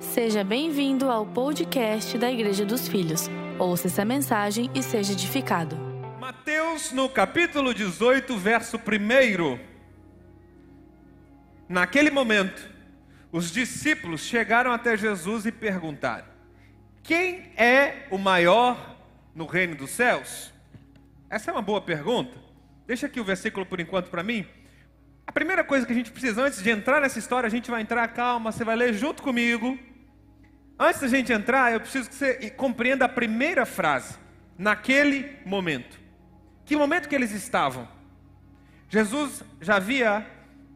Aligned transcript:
Seja 0.00 0.44
bem-vindo 0.44 1.10
ao 1.10 1.26
podcast 1.26 2.16
da 2.18 2.30
Igreja 2.30 2.64
dos 2.64 2.86
Filhos. 2.86 3.28
Ouça 3.58 3.88
essa 3.88 4.04
mensagem 4.04 4.70
e 4.72 4.80
seja 4.80 5.12
edificado. 5.12 5.76
Mateus, 6.20 6.92
no 6.92 7.08
capítulo 7.08 7.74
18, 7.74 8.38
verso 8.38 8.76
1. 8.76 9.58
Naquele 11.68 12.10
momento, 12.10 12.70
os 13.32 13.50
discípulos 13.50 14.20
chegaram 14.20 14.70
até 14.70 14.96
Jesus 14.96 15.46
e 15.46 15.50
perguntaram: 15.50 16.26
Quem 17.02 17.52
é 17.56 18.06
o 18.08 18.18
maior 18.18 18.96
no 19.34 19.46
reino 19.46 19.74
dos 19.74 19.90
céus? 19.90 20.52
Essa 21.28 21.50
é 21.50 21.52
uma 21.52 21.62
boa 21.62 21.80
pergunta. 21.80 22.38
Deixa 22.86 23.06
aqui 23.06 23.18
o 23.18 23.24
versículo 23.24 23.66
por 23.66 23.80
enquanto 23.80 24.10
para 24.10 24.22
mim. 24.22 24.46
A 25.26 25.32
primeira 25.32 25.64
coisa 25.64 25.84
que 25.84 25.92
a 25.92 25.94
gente 25.94 26.12
precisa, 26.12 26.42
antes 26.42 26.62
de 26.62 26.70
entrar 26.70 27.00
nessa 27.00 27.18
história, 27.18 27.48
a 27.48 27.50
gente 27.50 27.70
vai 27.70 27.82
entrar, 27.82 28.06
calma, 28.08 28.52
você 28.52 28.64
vai 28.64 28.76
ler 28.76 28.94
junto 28.94 29.22
comigo. 29.22 29.78
Antes 30.78 31.00
da 31.00 31.08
gente 31.08 31.32
entrar, 31.32 31.72
eu 31.72 31.80
preciso 31.80 32.08
que 32.08 32.14
você 32.14 32.50
compreenda 32.50 33.06
a 33.06 33.08
primeira 33.08 33.66
frase. 33.66 34.16
Naquele 34.56 35.36
momento. 35.44 35.98
Que 36.64 36.76
momento 36.76 37.08
que 37.08 37.14
eles 37.14 37.32
estavam? 37.32 37.88
Jesus 38.88 39.42
já 39.60 39.76
havia, 39.76 40.26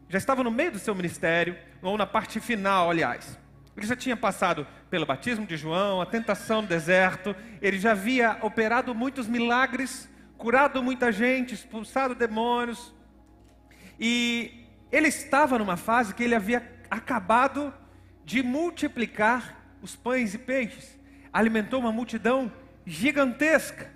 já 0.09 0.17
estava 0.17 0.43
no 0.43 0.51
meio 0.51 0.73
do 0.73 0.79
seu 0.79 0.93
ministério, 0.93 1.57
ou 1.81 1.97
na 1.97 2.05
parte 2.05 2.39
final, 2.39 2.89
aliás. 2.89 3.37
Ele 3.75 3.87
já 3.87 3.95
tinha 3.95 4.15
passado 4.15 4.67
pelo 4.89 5.05
batismo 5.05 5.45
de 5.45 5.57
João, 5.57 6.01
a 6.01 6.05
tentação 6.05 6.61
no 6.61 6.67
deserto, 6.67 7.35
ele 7.61 7.79
já 7.79 7.91
havia 7.91 8.37
operado 8.41 8.93
muitos 8.93 9.27
milagres, 9.27 10.09
curado 10.37 10.83
muita 10.83 11.11
gente, 11.11 11.53
expulsado 11.53 12.13
demônios. 12.13 12.93
E 13.99 14.67
ele 14.91 15.07
estava 15.07 15.57
numa 15.57 15.77
fase 15.77 16.13
que 16.13 16.23
ele 16.23 16.35
havia 16.35 16.61
acabado 16.89 17.73
de 18.23 18.43
multiplicar 18.43 19.62
os 19.83 19.97
pães 19.97 20.33
e 20.33 20.37
peixes, 20.37 20.97
alimentou 21.31 21.81
uma 21.81 21.91
multidão 21.91 22.49
gigantesca. 22.85 23.91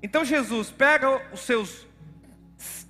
Então 0.00 0.24
Jesus 0.24 0.70
pega 0.70 1.20
os 1.32 1.40
seus 1.40 1.84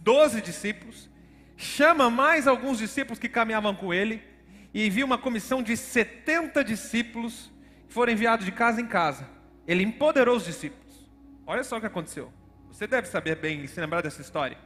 doze 0.00 0.42
discípulos, 0.42 1.08
chama 1.56 2.10
mais 2.10 2.46
alguns 2.46 2.78
discípulos 2.78 3.18
que 3.18 3.28
caminhavam 3.28 3.74
com 3.74 3.92
ele, 3.92 4.22
e 4.74 4.86
envia 4.86 5.04
uma 5.04 5.16
comissão 5.16 5.62
de 5.62 5.76
70 5.76 6.62
discípulos 6.62 7.50
que 7.88 7.94
foram 7.94 8.12
enviados 8.12 8.44
de 8.44 8.52
casa 8.52 8.82
em 8.82 8.86
casa. 8.86 9.26
Ele 9.66 9.82
empoderou 9.82 10.36
os 10.36 10.44
discípulos. 10.44 11.10
Olha 11.46 11.64
só 11.64 11.78
o 11.78 11.80
que 11.80 11.86
aconteceu. 11.86 12.30
Você 12.70 12.86
deve 12.86 13.08
saber 13.08 13.36
bem 13.36 13.64
e 13.64 13.68
se 13.68 13.80
lembrar 13.80 14.02
dessa 14.02 14.20
história. 14.20 14.58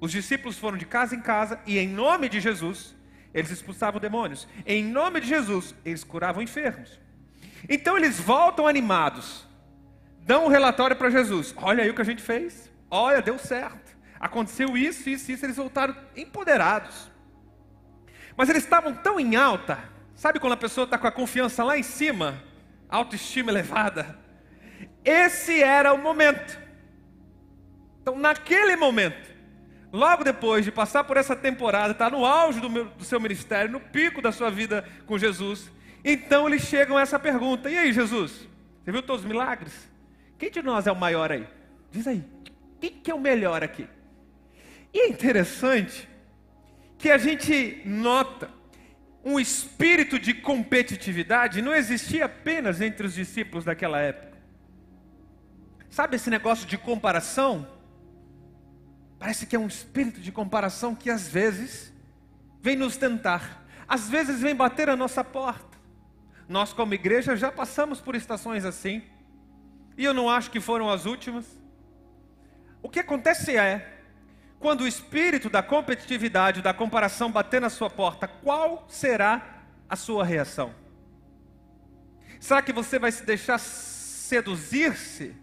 Os 0.00 0.10
discípulos 0.10 0.58
foram 0.58 0.76
de 0.76 0.84
casa 0.84 1.14
em 1.14 1.20
casa 1.20 1.60
e, 1.64 1.78
em 1.78 1.88
nome 1.88 2.28
de 2.28 2.40
Jesus, 2.40 2.95
eles 3.36 3.50
expulsavam 3.50 4.00
demônios. 4.00 4.48
Em 4.64 4.82
nome 4.82 5.20
de 5.20 5.28
Jesus, 5.28 5.74
eles 5.84 6.02
curavam 6.02 6.42
enfermos. 6.42 6.98
Então 7.68 7.96
eles 7.96 8.18
voltam 8.18 8.66
animados, 8.66 9.46
dão 10.22 10.46
um 10.46 10.48
relatório 10.48 10.96
para 10.96 11.10
Jesus: 11.10 11.54
Olha 11.58 11.84
aí 11.84 11.90
o 11.90 11.94
que 11.94 12.00
a 12.00 12.04
gente 12.04 12.22
fez, 12.22 12.72
olha, 12.90 13.20
deu 13.20 13.38
certo, 13.38 13.94
aconteceu 14.18 14.74
isso, 14.74 15.10
isso, 15.10 15.30
isso. 15.30 15.44
Eles 15.44 15.56
voltaram 15.56 15.94
empoderados. 16.16 17.10
Mas 18.34 18.48
eles 18.48 18.64
estavam 18.64 18.94
tão 18.94 19.20
em 19.20 19.36
alta, 19.36 19.78
sabe 20.14 20.40
quando 20.40 20.54
a 20.54 20.58
pessoa 20.58 20.84
está 20.84 20.96
com 20.96 21.06
a 21.06 21.12
confiança 21.12 21.62
lá 21.62 21.76
em 21.76 21.82
cima, 21.82 22.42
autoestima 22.88 23.50
elevada? 23.50 24.18
Esse 25.04 25.62
era 25.62 25.92
o 25.92 25.98
momento. 25.98 26.58
Então, 28.00 28.18
naquele 28.18 28.76
momento, 28.76 29.35
logo 29.96 30.22
depois 30.22 30.64
de 30.64 30.70
passar 30.70 31.04
por 31.04 31.16
essa 31.16 31.34
temporada, 31.34 31.92
está 31.92 32.10
no 32.10 32.24
auge 32.24 32.60
do, 32.60 32.68
meu, 32.68 32.84
do 32.84 33.04
seu 33.04 33.18
ministério, 33.18 33.72
no 33.72 33.80
pico 33.80 34.20
da 34.20 34.30
sua 34.30 34.50
vida 34.50 34.86
com 35.06 35.16
Jesus, 35.16 35.70
então 36.04 36.46
eles 36.46 36.62
chegam 36.62 36.96
a 36.96 37.00
essa 37.00 37.18
pergunta: 37.18 37.70
e 37.70 37.76
aí, 37.76 37.92
Jesus? 37.92 38.46
Você 38.84 38.92
viu 38.92 39.02
todos 39.02 39.22
os 39.22 39.28
milagres? 39.28 39.72
Quem 40.38 40.50
de 40.50 40.62
nós 40.62 40.86
é 40.86 40.92
o 40.92 40.96
maior 40.96 41.32
aí? 41.32 41.46
Diz 41.90 42.06
aí, 42.06 42.22
quem 42.80 42.90
que 42.90 43.10
é 43.10 43.14
o 43.14 43.20
melhor 43.20 43.64
aqui? 43.64 43.88
E 44.92 45.00
é 45.00 45.08
interessante 45.08 46.08
que 46.98 47.10
a 47.10 47.18
gente 47.18 47.82
nota 47.84 48.48
um 49.24 49.40
espírito 49.40 50.20
de 50.20 50.32
competitividade 50.32 51.60
não 51.60 51.74
existia 51.74 52.26
apenas 52.26 52.80
entre 52.80 53.08
os 53.08 53.14
discípulos 53.14 53.64
daquela 53.64 53.98
época. 53.98 54.38
Sabe 55.90 56.14
esse 56.14 56.30
negócio 56.30 56.66
de 56.66 56.78
comparação? 56.78 57.66
Parece 59.18 59.46
que 59.46 59.56
é 59.56 59.58
um 59.58 59.66
espírito 59.66 60.20
de 60.20 60.30
comparação 60.30 60.94
que 60.94 61.10
às 61.10 61.26
vezes 61.26 61.92
vem 62.60 62.76
nos 62.76 62.96
tentar, 62.96 63.64
às 63.88 64.08
vezes 64.08 64.40
vem 64.40 64.54
bater 64.54 64.88
a 64.88 64.96
nossa 64.96 65.22
porta. 65.22 65.76
Nós, 66.48 66.72
como 66.72 66.94
igreja, 66.94 67.36
já 67.36 67.50
passamos 67.50 68.00
por 68.00 68.14
estações 68.14 68.64
assim, 68.64 69.02
e 69.96 70.04
eu 70.04 70.12
não 70.12 70.28
acho 70.28 70.50
que 70.50 70.60
foram 70.60 70.90
as 70.90 71.06
últimas. 71.06 71.46
O 72.82 72.88
que 72.88 73.00
acontece 73.00 73.56
é, 73.56 74.00
quando 74.60 74.82
o 74.82 74.86
espírito 74.86 75.48
da 75.48 75.62
competitividade, 75.62 76.62
da 76.62 76.74
comparação 76.74 77.30
bater 77.30 77.60
na 77.60 77.70
sua 77.70 77.90
porta, 77.90 78.28
qual 78.28 78.86
será 78.88 79.64
a 79.88 79.96
sua 79.96 80.24
reação? 80.24 80.74
Será 82.38 82.62
que 82.62 82.72
você 82.72 82.98
vai 82.98 83.10
se 83.10 83.24
deixar 83.24 83.58
seduzir-se 83.58 85.34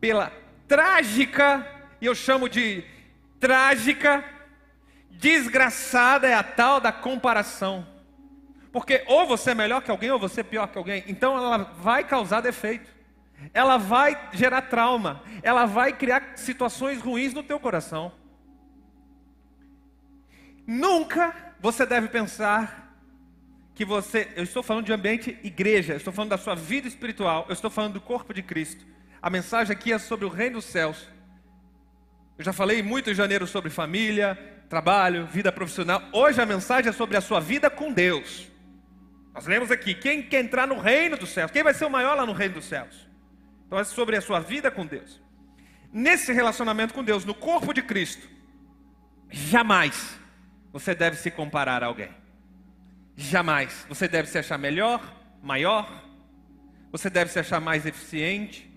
pela 0.00 0.32
trágica, 0.66 1.75
e 2.00 2.06
eu 2.06 2.14
chamo 2.14 2.48
de 2.48 2.84
trágica, 3.38 4.24
desgraçada 5.10 6.26
é 6.26 6.34
a 6.34 6.42
tal 6.42 6.80
da 6.80 6.92
comparação? 6.92 7.86
Porque 8.72 9.04
ou 9.06 9.26
você 9.26 9.50
é 9.50 9.54
melhor 9.54 9.82
que 9.82 9.90
alguém 9.90 10.10
ou 10.10 10.18
você 10.18 10.40
é 10.40 10.44
pior 10.44 10.68
que 10.68 10.78
alguém, 10.78 11.04
então 11.06 11.36
ela 11.36 11.58
vai 11.58 12.04
causar 12.04 12.40
defeito 12.40 12.96
ela 13.52 13.76
vai 13.76 14.30
gerar 14.32 14.62
trauma, 14.62 15.22
ela 15.42 15.66
vai 15.66 15.92
criar 15.92 16.32
situações 16.36 17.00
ruins 17.00 17.34
no 17.34 17.42
teu 17.42 17.58
coração. 17.58 18.12
Nunca 20.66 21.54
você 21.60 21.86
deve 21.86 22.08
pensar 22.08 22.84
que 23.74 23.84
você, 23.84 24.28
eu 24.34 24.42
estou 24.42 24.62
falando 24.62 24.86
de 24.86 24.92
ambiente 24.92 25.38
igreja, 25.42 25.92
eu 25.92 25.98
estou 25.98 26.12
falando 26.12 26.30
da 26.30 26.38
sua 26.38 26.54
vida 26.54 26.88
espiritual, 26.88 27.44
eu 27.48 27.52
estou 27.52 27.70
falando 27.70 27.94
do 27.94 28.00
corpo 28.00 28.32
de 28.32 28.42
Cristo. 28.42 28.84
A 29.20 29.28
mensagem 29.28 29.72
aqui 29.72 29.92
é 29.92 29.98
sobre 29.98 30.24
o 30.24 30.30
reino 30.30 30.56
dos 30.56 30.64
céus. 30.64 31.06
Eu 32.38 32.44
já 32.44 32.52
falei 32.52 32.82
muito 32.82 33.10
em 33.10 33.14
janeiro 33.14 33.46
sobre 33.46 33.70
família, 33.70 34.38
trabalho, 34.68 35.26
vida 35.26 35.50
profissional. 35.50 36.02
Hoje 36.12 36.40
a 36.40 36.46
mensagem 36.46 36.90
é 36.90 36.92
sobre 36.92 37.16
a 37.16 37.20
sua 37.20 37.40
vida 37.40 37.70
com 37.70 37.92
Deus. 37.92 38.50
Nós 39.34 39.46
lemos 39.46 39.70
aqui: 39.70 39.94
quem 39.94 40.22
quer 40.22 40.44
entrar 40.44 40.66
no 40.66 40.78
reino 40.78 41.16
dos 41.16 41.30
céus? 41.30 41.50
Quem 41.50 41.62
vai 41.62 41.72
ser 41.72 41.86
o 41.86 41.90
maior 41.90 42.14
lá 42.14 42.26
no 42.26 42.32
reino 42.32 42.54
dos 42.54 42.66
céus? 42.66 43.08
Então 43.66 43.78
é 43.78 43.84
sobre 43.84 44.16
a 44.16 44.20
sua 44.20 44.38
vida 44.38 44.70
com 44.70 44.84
Deus. 44.84 45.20
Nesse 45.92 46.32
relacionamento 46.32 46.92
com 46.92 47.02
Deus, 47.02 47.24
no 47.24 47.34
corpo 47.34 47.72
de 47.72 47.80
Cristo, 47.80 48.28
jamais 49.30 50.18
você 50.72 50.94
deve 50.94 51.16
se 51.16 51.30
comparar 51.30 51.82
a 51.82 51.86
alguém. 51.86 52.10
Jamais. 53.16 53.86
Você 53.88 54.06
deve 54.06 54.28
se 54.28 54.36
achar 54.36 54.58
melhor, 54.58 55.00
maior. 55.42 56.04
Você 56.92 57.08
deve 57.08 57.30
se 57.30 57.38
achar 57.38 57.60
mais 57.60 57.86
eficiente. 57.86 58.70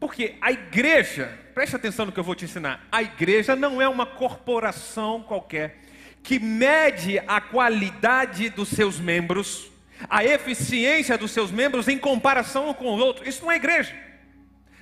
Porque 0.00 0.36
a 0.40 0.50
igreja, 0.50 1.38
preste 1.58 1.74
atenção 1.74 2.06
no 2.06 2.12
que 2.12 2.20
eu 2.20 2.22
vou 2.22 2.36
te 2.36 2.44
ensinar. 2.44 2.86
A 2.92 3.02
igreja 3.02 3.56
não 3.56 3.82
é 3.82 3.88
uma 3.88 4.06
corporação 4.06 5.24
qualquer 5.24 5.80
que 6.22 6.38
mede 6.38 7.18
a 7.26 7.40
qualidade 7.40 8.48
dos 8.48 8.68
seus 8.68 9.00
membros, 9.00 9.68
a 10.08 10.24
eficiência 10.24 11.18
dos 11.18 11.32
seus 11.32 11.50
membros 11.50 11.88
em 11.88 11.98
comparação 11.98 12.72
com 12.72 12.94
os 12.94 13.00
outros. 13.00 13.26
Isso 13.26 13.42
não 13.42 13.50
é 13.50 13.56
igreja. 13.56 13.92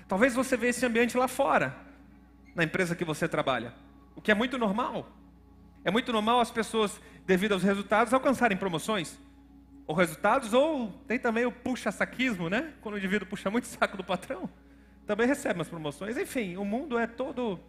Talvez 0.07 0.35
você 0.35 0.55
veja 0.55 0.77
esse 0.77 0.85
ambiente 0.85 1.17
lá 1.17 1.27
fora, 1.27 1.75
na 2.55 2.63
empresa 2.63 2.95
que 2.95 3.07
você 3.07 3.27
trabalha, 3.27 3.73
o 4.15 4.21
que 4.21 4.31
é 4.31 4.35
muito 4.35 4.59
normal. 4.59 5.11
É 5.83 5.91
muito 5.91 6.13
normal 6.13 6.41
as 6.41 6.51
pessoas, 6.51 7.01
devido 7.25 7.53
aos 7.53 7.63
resultados, 7.63 8.13
alcançarem 8.13 8.55
promoções. 8.55 9.19
Ou 9.87 9.97
resultados, 9.97 10.53
ou 10.53 10.93
tem 11.09 11.19
também 11.19 11.47
o 11.47 11.53
puxa-saquismo, 11.53 12.51
né? 12.51 12.75
Quando 12.83 12.97
o 12.97 12.99
indivíduo 12.99 13.27
puxa 13.27 13.51
muito 13.51 13.67
saco 13.67 13.97
do 13.97 14.05
patrão, 14.05 14.47
também 15.07 15.27
recebe 15.27 15.55
umas 15.55 15.69
promoções. 15.69 16.17
Enfim, 16.17 16.57
o 16.57 16.65
mundo 16.65 16.99
é 16.99 17.07
todo 17.07 17.61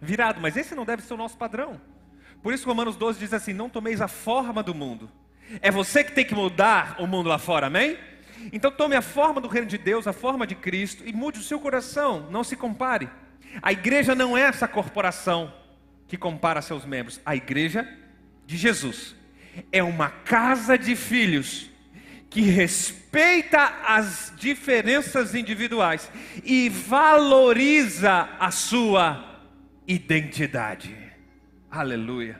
virado, 0.00 0.40
mas 0.40 0.56
esse 0.56 0.74
não 0.74 0.84
deve 0.84 1.02
ser 1.02 1.14
o 1.14 1.16
nosso 1.16 1.36
padrão. 1.36 1.80
Por 2.42 2.52
isso 2.54 2.66
Romanos 2.66 2.96
12 2.96 3.18
diz 3.18 3.32
assim: 3.32 3.52
Não 3.52 3.68
tomeis 3.68 4.00
a 4.00 4.08
forma 4.08 4.62
do 4.62 4.74
mundo. 4.74 5.10
É 5.60 5.70
você 5.70 6.02
que 6.02 6.12
tem 6.12 6.24
que 6.24 6.34
mudar 6.34 6.96
o 6.98 7.06
mundo 7.06 7.28
lá 7.28 7.38
fora, 7.38 7.66
amém? 7.66 7.98
Então 8.52 8.70
tome 8.70 8.96
a 8.96 9.02
forma 9.02 9.40
do 9.40 9.48
reino 9.48 9.66
de 9.66 9.78
Deus, 9.78 10.06
a 10.06 10.12
forma 10.12 10.46
de 10.46 10.54
Cristo 10.54 11.02
e 11.06 11.12
mude 11.12 11.40
o 11.40 11.42
seu 11.42 11.58
coração, 11.60 12.28
não 12.30 12.44
se 12.44 12.56
compare. 12.56 13.08
A 13.62 13.72
igreja 13.72 14.14
não 14.14 14.36
é 14.36 14.42
essa 14.42 14.68
corporação 14.68 15.52
que 16.06 16.16
compara 16.16 16.62
seus 16.62 16.84
membros. 16.84 17.20
A 17.24 17.34
igreja 17.34 17.88
de 18.44 18.56
Jesus 18.56 19.14
é 19.72 19.82
uma 19.82 20.10
casa 20.10 20.76
de 20.76 20.94
filhos 20.94 21.70
que 22.36 22.42
respeita 22.42 23.62
as 23.86 24.30
diferenças 24.36 25.34
individuais 25.34 26.12
e 26.44 26.68
valoriza 26.68 28.28
a 28.38 28.50
sua 28.50 29.40
identidade. 29.88 30.94
Aleluia. 31.70 32.38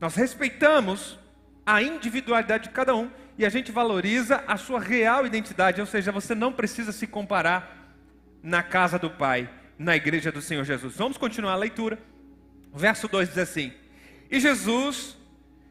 Nós 0.00 0.14
respeitamos 0.14 1.18
a 1.66 1.82
individualidade 1.82 2.68
de 2.68 2.70
cada 2.70 2.94
um 2.94 3.10
e 3.36 3.44
a 3.44 3.48
gente 3.48 3.72
valoriza 3.72 4.44
a 4.46 4.56
sua 4.56 4.78
real 4.78 5.26
identidade, 5.26 5.80
ou 5.80 5.86
seja, 5.88 6.12
você 6.12 6.32
não 6.32 6.52
precisa 6.52 6.92
se 6.92 7.08
comparar 7.08 7.92
na 8.40 8.62
casa 8.62 9.00
do 9.00 9.10
Pai, 9.10 9.50
na 9.76 9.96
igreja 9.96 10.30
do 10.30 10.40
Senhor 10.40 10.62
Jesus. 10.62 10.94
Vamos 10.94 11.16
continuar 11.16 11.54
a 11.54 11.56
leitura. 11.56 11.98
verso 12.72 13.08
2 13.08 13.30
diz 13.30 13.38
assim: 13.38 13.72
E 14.30 14.38
Jesus, 14.38 15.16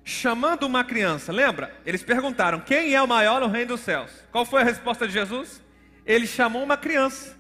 chamando 0.10 0.64
uma 0.64 0.84
criança, 0.84 1.32
lembra? 1.32 1.74
Eles 1.86 2.04
perguntaram: 2.04 2.60
Quem 2.60 2.94
é 2.94 3.02
o 3.02 3.08
maior 3.08 3.40
no 3.40 3.48
reino 3.48 3.70
dos 3.70 3.82
céus? 3.82 4.12
Qual 4.32 4.46
foi 4.46 4.62
a 4.62 4.66
resposta 4.66 5.08
de 5.08 5.14
Jesus? 5.14 5.62
Ele 6.06 6.28
chamou 6.28 6.64
uma 6.64 6.76
criança 6.76 7.38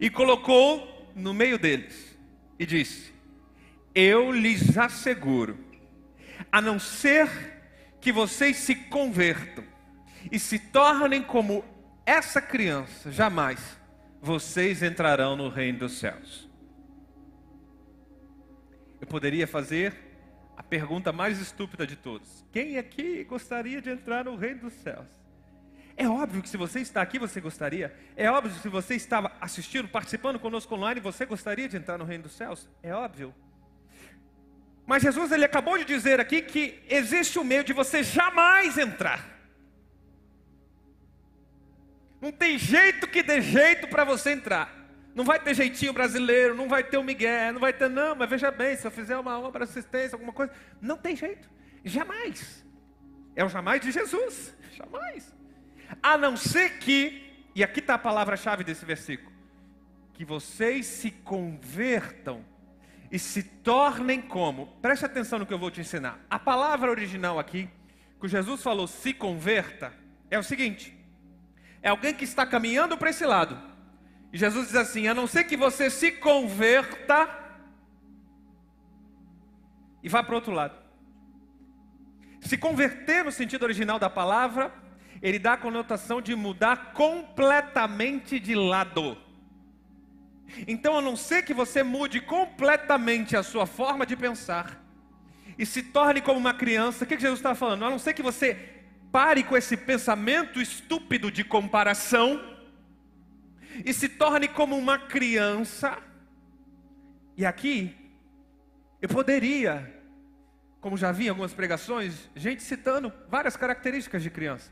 e 0.00 0.08
colocou 0.08 1.12
no 1.14 1.34
meio 1.34 1.58
deles 1.58 2.18
e 2.58 2.66
disse: 2.66 3.12
Eu 3.94 4.32
lhes 4.32 4.76
asseguro, 4.76 5.58
a 6.50 6.60
não 6.60 6.78
ser 6.78 7.28
que 8.00 8.10
vocês 8.10 8.56
se 8.56 8.74
convertam 8.74 9.62
e 10.32 10.38
se 10.38 10.58
tornem 10.58 11.22
como 11.22 11.64
essa 12.06 12.40
criança, 12.40 13.12
jamais 13.12 13.78
vocês 14.20 14.82
entrarão 14.82 15.36
no 15.36 15.48
reino 15.48 15.78
dos 15.80 15.98
céus. 15.98 16.48
Eu 19.00 19.06
poderia 19.06 19.46
fazer 19.46 20.09
a 20.60 20.62
pergunta 20.62 21.10
mais 21.10 21.40
estúpida 21.40 21.86
de 21.86 21.96
todos: 21.96 22.44
quem 22.52 22.76
aqui 22.76 23.24
gostaria 23.24 23.80
de 23.80 23.88
entrar 23.88 24.26
no 24.26 24.36
reino 24.36 24.60
dos 24.60 24.74
céus? 24.74 25.08
É 25.96 26.06
óbvio 26.06 26.42
que 26.42 26.48
se 26.50 26.56
você 26.58 26.80
está 26.80 27.00
aqui, 27.00 27.18
você 27.18 27.40
gostaria. 27.40 27.94
É 28.14 28.30
óbvio 28.30 28.52
que 28.54 28.60
se 28.60 28.68
você 28.68 28.94
estava 28.94 29.32
assistindo, 29.40 29.88
participando 29.88 30.38
conosco 30.38 30.74
online, 30.74 31.00
você 31.00 31.24
gostaria 31.24 31.66
de 31.66 31.78
entrar 31.78 31.96
no 31.96 32.04
reino 32.04 32.24
dos 32.24 32.32
céus. 32.32 32.68
É 32.82 32.94
óbvio. 32.94 33.34
Mas 34.86 35.02
Jesus 35.02 35.32
ele 35.32 35.46
acabou 35.46 35.78
de 35.78 35.84
dizer 35.84 36.20
aqui 36.20 36.42
que 36.42 36.82
existe 36.88 37.38
o 37.38 37.44
meio 37.44 37.64
de 37.64 37.72
você 37.72 38.02
jamais 38.02 38.76
entrar. 38.76 39.26
Não 42.20 42.32
tem 42.32 42.58
jeito 42.58 43.08
que 43.08 43.22
dê 43.22 43.40
jeito 43.40 43.88
para 43.88 44.04
você 44.04 44.32
entrar. 44.32 44.79
Não 45.14 45.24
vai 45.24 45.40
ter 45.40 45.54
jeitinho 45.54 45.92
brasileiro, 45.92 46.54
não 46.54 46.68
vai 46.68 46.84
ter 46.84 46.96
o 46.96 47.02
Miguel, 47.02 47.52
não 47.52 47.60
vai 47.60 47.72
ter, 47.72 47.88
não, 47.88 48.14
mas 48.14 48.30
veja 48.30 48.50
bem, 48.50 48.76
se 48.76 48.86
eu 48.86 48.90
fizer 48.90 49.16
uma 49.16 49.38
obra 49.40 49.64
assistência, 49.64 50.14
alguma 50.14 50.32
coisa, 50.32 50.52
não 50.80 50.96
tem 50.96 51.16
jeito. 51.16 51.50
Jamais. 51.84 52.64
É 53.34 53.44
o 53.44 53.48
jamais 53.48 53.80
de 53.80 53.90
Jesus. 53.90 54.54
Jamais. 54.76 55.34
A 56.02 56.16
não 56.16 56.36
ser 56.36 56.78
que, 56.78 57.22
e 57.54 57.62
aqui 57.62 57.80
está 57.80 57.94
a 57.94 57.98
palavra-chave 57.98 58.64
desse 58.64 58.84
versículo, 58.84 59.30
que 60.14 60.24
vocês 60.24 60.86
se 60.86 61.10
convertam 61.10 62.44
e 63.10 63.18
se 63.18 63.42
tornem 63.42 64.22
como? 64.22 64.68
Preste 64.80 65.04
atenção 65.04 65.38
no 65.38 65.46
que 65.46 65.52
eu 65.52 65.58
vou 65.58 65.70
te 65.70 65.80
ensinar. 65.80 66.20
A 66.30 66.38
palavra 66.38 66.90
original 66.90 67.38
aqui, 67.38 67.68
que 68.20 68.28
Jesus 68.28 68.62
falou 68.62 68.86
se 68.86 69.12
converta, 69.12 69.92
é 70.30 70.38
o 70.38 70.42
seguinte: 70.42 70.96
é 71.82 71.88
alguém 71.88 72.14
que 72.14 72.24
está 72.24 72.46
caminhando 72.46 72.96
para 72.96 73.10
esse 73.10 73.24
lado. 73.24 73.69
E 74.32 74.38
Jesus 74.38 74.68
diz 74.68 74.76
assim: 74.76 75.08
a 75.08 75.14
não 75.14 75.26
ser 75.26 75.44
que 75.44 75.56
você 75.56 75.90
se 75.90 76.12
converta 76.12 77.28
e 80.02 80.08
vá 80.08 80.22
para 80.22 80.32
o 80.32 80.36
outro 80.36 80.52
lado. 80.52 80.78
Se 82.40 82.56
converter 82.56 83.24
no 83.24 83.32
sentido 83.32 83.64
original 83.64 83.98
da 83.98 84.08
palavra, 84.08 84.72
ele 85.20 85.38
dá 85.38 85.52
a 85.52 85.58
conotação 85.58 86.22
de 86.22 86.34
mudar 86.34 86.92
completamente 86.92 88.40
de 88.40 88.54
lado. 88.54 89.16
Então, 90.66 90.98
a 90.98 91.02
não 91.02 91.16
ser 91.16 91.42
que 91.42 91.54
você 91.54 91.82
mude 91.82 92.20
completamente 92.20 93.36
a 93.36 93.42
sua 93.42 93.66
forma 93.66 94.04
de 94.04 94.16
pensar 94.16 94.82
e 95.58 95.66
se 95.66 95.82
torne 95.82 96.20
como 96.20 96.38
uma 96.38 96.54
criança, 96.54 97.04
o 97.04 97.06
que 97.06 97.18
Jesus 97.18 97.38
está 97.38 97.54
falando? 97.54 97.84
A 97.84 97.90
não 97.90 97.98
ser 97.98 98.14
que 98.14 98.22
você 98.22 98.54
pare 99.12 99.44
com 99.44 99.56
esse 99.56 99.76
pensamento 99.76 100.60
estúpido 100.60 101.30
de 101.30 101.44
comparação 101.44 102.49
e 103.84 103.92
se 103.92 104.08
torne 104.08 104.48
como 104.48 104.76
uma 104.76 104.98
criança. 104.98 105.98
E 107.36 107.44
aqui, 107.44 107.94
eu 109.00 109.08
poderia, 109.08 109.92
como 110.80 110.96
já 110.96 111.10
vi 111.12 111.26
em 111.26 111.28
algumas 111.30 111.54
pregações, 111.54 112.28
gente 112.36 112.62
citando 112.62 113.12
várias 113.28 113.56
características 113.56 114.22
de 114.22 114.30
criança, 114.30 114.70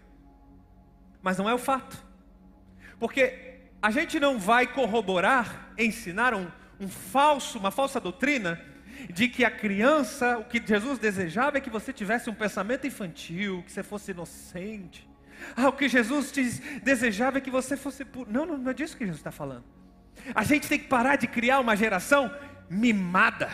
mas 1.22 1.38
não 1.38 1.48
é 1.48 1.54
o 1.54 1.58
fato, 1.58 2.02
porque 2.98 3.60
a 3.80 3.90
gente 3.90 4.20
não 4.20 4.38
vai 4.38 4.66
corroborar, 4.66 5.72
ensinar 5.78 6.34
um, 6.34 6.50
um 6.78 6.88
falso, 6.88 7.58
uma 7.58 7.70
falsa 7.70 8.00
doutrina 8.00 8.60
de 9.08 9.28
que 9.28 9.44
a 9.44 9.50
criança, 9.50 10.38
o 10.38 10.44
que 10.44 10.60
Jesus 10.64 10.98
desejava 10.98 11.58
é 11.58 11.60
que 11.60 11.70
você 11.70 11.92
tivesse 11.92 12.28
um 12.28 12.34
pensamento 12.34 12.86
infantil, 12.86 13.62
que 13.64 13.72
você 13.72 13.82
fosse 13.82 14.10
inocente. 14.10 15.07
Ah, 15.56 15.68
o 15.68 15.72
que 15.72 15.88
Jesus 15.88 16.32
desejava 16.82 17.38
é 17.38 17.40
que 17.40 17.50
você 17.50 17.76
fosse 17.76 18.04
puro. 18.04 18.30
Não, 18.30 18.44
não, 18.44 18.58
não 18.58 18.70
é 18.70 18.74
disso 18.74 18.96
que 18.96 19.04
Jesus 19.04 19.20
está 19.20 19.30
falando. 19.30 19.64
A 20.34 20.44
gente 20.44 20.68
tem 20.68 20.78
que 20.78 20.88
parar 20.88 21.16
de 21.16 21.26
criar 21.26 21.60
uma 21.60 21.76
geração 21.76 22.30
mimada. 22.68 23.48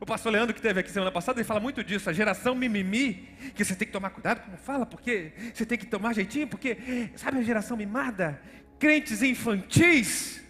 O 0.00 0.06
pastor 0.06 0.32
Leandro, 0.32 0.52
que 0.52 0.58
esteve 0.58 0.80
aqui 0.80 0.90
semana 0.90 1.10
passada, 1.10 1.38
ele 1.38 1.46
fala 1.46 1.60
muito 1.60 1.82
disso, 1.82 2.10
a 2.10 2.12
geração 2.12 2.54
mimimi, 2.54 3.28
que 3.54 3.64
você 3.64 3.74
tem 3.74 3.86
que 3.86 3.92
tomar 3.92 4.10
cuidado 4.10 4.44
como 4.44 4.56
fala, 4.58 4.84
porque 4.84 5.32
você 5.54 5.64
tem 5.64 5.78
que 5.78 5.86
tomar 5.86 6.12
jeitinho, 6.12 6.46
porque, 6.46 7.10
sabe 7.16 7.38
a 7.38 7.42
geração 7.42 7.76
mimada? 7.76 8.40
crentes 8.78 9.22
infantis, 9.22 10.42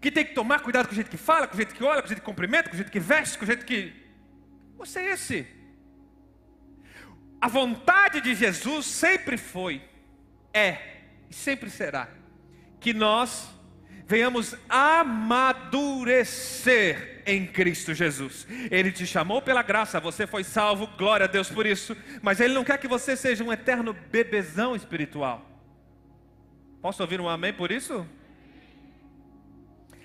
que 0.00 0.10
tem 0.10 0.24
que 0.24 0.34
tomar 0.34 0.60
cuidado 0.60 0.86
com 0.86 0.92
o 0.92 0.94
jeito 0.94 1.10
que 1.10 1.16
fala, 1.16 1.46
com 1.46 1.54
o 1.54 1.56
jeito 1.56 1.74
que 1.74 1.82
olha, 1.82 2.00
com 2.00 2.06
o 2.06 2.08
jeito 2.08 2.20
que 2.20 2.26
cumprimenta, 2.26 2.68
com 2.68 2.74
o 2.74 2.76
jeito 2.76 2.92
que 2.92 3.00
veste, 3.00 3.38
com 3.38 3.44
o 3.44 3.46
jeito 3.46 3.64
que. 3.64 3.92
Você 4.76 5.00
é 5.00 5.12
esse. 5.12 5.46
A 7.44 7.46
vontade 7.46 8.22
de 8.22 8.34
Jesus 8.34 8.86
sempre 8.86 9.36
foi, 9.36 9.82
é 10.50 10.78
e 11.28 11.34
sempre 11.34 11.68
será 11.68 12.08
que 12.80 12.94
nós 12.94 13.50
venhamos 14.06 14.56
amadurecer 14.66 15.62
em 17.26 17.46
Cristo 17.46 17.92
Jesus. 17.92 18.46
Ele 18.70 18.90
te 18.90 19.06
chamou 19.06 19.42
pela 19.42 19.62
graça, 19.62 20.00
você 20.00 20.26
foi 20.26 20.42
salvo, 20.42 20.86
glória 20.96 21.24
a 21.24 21.26
Deus 21.26 21.50
por 21.50 21.66
isso, 21.66 21.94
mas 22.22 22.40
Ele 22.40 22.54
não 22.54 22.64
quer 22.64 22.78
que 22.78 22.88
você 22.88 23.14
seja 23.14 23.44
um 23.44 23.52
eterno 23.52 23.92
bebezão 24.10 24.74
espiritual. 24.74 25.46
Posso 26.80 27.02
ouvir 27.02 27.20
um 27.20 27.28
amém 27.28 27.52
por 27.52 27.70
isso? 27.70 28.08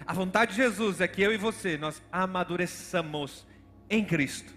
A 0.06 0.12
vontade 0.12 0.52
de 0.52 0.58
Jesus 0.58 1.00
é 1.00 1.08
que 1.08 1.22
eu 1.22 1.34
e 1.34 1.38
você, 1.38 1.78
nós 1.78 2.04
amadureçamos 2.12 3.48
em 3.90 4.04
Cristo. 4.04 4.54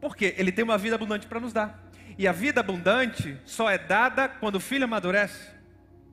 Porque 0.00 0.34
Ele 0.36 0.50
tem 0.50 0.64
uma 0.64 0.76
vida 0.76 0.96
abundante 0.96 1.28
para 1.28 1.38
nos 1.38 1.52
dar. 1.52 1.85
E 2.18 2.26
a 2.26 2.32
vida 2.32 2.60
abundante 2.60 3.38
só 3.44 3.70
é 3.70 3.76
dada 3.76 4.28
quando 4.28 4.56
o 4.56 4.60
filho 4.60 4.84
amadurece. 4.84 5.48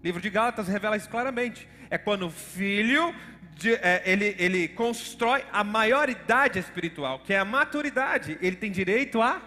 O 0.01 0.03
livro 0.03 0.21
de 0.21 0.29
Gálatas 0.29 0.67
revela 0.67 0.97
isso 0.97 1.09
claramente. 1.09 1.67
É 1.89 1.97
quando 1.97 2.27
o 2.27 2.31
filho 2.31 3.15
de, 3.55 3.73
é, 3.75 4.03
ele, 4.05 4.35
ele 4.37 4.67
constrói 4.67 5.45
a 5.51 5.63
maioridade 5.63 6.59
espiritual, 6.59 7.19
que 7.19 7.33
é 7.33 7.39
a 7.39 7.45
maturidade. 7.45 8.37
Ele 8.41 8.55
tem 8.55 8.71
direito 8.71 9.21
à 9.21 9.41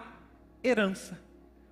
herança. 0.63 1.19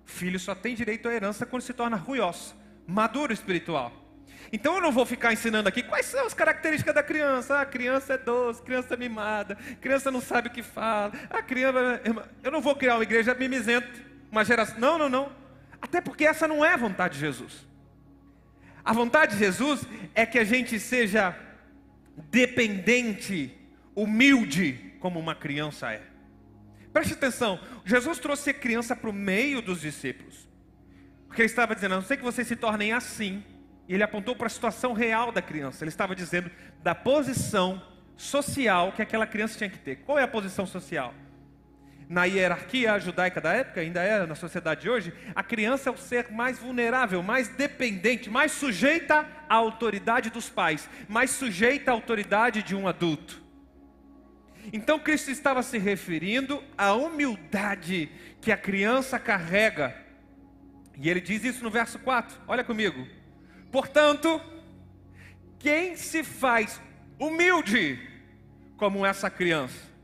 O 0.06 0.08
filho 0.08 0.38
só 0.38 0.54
tem 0.54 0.74
direito 0.74 1.08
à 1.08 1.14
herança 1.14 1.44
quando 1.44 1.62
se 1.62 1.72
torna 1.72 1.96
ruios, 1.96 2.54
maduro 2.86 3.32
espiritual. 3.32 3.92
Então 4.52 4.76
eu 4.76 4.80
não 4.80 4.92
vou 4.92 5.04
ficar 5.04 5.32
ensinando 5.32 5.68
aqui 5.68 5.82
quais 5.82 6.06
são 6.06 6.24
as 6.24 6.34
características 6.34 6.94
da 6.94 7.02
criança. 7.02 7.56
Ah, 7.56 7.62
a 7.62 7.66
criança 7.66 8.14
é 8.14 8.18
doce, 8.18 8.62
criança 8.62 8.94
é 8.94 8.96
mimada, 8.96 9.56
criança 9.80 10.10
não 10.10 10.20
sabe 10.20 10.48
o 10.48 10.52
que 10.52 10.62
fala. 10.62 11.12
A 11.28 11.42
criança, 11.42 12.00
eu 12.44 12.52
não 12.52 12.60
vou 12.60 12.76
criar 12.76 12.94
uma 12.94 13.02
igreja 13.02 13.34
mimizenta, 13.34 13.88
uma 14.36 14.44
geração. 14.44 14.78
Não, 14.78 14.98
não, 14.98 15.08
não. 15.08 15.32
Até 15.80 16.00
porque 16.00 16.24
essa 16.24 16.46
não 16.46 16.64
é 16.64 16.74
a 16.74 16.76
vontade 16.76 17.14
de 17.14 17.20
Jesus. 17.20 17.66
A 18.84 18.92
vontade 18.92 19.32
de 19.32 19.38
Jesus 19.38 19.84
é 20.14 20.24
que 20.24 20.38
a 20.38 20.44
gente 20.44 20.78
seja 20.78 21.36
dependente, 22.30 23.56
humilde, 23.94 24.94
como 25.00 25.18
uma 25.18 25.34
criança 25.34 25.92
é. 25.92 26.02
Preste 26.92 27.14
atenção, 27.14 27.60
Jesus 27.84 28.18
trouxe 28.18 28.50
a 28.50 28.54
criança 28.54 28.94
para 28.94 29.10
o 29.10 29.12
meio 29.12 29.60
dos 29.60 29.80
discípulos. 29.80 30.48
Porque 31.26 31.42
ele 31.42 31.46
estava 31.46 31.74
dizendo, 31.74 31.92
a 31.92 31.96
não 31.96 32.04
ser 32.04 32.16
que 32.16 32.22
vocês 32.22 32.46
se 32.46 32.56
tornem 32.56 32.92
assim, 32.92 33.44
e 33.88 33.94
ele 33.94 34.02
apontou 34.02 34.34
para 34.34 34.46
a 34.46 34.50
situação 34.50 34.92
real 34.92 35.30
da 35.30 35.42
criança. 35.42 35.84
Ele 35.84 35.90
estava 35.90 36.14
dizendo 36.14 36.50
da 36.82 36.94
posição 36.94 37.82
social 38.16 38.92
que 38.92 39.02
aquela 39.02 39.26
criança 39.26 39.58
tinha 39.58 39.68
que 39.68 39.78
ter. 39.78 39.96
Qual 39.96 40.18
é 40.18 40.22
a 40.22 40.28
posição 40.28 40.66
social? 40.66 41.12
Na 42.08 42.24
hierarquia 42.24 42.98
judaica 43.00 43.40
da 43.40 43.52
época, 43.52 43.80
ainda 43.80 44.00
é 44.00 44.24
na 44.24 44.36
sociedade 44.36 44.82
de 44.82 44.90
hoje, 44.90 45.12
a 45.34 45.42
criança 45.42 45.88
é 45.88 45.92
o 45.92 45.96
ser 45.96 46.30
mais 46.30 46.58
vulnerável, 46.58 47.20
mais 47.22 47.48
dependente, 47.48 48.30
mais 48.30 48.52
sujeita 48.52 49.26
à 49.48 49.54
autoridade 49.54 50.30
dos 50.30 50.48
pais, 50.48 50.88
mais 51.08 51.30
sujeita 51.30 51.90
à 51.90 51.94
autoridade 51.94 52.62
de 52.62 52.76
um 52.76 52.86
adulto. 52.86 53.42
Então 54.72 54.98
Cristo 54.98 55.30
estava 55.30 55.62
se 55.62 55.78
referindo 55.78 56.62
à 56.78 56.92
humildade 56.92 58.08
que 58.40 58.52
a 58.52 58.56
criança 58.56 59.18
carrega. 59.18 59.96
E 60.96 61.10
ele 61.10 61.20
diz 61.20 61.44
isso 61.44 61.62
no 61.62 61.70
verso 61.70 61.98
4. 61.98 62.36
Olha 62.46 62.64
comigo. 62.64 63.06
Portanto, 63.70 64.40
quem 65.58 65.96
se 65.96 66.22
faz 66.22 66.80
humilde 67.18 67.98
como 68.76 69.04
essa 69.04 69.30
criança, 69.30 69.95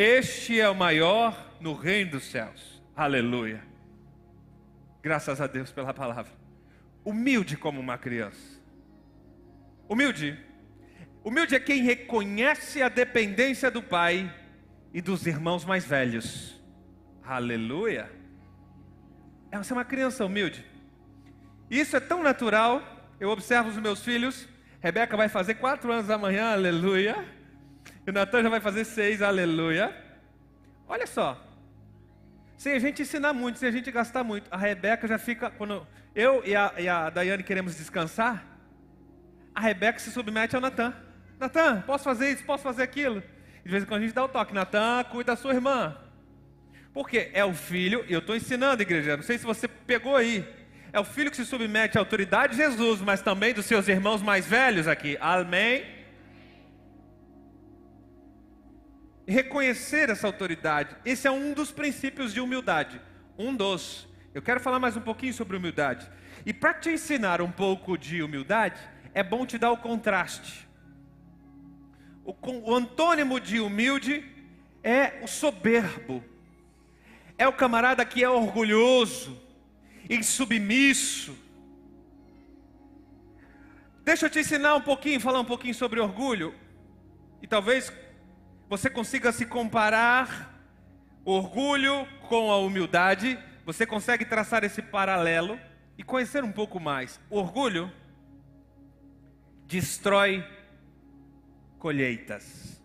este 0.00 0.60
é 0.60 0.70
o 0.70 0.76
maior 0.76 1.56
no 1.60 1.74
reino 1.74 2.12
dos 2.12 2.30
céus. 2.30 2.80
Aleluia. 2.94 3.64
Graças 5.02 5.40
a 5.40 5.48
Deus 5.48 5.72
pela 5.72 5.92
palavra. 5.92 6.30
Humilde 7.04 7.56
como 7.56 7.80
uma 7.80 7.98
criança. 7.98 8.60
Humilde. 9.88 10.38
Humilde 11.24 11.56
é 11.56 11.58
quem 11.58 11.82
reconhece 11.82 12.80
a 12.80 12.88
dependência 12.88 13.72
do 13.72 13.82
pai 13.82 14.32
e 14.94 15.02
dos 15.02 15.26
irmãos 15.26 15.64
mais 15.64 15.84
velhos. 15.84 16.62
Aleluia. 17.24 18.08
Essa 19.50 19.74
é 19.74 19.76
uma 19.76 19.84
criança 19.84 20.24
humilde. 20.24 20.64
Isso 21.68 21.96
é 21.96 22.00
tão 22.00 22.22
natural. 22.22 22.80
Eu 23.18 23.30
observo 23.30 23.68
os 23.68 23.76
meus 23.78 24.04
filhos. 24.04 24.48
Rebeca 24.80 25.16
vai 25.16 25.28
fazer 25.28 25.54
quatro 25.54 25.90
anos 25.90 26.08
amanhã, 26.08 26.52
aleluia. 26.52 27.36
O 28.08 28.12
Natan 28.12 28.42
já 28.42 28.48
vai 28.48 28.60
fazer 28.60 28.86
seis, 28.86 29.20
aleluia. 29.20 29.94
Olha 30.88 31.06
só. 31.06 31.38
Sem 32.56 32.72
a 32.72 32.78
gente 32.78 33.02
ensinar 33.02 33.34
muito, 33.34 33.58
sem 33.58 33.68
a 33.68 33.72
gente 33.72 33.90
gastar 33.90 34.24
muito. 34.24 34.48
A 34.50 34.56
Rebeca 34.56 35.06
já 35.06 35.18
fica. 35.18 35.50
Quando 35.50 35.86
eu 36.14 36.42
e 36.42 36.56
a, 36.56 36.72
e 36.78 36.88
a 36.88 37.10
Daiane 37.10 37.42
queremos 37.42 37.76
descansar, 37.76 38.46
a 39.54 39.60
Rebeca 39.60 39.98
se 39.98 40.10
submete 40.10 40.56
ao 40.56 40.62
Natan. 40.62 40.94
Natan, 41.38 41.82
posso 41.82 42.04
fazer 42.04 42.30
isso, 42.30 42.44
posso 42.44 42.62
fazer 42.62 42.82
aquilo. 42.82 43.22
E 43.60 43.64
de 43.64 43.70
vez 43.70 43.82
em 43.82 43.86
quando 43.86 44.00
a 44.00 44.04
gente 44.06 44.14
dá 44.14 44.24
o 44.24 44.28
toque. 44.28 44.54
Natan, 44.54 45.04
cuida 45.04 45.32
da 45.32 45.36
sua 45.36 45.52
irmã. 45.52 45.94
Porque 46.94 47.30
é 47.34 47.44
o 47.44 47.52
filho, 47.52 48.06
e 48.08 48.14
eu 48.14 48.20
estou 48.20 48.34
ensinando, 48.34 48.80
igreja, 48.80 49.18
não 49.18 49.22
sei 49.22 49.36
se 49.36 49.44
você 49.44 49.68
pegou 49.68 50.16
aí. 50.16 50.48
É 50.94 50.98
o 50.98 51.04
filho 51.04 51.30
que 51.30 51.36
se 51.36 51.44
submete 51.44 51.98
à 51.98 52.00
autoridade 52.00 52.56
de 52.56 52.62
Jesus, 52.62 53.02
mas 53.02 53.20
também 53.20 53.52
dos 53.52 53.66
seus 53.66 53.86
irmãos 53.86 54.22
mais 54.22 54.46
velhos 54.46 54.88
aqui. 54.88 55.18
Amém? 55.20 55.97
Reconhecer 59.28 60.08
essa 60.08 60.26
autoridade, 60.26 60.96
esse 61.04 61.28
é 61.28 61.30
um 61.30 61.52
dos 61.52 61.70
princípios 61.70 62.32
de 62.32 62.40
humildade. 62.40 63.00
Um 63.38 63.54
dos. 63.54 64.08
Eu 64.34 64.40
quero 64.40 64.58
falar 64.58 64.78
mais 64.78 64.96
um 64.96 65.00
pouquinho 65.02 65.34
sobre 65.34 65.56
humildade. 65.56 66.10
E 66.46 66.52
para 66.52 66.72
te 66.74 66.90
ensinar 66.90 67.42
um 67.42 67.50
pouco 67.50 67.98
de 67.98 68.22
humildade, 68.22 68.80
é 69.12 69.22
bom 69.22 69.44
te 69.44 69.58
dar 69.58 69.70
o 69.70 69.76
contraste. 69.76 70.66
O, 72.24 72.34
o 72.70 72.74
antônimo 72.74 73.38
de 73.38 73.60
humilde 73.60 74.24
é 74.82 75.20
o 75.22 75.28
soberbo 75.28 76.24
é 77.38 77.46
o 77.46 77.52
camarada 77.52 78.04
que 78.04 78.22
é 78.22 78.28
orgulhoso, 78.28 79.40
insubmisso. 80.10 81.38
Deixa 84.04 84.26
eu 84.26 84.30
te 84.30 84.40
ensinar 84.40 84.74
um 84.74 84.80
pouquinho, 84.80 85.20
falar 85.20 85.38
um 85.38 85.44
pouquinho 85.44 85.74
sobre 85.74 86.00
orgulho. 86.00 86.52
E 87.40 87.46
talvez 87.46 87.92
você 88.68 88.90
consiga 88.90 89.32
se 89.32 89.46
comparar 89.46 90.54
orgulho 91.24 92.06
com 92.28 92.50
a 92.50 92.58
humildade. 92.58 93.38
Você 93.64 93.86
consegue 93.86 94.24
traçar 94.24 94.64
esse 94.64 94.82
paralelo 94.82 95.58
e 95.96 96.02
conhecer 96.02 96.44
um 96.44 96.52
pouco 96.52 96.78
mais. 96.78 97.20
Orgulho 97.30 97.90
destrói 99.66 100.46
colheitas. 101.78 102.80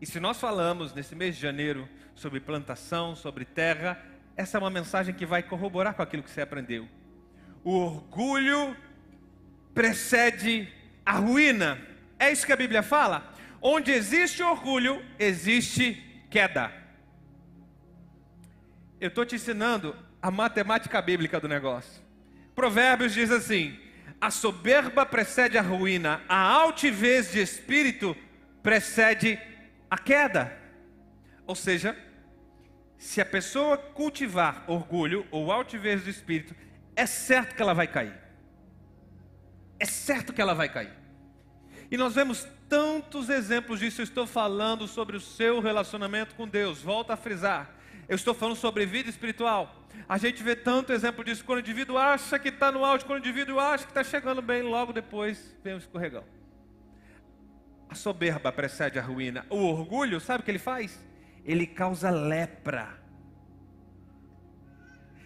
E 0.00 0.06
se 0.06 0.20
nós 0.20 0.38
falamos 0.38 0.94
nesse 0.94 1.14
mês 1.14 1.34
de 1.34 1.42
janeiro 1.42 1.88
sobre 2.14 2.40
plantação, 2.40 3.16
sobre 3.16 3.44
terra, 3.44 4.00
essa 4.36 4.56
é 4.56 4.60
uma 4.60 4.70
mensagem 4.70 5.14
que 5.14 5.26
vai 5.26 5.42
corroborar 5.42 5.94
com 5.94 6.02
aquilo 6.02 6.22
que 6.22 6.30
você 6.30 6.40
aprendeu. 6.40 6.88
O 7.64 7.72
orgulho 7.72 8.76
precede 9.74 10.72
a 11.04 11.18
ruína. 11.18 11.78
É 12.18 12.30
isso 12.32 12.46
que 12.46 12.52
a 12.52 12.56
Bíblia 12.56 12.82
fala. 12.82 13.32
Onde 13.60 13.92
existe 13.92 14.42
orgulho, 14.42 15.04
existe 15.18 16.02
queda. 16.30 16.72
Eu 19.00 19.08
estou 19.08 19.24
te 19.24 19.36
ensinando 19.36 19.94
a 20.20 20.30
matemática 20.30 21.00
bíblica 21.00 21.38
do 21.38 21.48
negócio. 21.48 22.02
Provérbios 22.54 23.14
diz 23.14 23.30
assim: 23.30 23.78
a 24.20 24.30
soberba 24.30 25.06
precede 25.06 25.56
a 25.56 25.62
ruína, 25.62 26.22
a 26.28 26.36
altivez 26.36 27.30
de 27.30 27.40
espírito 27.40 28.16
precede 28.62 29.38
a 29.88 29.96
queda. 29.96 30.56
Ou 31.46 31.54
seja, 31.54 31.96
se 32.96 33.20
a 33.20 33.24
pessoa 33.24 33.78
cultivar 33.78 34.64
orgulho 34.66 35.26
ou 35.30 35.52
altivez 35.52 36.02
do 36.02 36.10
espírito, 36.10 36.54
é 36.96 37.06
certo 37.06 37.54
que 37.54 37.62
ela 37.62 37.74
vai 37.74 37.86
cair. 37.86 38.14
É 39.78 39.86
certo 39.86 40.32
que 40.32 40.42
ela 40.42 40.54
vai 40.54 40.68
cair. 40.68 40.97
E 41.90 41.96
nós 41.96 42.14
vemos 42.14 42.46
tantos 42.68 43.28
exemplos 43.28 43.80
disso. 43.80 44.00
Eu 44.00 44.04
estou 44.04 44.26
falando 44.26 44.86
sobre 44.86 45.16
o 45.16 45.20
seu 45.20 45.60
relacionamento 45.60 46.34
com 46.34 46.46
Deus. 46.46 46.82
Volto 46.82 47.10
a 47.10 47.16
frisar. 47.16 47.70
Eu 48.08 48.16
estou 48.16 48.34
falando 48.34 48.56
sobre 48.56 48.86
vida 48.86 49.08
espiritual. 49.08 49.74
A 50.08 50.16
gente 50.18 50.42
vê 50.42 50.56
tanto 50.56 50.92
exemplo 50.92 51.24
disso 51.24 51.44
quando 51.44 51.58
o 51.58 51.60
indivíduo 51.60 51.98
acha 51.98 52.38
que 52.38 52.48
está 52.48 52.70
no 52.72 52.84
auge, 52.84 53.04
quando 53.04 53.22
o 53.22 53.26
indivíduo 53.26 53.58
acha 53.58 53.84
que 53.84 53.90
está 53.90 54.04
chegando 54.04 54.40
bem, 54.40 54.62
logo 54.62 54.92
depois 54.92 55.56
vem 55.62 55.74
o 55.74 55.78
escorregão. 55.78 56.24
A 57.88 57.94
soberba 57.94 58.50
precede 58.52 58.98
a 58.98 59.02
ruína. 59.02 59.44
O 59.50 59.58
orgulho, 59.58 60.20
sabe 60.20 60.40
o 60.40 60.44
que 60.44 60.50
ele 60.50 60.58
faz? 60.58 60.98
ele 61.48 61.66
causa 61.66 62.10
lepra. 62.10 62.98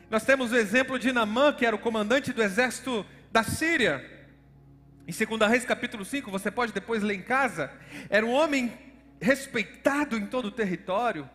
Nós 0.09 0.25
temos 0.25 0.53
o 0.53 0.57
exemplo 0.57 0.97
de 0.97 1.11
Namã, 1.11 1.53
que 1.53 1.67
era 1.67 1.75
o 1.75 1.79
comandante 1.79 2.33
do 2.33 2.41
exército 2.41 3.05
da 3.33 3.43
Síria. 3.43 4.22
Em 5.13 5.27
2 5.27 5.51
Reis 5.51 5.67
capítulo 5.67 6.07
5, 6.07 6.31
você 6.31 6.51
pode 6.51 6.73
depois 6.73 7.03
ler 7.03 7.17
em 7.17 7.21
casa. 7.21 7.71
Era 8.09 8.25
um 8.25 8.33
homem 8.33 8.73
respeitado 9.21 10.17
em 10.17 10.25
todo 10.25 10.47
o 10.47 10.51
território. 10.51 11.29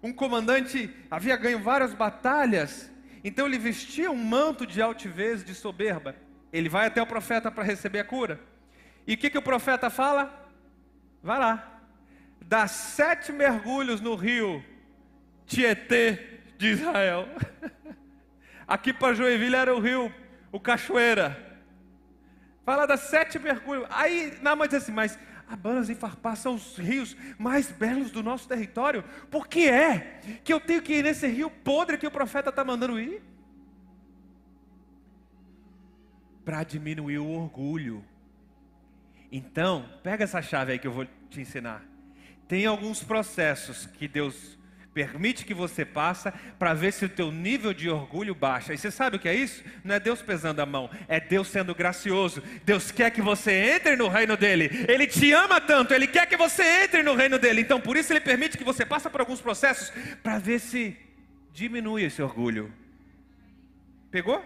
Um 0.00 0.12
comandante 0.12 0.88
havia 1.10 1.36
ganho 1.36 1.58
várias 1.58 1.92
batalhas. 1.92 2.92
Então 3.24 3.46
ele 3.46 3.58
vestia 3.58 4.08
um 4.08 4.24
manto 4.24 4.64
de 4.64 4.80
altivez, 4.80 5.42
de 5.42 5.52
soberba. 5.52 6.14
Ele 6.52 6.68
vai 6.68 6.86
até 6.86 7.02
o 7.02 7.06
profeta 7.08 7.50
para 7.50 7.64
receber 7.64 7.98
a 7.98 8.04
cura. 8.04 8.38
E 9.04 9.14
o 9.14 9.18
que, 9.18 9.28
que 9.28 9.38
o 9.38 9.42
profeta 9.42 9.90
fala? 9.90 10.48
Vai 11.20 11.40
lá, 11.40 11.82
dá 12.40 12.68
sete 12.68 13.32
mergulhos 13.32 14.00
no 14.00 14.14
rio 14.14 14.64
Tietê 15.44 16.38
de 16.56 16.68
Israel. 16.68 17.26
Aqui 18.64 18.92
para 18.92 19.12
Joinville 19.12 19.56
era 19.56 19.74
o 19.74 19.80
rio, 19.80 20.14
o 20.52 20.60
Cachoeira. 20.60 21.43
Fala 22.64 22.86
das 22.86 23.00
sete 23.00 23.38
mergulhos. 23.38 23.86
Aí 23.90 24.38
Nama 24.42 24.66
diz 24.66 24.82
assim, 24.82 24.92
mas 24.92 25.18
Abanas 25.48 25.90
e 25.90 25.94
Farpá 25.94 26.34
são 26.34 26.54
os 26.54 26.76
rios 26.78 27.16
mais 27.38 27.70
belos 27.70 28.10
do 28.10 28.22
nosso 28.22 28.48
território. 28.48 29.04
Por 29.30 29.46
que 29.46 29.68
é 29.68 30.20
que 30.42 30.52
eu 30.52 30.60
tenho 30.60 30.82
que 30.82 30.94
ir 30.94 31.04
nesse 31.04 31.26
rio 31.26 31.50
podre 31.50 31.98
que 31.98 32.06
o 32.06 32.10
profeta 32.10 32.48
está 32.48 32.64
mandando 32.64 32.98
ir? 32.98 33.22
Para 36.44 36.62
diminuir 36.62 37.18
o 37.18 37.28
orgulho. 37.28 38.04
Então, 39.30 39.88
pega 40.02 40.24
essa 40.24 40.40
chave 40.40 40.72
aí 40.72 40.78
que 40.78 40.86
eu 40.86 40.92
vou 40.92 41.06
te 41.28 41.40
ensinar. 41.40 41.82
Tem 42.48 42.66
alguns 42.66 43.02
processos 43.02 43.86
que 43.86 44.06
Deus 44.06 44.58
permite 44.94 45.44
que 45.44 45.52
você 45.52 45.84
passa 45.84 46.32
para 46.56 46.72
ver 46.72 46.92
se 46.92 47.04
o 47.04 47.08
teu 47.08 47.32
nível 47.32 47.74
de 47.74 47.90
orgulho 47.90 48.34
baixa. 48.34 48.72
E 48.72 48.78
você 48.78 48.92
sabe 48.92 49.16
o 49.16 49.18
que 49.18 49.28
é 49.28 49.34
isso? 49.34 49.62
Não 49.82 49.96
é 49.96 50.00
Deus 50.00 50.22
pesando 50.22 50.60
a 50.60 50.66
mão, 50.66 50.88
é 51.08 51.18
Deus 51.18 51.48
sendo 51.48 51.74
gracioso. 51.74 52.40
Deus 52.64 52.92
quer 52.92 53.10
que 53.10 53.20
você 53.20 53.52
entre 53.74 53.96
no 53.96 54.06
reino 54.06 54.36
dele. 54.36 54.70
Ele 54.88 55.06
te 55.08 55.32
ama 55.32 55.60
tanto, 55.60 55.92
ele 55.92 56.06
quer 56.06 56.26
que 56.26 56.36
você 56.36 56.62
entre 56.84 57.02
no 57.02 57.14
reino 57.14 57.38
dele. 57.38 57.60
Então, 57.60 57.80
por 57.80 57.96
isso 57.96 58.12
ele 58.12 58.20
permite 58.20 58.56
que 58.56 58.62
você 58.62 58.86
passe 58.86 59.10
por 59.10 59.20
alguns 59.20 59.40
processos 59.40 59.92
para 60.22 60.38
ver 60.38 60.60
se 60.60 60.96
diminui 61.52 62.04
esse 62.04 62.22
orgulho. 62.22 62.72
Pegou? 64.12 64.44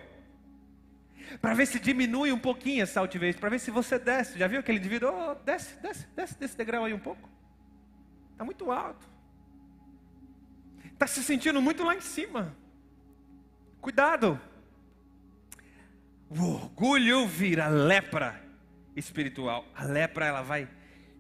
Para 1.43 1.53
ver 1.53 1.67
se 1.67 1.79
diminui 1.79 2.33
um 2.33 2.39
pouquinho 2.39 2.83
essa 2.83 3.01
altivez, 3.01 3.37
para 3.37 3.51
ver 3.51 3.59
se 3.59 3.71
você 3.71 3.99
desce. 3.99 4.39
Já 4.39 4.47
viu 4.47 4.61
aquele 4.61 4.79
indivíduo? 4.79 5.11
Oh, 5.13 5.35
desce, 5.35 5.77
desce, 5.83 6.07
desce 6.17 6.39
desse 6.39 6.57
degrau 6.57 6.87
aí 6.87 6.95
um 6.95 6.99
pouco. 6.99 7.29
Está 8.33 8.47
muito 8.47 8.73
alto. 8.73 9.18
Está 10.99 11.07
se 11.07 11.23
sentindo 11.23 11.63
muito 11.63 11.85
lá 11.85 11.95
em 11.95 12.01
cima. 12.01 12.57
Cuidado. 13.81 14.41
O 16.29 16.43
orgulho 16.43 17.25
vira 17.25 17.69
lepra 17.69 18.43
espiritual. 18.97 19.65
A 19.77 19.85
lepra 19.85 20.27
ela 20.27 20.43
vai 20.43 20.69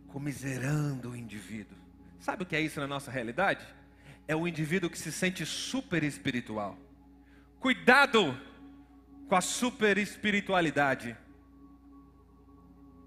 comiserando 0.08 1.11
o 1.11 1.16
indivíduo. 1.16 1.78
Sabe 2.18 2.42
o 2.42 2.47
que 2.47 2.56
é 2.56 2.61
isso 2.61 2.80
na 2.80 2.88
nossa 2.88 3.08
realidade? 3.08 3.64
É 4.26 4.35
o 4.35 4.49
indivíduo 4.49 4.90
que 4.90 4.99
se 4.99 5.12
sente 5.12 5.47
super 5.47 6.02
espiritual. 6.02 6.76
Cuidado 7.61 8.37
com 9.28 9.37
a 9.37 9.40
super 9.40 9.97
espiritualidade. 9.97 11.16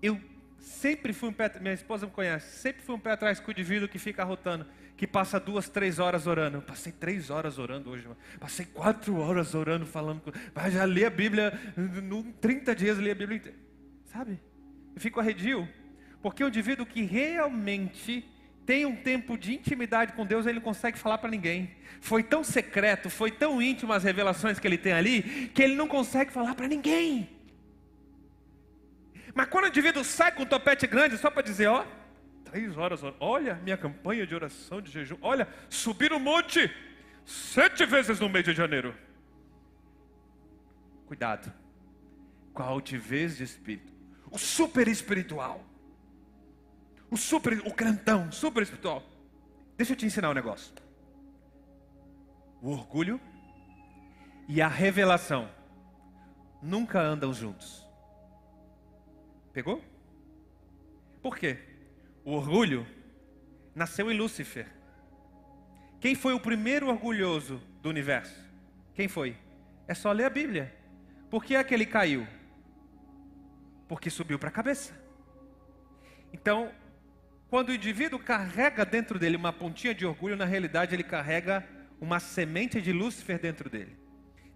Eu 0.02 0.22
Sempre 0.62 1.12
fui 1.12 1.30
um 1.30 1.34
pé, 1.34 1.52
minha 1.60 1.74
esposa 1.74 2.06
me 2.06 2.12
conhece, 2.12 2.60
sempre 2.60 2.84
fui 2.84 2.94
um 2.94 3.00
pé 3.00 3.14
atrás 3.14 3.40
com 3.40 3.50
o 3.50 3.52
indivíduo 3.52 3.90
que 3.90 3.98
fica 3.98 4.24
rotando, 4.24 4.68
que 4.96 5.08
passa 5.08 5.40
duas, 5.40 5.68
três 5.68 5.98
horas 5.98 6.28
orando. 6.28 6.58
Eu 6.58 6.62
passei 6.62 6.92
três 6.92 7.32
horas 7.32 7.58
orando 7.58 7.90
hoje, 7.90 8.08
passei 8.40 8.68
quatro 8.68 9.18
horas 9.18 9.56
orando, 9.56 9.88
falando, 9.88 10.22
mas 10.54 10.74
já 10.74 10.86
li 10.86 11.04
a 11.04 11.10
Bíblia, 11.10 11.60
em 11.76 12.32
30 12.34 12.76
dias 12.76 13.00
li 13.00 13.10
a 13.10 13.16
Bíblia 13.16 13.38
inteira. 13.38 13.58
Sabe? 14.06 14.40
Eu 14.94 15.02
fico 15.02 15.20
arredio, 15.20 15.68
porque 16.22 16.44
o 16.44 16.48
indivíduo 16.48 16.86
que 16.86 17.02
realmente 17.02 18.24
tem 18.64 18.86
um 18.86 18.96
tempo 18.96 19.40
de 19.40 19.56
intimidade 19.56 20.14
com 20.14 20.26
Deus, 20.28 20.46
ele 20.46 20.56
não 20.56 20.62
consegue 20.62 21.00
falar 21.00 21.18
para 21.18 21.32
ninguém. 21.32 21.72
Foi 22.00 22.22
tão 22.22 22.44
secreto, 22.44 23.10
foi 23.10 23.32
tão 23.32 23.60
íntimo 23.60 23.92
as 23.94 24.04
revelações 24.04 24.60
que 24.60 24.68
ele 24.68 24.78
tem 24.78 24.94
ali, 24.94 25.50
que 25.56 25.64
ele 25.64 25.74
não 25.74 25.88
consegue 25.88 26.32
falar 26.32 26.54
para 26.54 26.68
ninguém. 26.68 27.41
Mas 29.34 29.48
quando 29.48 29.66
o 29.66 29.68
indivíduo 29.68 30.04
sai 30.04 30.32
com 30.32 30.44
um 30.44 30.46
topete 30.46 30.88
grande, 30.88 31.18
só 31.18 31.30
para 31.30 31.42
dizer, 31.42 31.68
ó, 31.68 31.86
três 32.44 32.78
horas, 32.78 33.02
olha 33.20 33.56
minha 33.56 33.78
campanha 33.78 34.28
de 34.28 34.36
oração, 34.36 34.82
de 34.82 34.92
jejum, 34.92 35.18
olha, 35.22 35.48
subir 35.70 36.12
o 36.12 36.20
monte 36.20 36.70
sete 37.26 37.86
vezes 37.86 38.20
no 38.20 38.30
mês 38.30 38.44
de 38.44 38.54
janeiro. 38.54 38.96
Cuidado 41.06 41.52
com 42.54 42.62
a 42.62 42.66
altivez 42.66 43.38
de 43.38 43.44
espírito, 43.44 43.94
o 44.30 44.38
super 44.38 44.88
espiritual, 44.88 45.64
o 47.10 47.18
super, 47.18 47.60
o 47.66 47.74
crentão, 47.74 48.32
super 48.32 48.64
espiritual. 48.64 49.04
Deixa 49.78 49.94
eu 49.94 49.98
te 49.98 50.06
ensinar 50.06 50.30
um 50.30 50.34
negócio. 50.34 50.74
O 52.62 52.72
orgulho 52.72 53.20
e 54.48 54.62
a 54.62 54.68
revelação 54.68 55.50
nunca 56.62 57.02
andam 57.02 57.34
juntos. 57.34 57.81
Pegou? 59.54 59.84
Por 61.22 61.38
quê? 61.38 61.58
O 62.24 62.32
orgulho 62.34 62.86
nasceu 63.76 64.12
em 64.12 64.18
Lúcifer. 64.18 64.68
Quem 66.00 66.16
foi 66.16 66.34
o 66.34 66.40
primeiro 66.40 66.88
orgulhoso 66.88 67.62
do 67.82 67.90
universo? 67.90 68.44
Quem 68.94 69.08
foi? 69.08 69.36
É 69.88 69.94
só 69.94 70.12
ler 70.12 70.26
a 70.26 70.30
Bíblia. 70.30 70.76
Por 71.30 71.44
que 71.44 71.56
é 71.56 71.64
que 71.64 71.74
ele 71.74 71.86
caiu? 71.86 72.28
Porque 73.88 74.10
subiu 74.10 74.40
para 74.40 74.50
a 74.50 74.54
cabeça. 74.54 75.00
Então, 76.34 76.72
quando 77.50 77.70
o 77.70 77.74
indivíduo 77.74 78.18
carrega 78.18 78.86
dentro 78.86 79.20
dele 79.20 79.36
uma 79.36 79.52
pontinha 79.52 79.94
de 79.94 80.06
orgulho, 80.06 80.38
na 80.38 80.46
realidade 80.46 80.96
ele 80.96 81.04
carrega 81.04 81.68
uma 82.00 82.20
semente 82.20 82.82
de 82.82 82.92
Lúcifer 82.92 83.38
dentro 83.40 83.70
dele. 83.70 83.98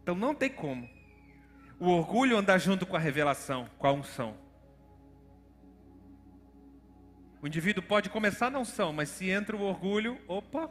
Então 0.02 0.16
não 0.16 0.34
tem 0.34 0.50
como 0.50 0.90
o 1.80 1.90
orgulho 1.90 2.38
andar 2.38 2.58
junto 2.58 2.86
com 2.86 2.96
a 2.96 3.00
revelação, 3.00 3.70
com 3.78 3.88
a 3.88 3.92
unção. 3.92 4.45
O 7.46 7.48
indivíduo 7.48 7.84
pode 7.84 8.10
começar 8.10 8.50
na 8.50 8.58
unção, 8.58 8.92
mas 8.92 9.08
se 9.08 9.30
entra 9.30 9.56
o 9.56 9.62
orgulho, 9.62 10.20
opa. 10.28 10.68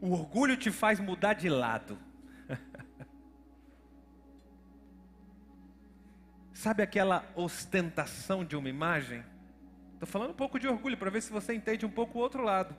O 0.00 0.12
orgulho 0.12 0.56
te 0.56 0.70
faz 0.70 1.00
mudar 1.00 1.32
de 1.32 1.48
lado. 1.48 1.98
Sabe 6.54 6.80
aquela 6.80 7.28
ostentação 7.34 8.44
de 8.44 8.54
uma 8.54 8.68
imagem? 8.68 9.24
Estou 9.94 10.06
falando 10.06 10.30
um 10.30 10.34
pouco 10.34 10.56
de 10.56 10.68
orgulho 10.68 10.96
para 10.96 11.10
ver 11.10 11.20
se 11.20 11.32
você 11.32 11.52
entende 11.52 11.84
um 11.84 11.90
pouco 11.90 12.20
o 12.20 12.22
outro 12.22 12.44
lado. 12.44 12.72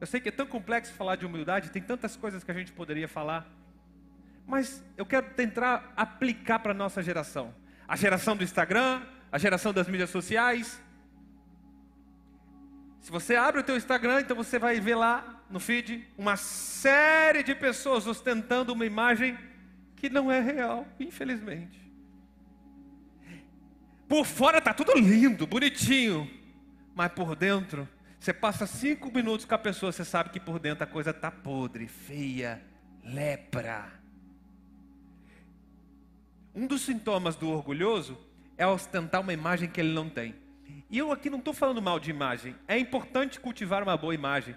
Eu 0.00 0.08
sei 0.08 0.20
que 0.20 0.28
é 0.28 0.32
tão 0.32 0.48
complexo 0.48 0.92
falar 0.92 1.14
de 1.14 1.24
humildade, 1.24 1.70
tem 1.70 1.80
tantas 1.80 2.16
coisas 2.16 2.42
que 2.42 2.50
a 2.50 2.54
gente 2.54 2.72
poderia 2.72 3.06
falar. 3.06 3.48
Mas 4.44 4.84
eu 4.96 5.06
quero 5.06 5.30
tentar 5.34 5.92
aplicar 5.96 6.58
para 6.58 6.72
a 6.72 6.74
nossa 6.74 7.00
geração. 7.00 7.54
A 7.86 7.94
geração 7.94 8.36
do 8.36 8.42
Instagram, 8.42 9.06
a 9.30 9.38
geração 9.38 9.72
das 9.72 9.88
mídias 9.88 10.10
sociais. 10.10 10.80
Se 13.00 13.10
você 13.10 13.36
abre 13.36 13.60
o 13.60 13.64
teu 13.64 13.76
Instagram, 13.76 14.20
então 14.20 14.36
você 14.36 14.58
vai 14.58 14.80
ver 14.80 14.94
lá 14.94 15.42
no 15.50 15.60
feed 15.60 16.06
uma 16.16 16.36
série 16.36 17.42
de 17.42 17.54
pessoas 17.54 18.06
ostentando 18.06 18.72
uma 18.72 18.84
imagem 18.84 19.38
que 19.96 20.08
não 20.08 20.30
é 20.30 20.40
real, 20.40 20.86
infelizmente. 20.98 21.78
Por 24.08 24.24
fora 24.24 24.58
está 24.58 24.72
tudo 24.72 24.92
lindo, 24.98 25.46
bonitinho, 25.46 26.30
mas 26.94 27.12
por 27.12 27.36
dentro, 27.36 27.88
você 28.18 28.32
passa 28.32 28.66
cinco 28.66 29.12
minutos 29.12 29.44
com 29.44 29.54
a 29.54 29.58
pessoa, 29.58 29.92
você 29.92 30.04
sabe 30.04 30.30
que 30.30 30.40
por 30.40 30.58
dentro 30.58 30.84
a 30.84 30.86
coisa 30.86 31.10
está 31.10 31.30
podre, 31.30 31.86
feia, 31.86 32.62
lepra. 33.04 33.92
Um 36.54 36.66
dos 36.66 36.82
sintomas 36.82 37.36
do 37.36 37.50
orgulhoso 37.50 38.18
é 38.58 38.66
ostentar 38.66 39.20
uma 39.20 39.32
imagem 39.32 39.70
que 39.70 39.80
ele 39.80 39.94
não 39.94 40.10
tem. 40.10 40.34
E 40.90 40.98
eu 40.98 41.12
aqui 41.12 41.30
não 41.30 41.38
estou 41.38 41.54
falando 41.54 41.80
mal 41.80 42.00
de 42.00 42.10
imagem. 42.10 42.56
É 42.66 42.76
importante 42.78 43.38
cultivar 43.38 43.82
uma 43.82 43.96
boa 43.96 44.14
imagem. 44.14 44.54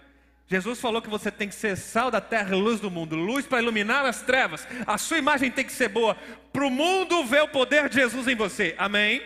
Jesus 0.47 0.81
falou 0.81 1.01
que 1.01 1.09
você 1.09 1.31
tem 1.31 1.47
que 1.47 1.55
ser 1.55 1.77
sal 1.77 2.11
da 2.11 2.19
terra 2.19 2.53
e 2.53 2.59
luz 2.59 2.79
do 2.79 2.91
mundo, 2.91 3.15
luz 3.15 3.45
para 3.45 3.61
iluminar 3.61 4.05
as 4.05 4.21
trevas. 4.21 4.67
A 4.85 4.97
sua 4.97 5.17
imagem 5.17 5.51
tem 5.51 5.63
que 5.63 5.71
ser 5.71 5.87
boa 5.87 6.15
para 6.51 6.65
o 6.65 6.69
mundo 6.69 7.23
ver 7.23 7.43
o 7.43 7.47
poder 7.47 7.87
de 7.87 7.95
Jesus 7.95 8.27
em 8.27 8.35
você. 8.35 8.75
Amém? 8.77 9.21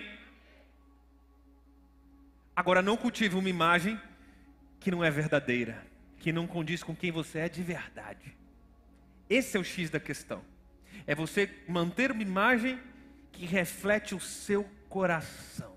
Agora 2.55 2.81
não 2.81 2.95
cultive 2.95 3.35
uma 3.35 3.49
imagem 3.49 3.99
que 4.79 4.91
não 4.91 5.03
é 5.03 5.09
verdadeira, 5.09 5.83
que 6.19 6.31
não 6.31 6.45
condiz 6.45 6.83
com 6.83 6.95
quem 6.95 7.11
você 7.11 7.39
é 7.39 7.49
de 7.49 7.63
verdade. 7.63 8.35
Esse 9.29 9.57
é 9.57 9.59
o 9.59 9.63
X 9.63 9.89
da 9.89 9.99
questão. 9.99 10.43
É 11.07 11.15
você 11.15 11.49
manter 11.67 12.11
uma 12.11 12.21
imagem 12.21 12.79
que 13.35 13.45
reflete 13.45 14.15
o 14.15 14.19
seu 14.19 14.63
coração. 14.87 15.75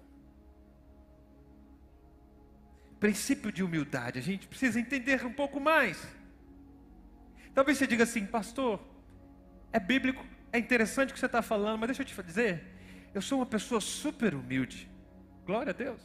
Princípio 3.01 3.51
de 3.51 3.63
humildade, 3.65 4.19
a 4.19 4.23
gente 4.23 4.47
precisa 4.47 4.79
entender 4.79 5.25
um 5.27 5.33
pouco 5.33 5.59
mais. 5.61 6.07
Talvez 7.55 7.79
você 7.79 7.87
diga 7.87 8.05
assim, 8.05 8.25
pastor, 8.25 8.81
é 9.73 9.81
bíblico, 9.81 10.25
é 10.53 10.59
interessante 10.59 11.11
o 11.11 11.15
que 11.15 11.19
você 11.19 11.27
está 11.27 11.43
falando, 11.43 11.79
mas 11.79 11.89
deixa 11.89 12.03
eu 12.03 12.07
te 12.07 12.23
dizer, 12.23 12.65
eu 13.13 13.21
sou 13.21 13.41
uma 13.41 13.47
pessoa 13.47 13.81
super 13.81 14.35
humilde. 14.35 14.89
Glória 15.45 15.71
a 15.71 15.75
Deus. 15.75 16.01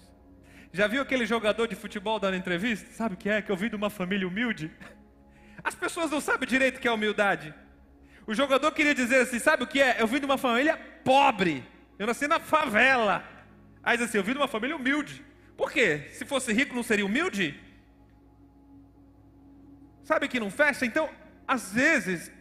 Já 0.71 0.87
viu 0.87 1.01
aquele 1.03 1.25
jogador 1.27 1.67
de 1.67 1.75
futebol 1.75 2.19
dando 2.19 2.35
entrevista? 2.35 2.91
Sabe 2.93 3.13
o 3.13 3.17
que 3.17 3.29
é? 3.29 3.43
Que 3.43 3.51
eu 3.51 3.55
vim 3.55 3.69
de 3.69 3.75
uma 3.75 3.91
família 3.91 4.27
humilde. 4.27 4.71
As 5.63 5.75
pessoas 5.75 6.09
não 6.09 6.19
sabem 6.19 6.49
direito 6.49 6.77
o 6.77 6.79
que 6.79 6.87
é 6.87 6.91
humildade. 6.91 7.53
O 8.25 8.33
jogador 8.33 8.71
queria 8.71 8.95
dizer 8.95 9.21
assim: 9.21 9.39
sabe 9.39 9.63
o 9.63 9.67
que 9.67 9.81
é? 9.81 10.01
Eu 10.01 10.07
vim 10.07 10.19
de 10.19 10.25
uma 10.25 10.37
família 10.37 10.77
pobre. 11.03 11.63
Eu 11.99 12.07
nasci 12.07 12.27
na 12.27 12.39
favela. 12.39 13.23
Aí 13.83 13.97
diz 13.97 14.07
assim: 14.07 14.17
eu 14.17 14.23
vim 14.23 14.31
de 14.31 14.37
uma 14.37 14.47
família 14.47 14.75
humilde. 14.75 15.23
Por 15.57 15.71
quê? 15.71 16.07
Se 16.11 16.25
fosse 16.25 16.51
rico, 16.53 16.75
não 16.75 16.83
seria 16.83 17.05
humilde? 17.05 17.59
Sabe 20.03 20.27
que 20.27 20.39
não 20.39 20.49
fecha? 20.49 20.85
Então, 20.85 21.09
às 21.47 21.73
vezes, 21.73 22.31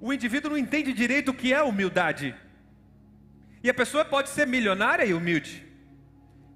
o 0.00 0.12
indivíduo 0.12 0.50
não 0.50 0.58
entende 0.58 0.92
direito 0.92 1.30
o 1.30 1.34
que 1.34 1.52
é 1.52 1.62
humildade. 1.62 2.34
E 3.62 3.70
a 3.70 3.74
pessoa 3.74 4.04
pode 4.04 4.28
ser 4.30 4.46
milionária 4.46 5.04
e 5.04 5.12
humilde. 5.12 5.66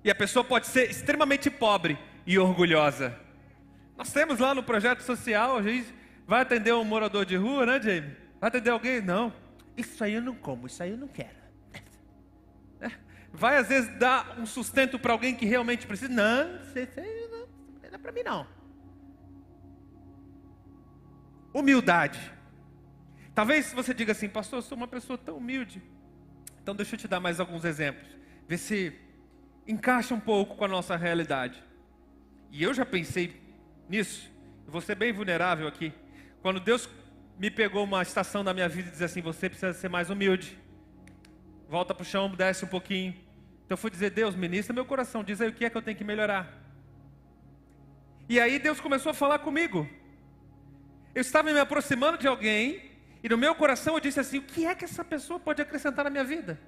E 0.02 0.10
a 0.10 0.14
pessoa 0.14 0.44
pode 0.44 0.66
ser 0.66 0.90
extremamente 0.90 1.50
pobre 1.50 1.98
e 2.26 2.38
orgulhosa. 2.38 3.18
Nós 3.96 4.12
temos 4.12 4.38
lá 4.38 4.54
no 4.54 4.62
projeto 4.62 5.00
social, 5.00 5.56
a 5.56 5.62
gente 5.62 5.92
vai 6.26 6.42
atender 6.42 6.72
um 6.74 6.84
morador 6.84 7.24
de 7.24 7.36
rua, 7.36 7.64
né, 7.66 7.80
Jamie? 7.80 8.23
Vai 8.44 8.50
atender 8.50 8.68
alguém? 8.68 9.00
Não. 9.00 9.32
Isso 9.74 10.04
aí 10.04 10.12
eu 10.12 10.20
não 10.20 10.34
como, 10.34 10.66
isso 10.66 10.82
aí 10.82 10.90
eu 10.90 10.98
não 10.98 11.08
quero. 11.08 11.38
É. 12.78 12.90
Vai 13.32 13.56
às 13.56 13.68
vezes 13.68 13.98
dar 13.98 14.38
um 14.38 14.44
sustento 14.44 14.98
para 14.98 15.14
alguém 15.14 15.34
que 15.34 15.46
realmente 15.46 15.86
precisa. 15.86 16.12
Não, 16.12 16.56
isso 16.56 17.00
aí 17.00 17.28
não, 17.30 17.48
não 17.90 17.94
é 17.94 17.96
para 17.96 18.12
mim 18.12 18.22
não. 18.22 18.46
Humildade. 21.54 22.20
Talvez 23.34 23.72
você 23.72 23.94
diga 23.94 24.12
assim, 24.12 24.28
pastor, 24.28 24.58
eu 24.58 24.62
sou 24.62 24.76
uma 24.76 24.88
pessoa 24.88 25.16
tão 25.16 25.38
humilde. 25.38 25.82
Então 26.62 26.76
deixa 26.76 26.96
eu 26.96 26.98
te 26.98 27.08
dar 27.08 27.20
mais 27.20 27.40
alguns 27.40 27.64
exemplos. 27.64 28.06
Vê 28.46 28.58
se 28.58 28.92
encaixa 29.66 30.14
um 30.14 30.20
pouco 30.20 30.54
com 30.54 30.66
a 30.66 30.68
nossa 30.68 30.96
realidade. 30.96 31.64
E 32.50 32.62
eu 32.62 32.74
já 32.74 32.84
pensei 32.84 33.40
nisso. 33.88 34.30
Vou 34.66 34.82
ser 34.82 34.96
bem 34.96 35.14
vulnerável 35.14 35.66
aqui. 35.66 35.94
Quando 36.42 36.60
Deus 36.60 36.86
me 37.38 37.50
pegou 37.50 37.84
uma 37.84 38.02
estação 38.02 38.44
da 38.44 38.54
minha 38.54 38.68
vida 38.68 38.88
e 38.88 38.90
disse 38.92 39.04
assim: 39.04 39.20
você 39.20 39.48
precisa 39.48 39.72
ser 39.72 39.88
mais 39.88 40.10
humilde. 40.10 40.58
Volta 41.68 41.94
para 41.94 42.02
o 42.02 42.06
chão, 42.06 42.28
desce 42.30 42.64
um 42.64 42.68
pouquinho. 42.68 43.12
Então 43.64 43.70
eu 43.70 43.76
fui 43.76 43.90
dizer: 43.90 44.10
Deus, 44.10 44.34
ministra 44.34 44.74
meu 44.74 44.84
coração, 44.84 45.24
diz 45.24 45.40
aí 45.40 45.48
o 45.48 45.52
que 45.52 45.64
é 45.64 45.70
que 45.70 45.76
eu 45.76 45.82
tenho 45.82 45.96
que 45.96 46.04
melhorar. 46.04 46.52
E 48.28 48.40
aí 48.40 48.58
Deus 48.58 48.80
começou 48.80 49.10
a 49.10 49.14
falar 49.14 49.38
comigo. 49.40 49.88
Eu 51.14 51.20
estava 51.20 51.52
me 51.52 51.60
aproximando 51.60 52.18
de 52.18 52.26
alguém 52.26 52.90
e 53.22 53.28
no 53.28 53.38
meu 53.38 53.54
coração 53.54 53.94
eu 53.94 54.00
disse 54.00 54.20
assim: 54.20 54.38
o 54.38 54.42
que 54.42 54.66
é 54.66 54.74
que 54.74 54.84
essa 54.84 55.04
pessoa 55.04 55.38
pode 55.40 55.62
acrescentar 55.62 56.04
na 56.04 56.10
minha 56.10 56.24
vida? 56.24 56.60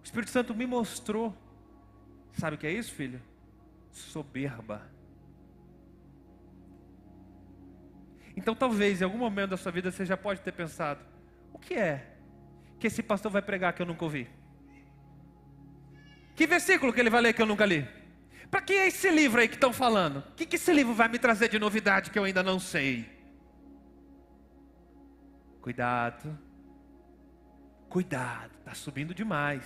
O 0.00 0.04
Espírito 0.04 0.30
Santo 0.30 0.54
me 0.54 0.66
mostrou. 0.66 1.36
Sabe 2.32 2.56
o 2.56 2.58
que 2.58 2.66
é 2.66 2.72
isso, 2.72 2.92
filho? 2.92 3.20
Soberba. 3.90 4.91
Então 8.36 8.54
talvez 8.54 9.00
em 9.00 9.04
algum 9.04 9.18
momento 9.18 9.50
da 9.50 9.56
sua 9.56 9.72
vida 9.72 9.90
você 9.90 10.04
já 10.04 10.16
pode 10.16 10.40
ter 10.40 10.52
pensado: 10.52 11.00
o 11.52 11.58
que 11.58 11.74
é 11.74 12.06
que 12.78 12.86
esse 12.86 13.02
pastor 13.02 13.30
vai 13.30 13.42
pregar 13.42 13.72
que 13.72 13.82
eu 13.82 13.86
nunca 13.86 14.04
ouvi? 14.04 14.28
Que 16.34 16.46
versículo 16.46 16.92
que 16.92 17.00
ele 17.00 17.10
vai 17.10 17.20
ler 17.20 17.32
que 17.32 17.42
eu 17.42 17.46
nunca 17.46 17.64
li? 17.64 17.86
Para 18.50 18.60
que 18.60 18.72
é 18.72 18.86
esse 18.86 19.10
livro 19.10 19.40
aí 19.40 19.48
que 19.48 19.54
estão 19.54 19.72
falando? 19.72 20.18
O 20.18 20.34
que, 20.34 20.44
que 20.44 20.56
esse 20.56 20.72
livro 20.72 20.92
vai 20.92 21.08
me 21.08 21.18
trazer 21.18 21.48
de 21.48 21.58
novidade 21.58 22.10
que 22.10 22.18
eu 22.18 22.24
ainda 22.24 22.42
não 22.42 22.58
sei? 22.58 23.08
Cuidado, 25.60 26.38
cuidado, 27.88 28.50
está 28.58 28.74
subindo 28.74 29.14
demais. 29.14 29.64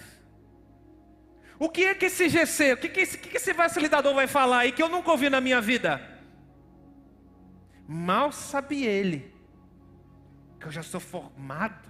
O 1.58 1.70
que 1.70 1.84
é 1.84 1.94
que 1.94 2.06
esse 2.06 2.28
GC, 2.28 2.74
o 2.74 2.76
que, 2.76 2.88
que, 2.88 3.00
esse, 3.00 3.18
que, 3.18 3.36
esse 3.36 3.54
facilitador 3.54 4.14
vai 4.14 4.26
falar 4.26 4.58
aí 4.58 4.72
que 4.72 4.82
eu 4.82 4.88
nunca 4.88 5.10
ouvi 5.10 5.30
na 5.30 5.40
minha 5.40 5.60
vida? 5.60 6.15
Mal 7.86 8.32
sabe 8.32 8.84
ele 8.84 9.32
que 10.58 10.66
eu 10.66 10.72
já 10.72 10.82
sou 10.82 11.00
formado 11.00 11.88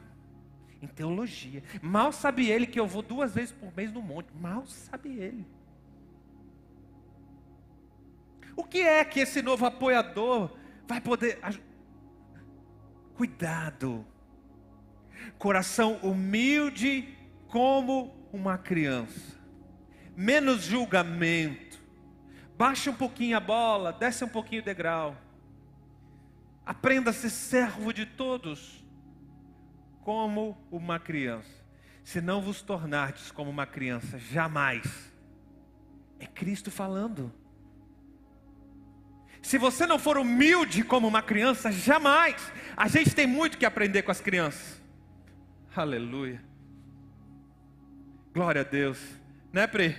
em 0.82 0.86
teologia. 0.86 1.62
Mal 1.80 2.12
sabe 2.12 2.50
ele 2.50 2.66
que 2.66 2.78
eu 2.78 2.86
vou 2.86 3.02
duas 3.02 3.34
vezes 3.34 3.52
por 3.52 3.74
mês 3.74 3.92
no 3.92 4.02
monte. 4.02 4.28
Mal 4.34 4.66
sabe 4.66 5.08
ele. 5.10 5.46
O 8.54 8.64
que 8.64 8.80
é 8.80 9.04
que 9.04 9.20
esse 9.20 9.42
novo 9.42 9.66
apoiador 9.66 10.56
vai 10.86 11.00
poder. 11.00 11.38
Cuidado. 13.14 14.04
Coração 15.38 15.94
humilde 16.02 17.16
como 17.48 18.14
uma 18.32 18.58
criança. 18.58 19.36
Menos 20.16 20.62
julgamento. 20.62 21.78
Baixa 22.56 22.90
um 22.90 22.94
pouquinho 22.94 23.36
a 23.36 23.40
bola, 23.40 23.92
desce 23.92 24.24
um 24.24 24.28
pouquinho 24.28 24.62
o 24.62 24.64
degrau. 24.64 25.16
Aprenda 26.66 27.10
a 27.10 27.12
ser 27.12 27.30
servo 27.30 27.92
de 27.92 28.04
todos, 28.04 28.84
como 30.02 30.58
uma 30.68 30.98
criança. 30.98 31.64
Se 32.02 32.20
não 32.20 32.42
vos 32.42 32.60
tornardes 32.60 33.30
como 33.30 33.48
uma 33.48 33.66
criança, 33.66 34.18
jamais. 34.18 35.12
É 36.18 36.26
Cristo 36.26 36.70
falando. 36.70 37.32
Se 39.40 39.58
você 39.58 39.86
não 39.86 39.96
for 39.96 40.18
humilde 40.18 40.82
como 40.82 41.06
uma 41.06 41.22
criança, 41.22 41.70
jamais. 41.70 42.52
A 42.76 42.88
gente 42.88 43.14
tem 43.14 43.28
muito 43.28 43.56
que 43.56 43.64
aprender 43.64 44.02
com 44.02 44.10
as 44.10 44.20
crianças. 44.20 44.82
Aleluia. 45.74 46.42
Glória 48.34 48.62
a 48.62 48.64
Deus. 48.64 48.98
Né, 49.52 49.68
Pri? 49.68 49.96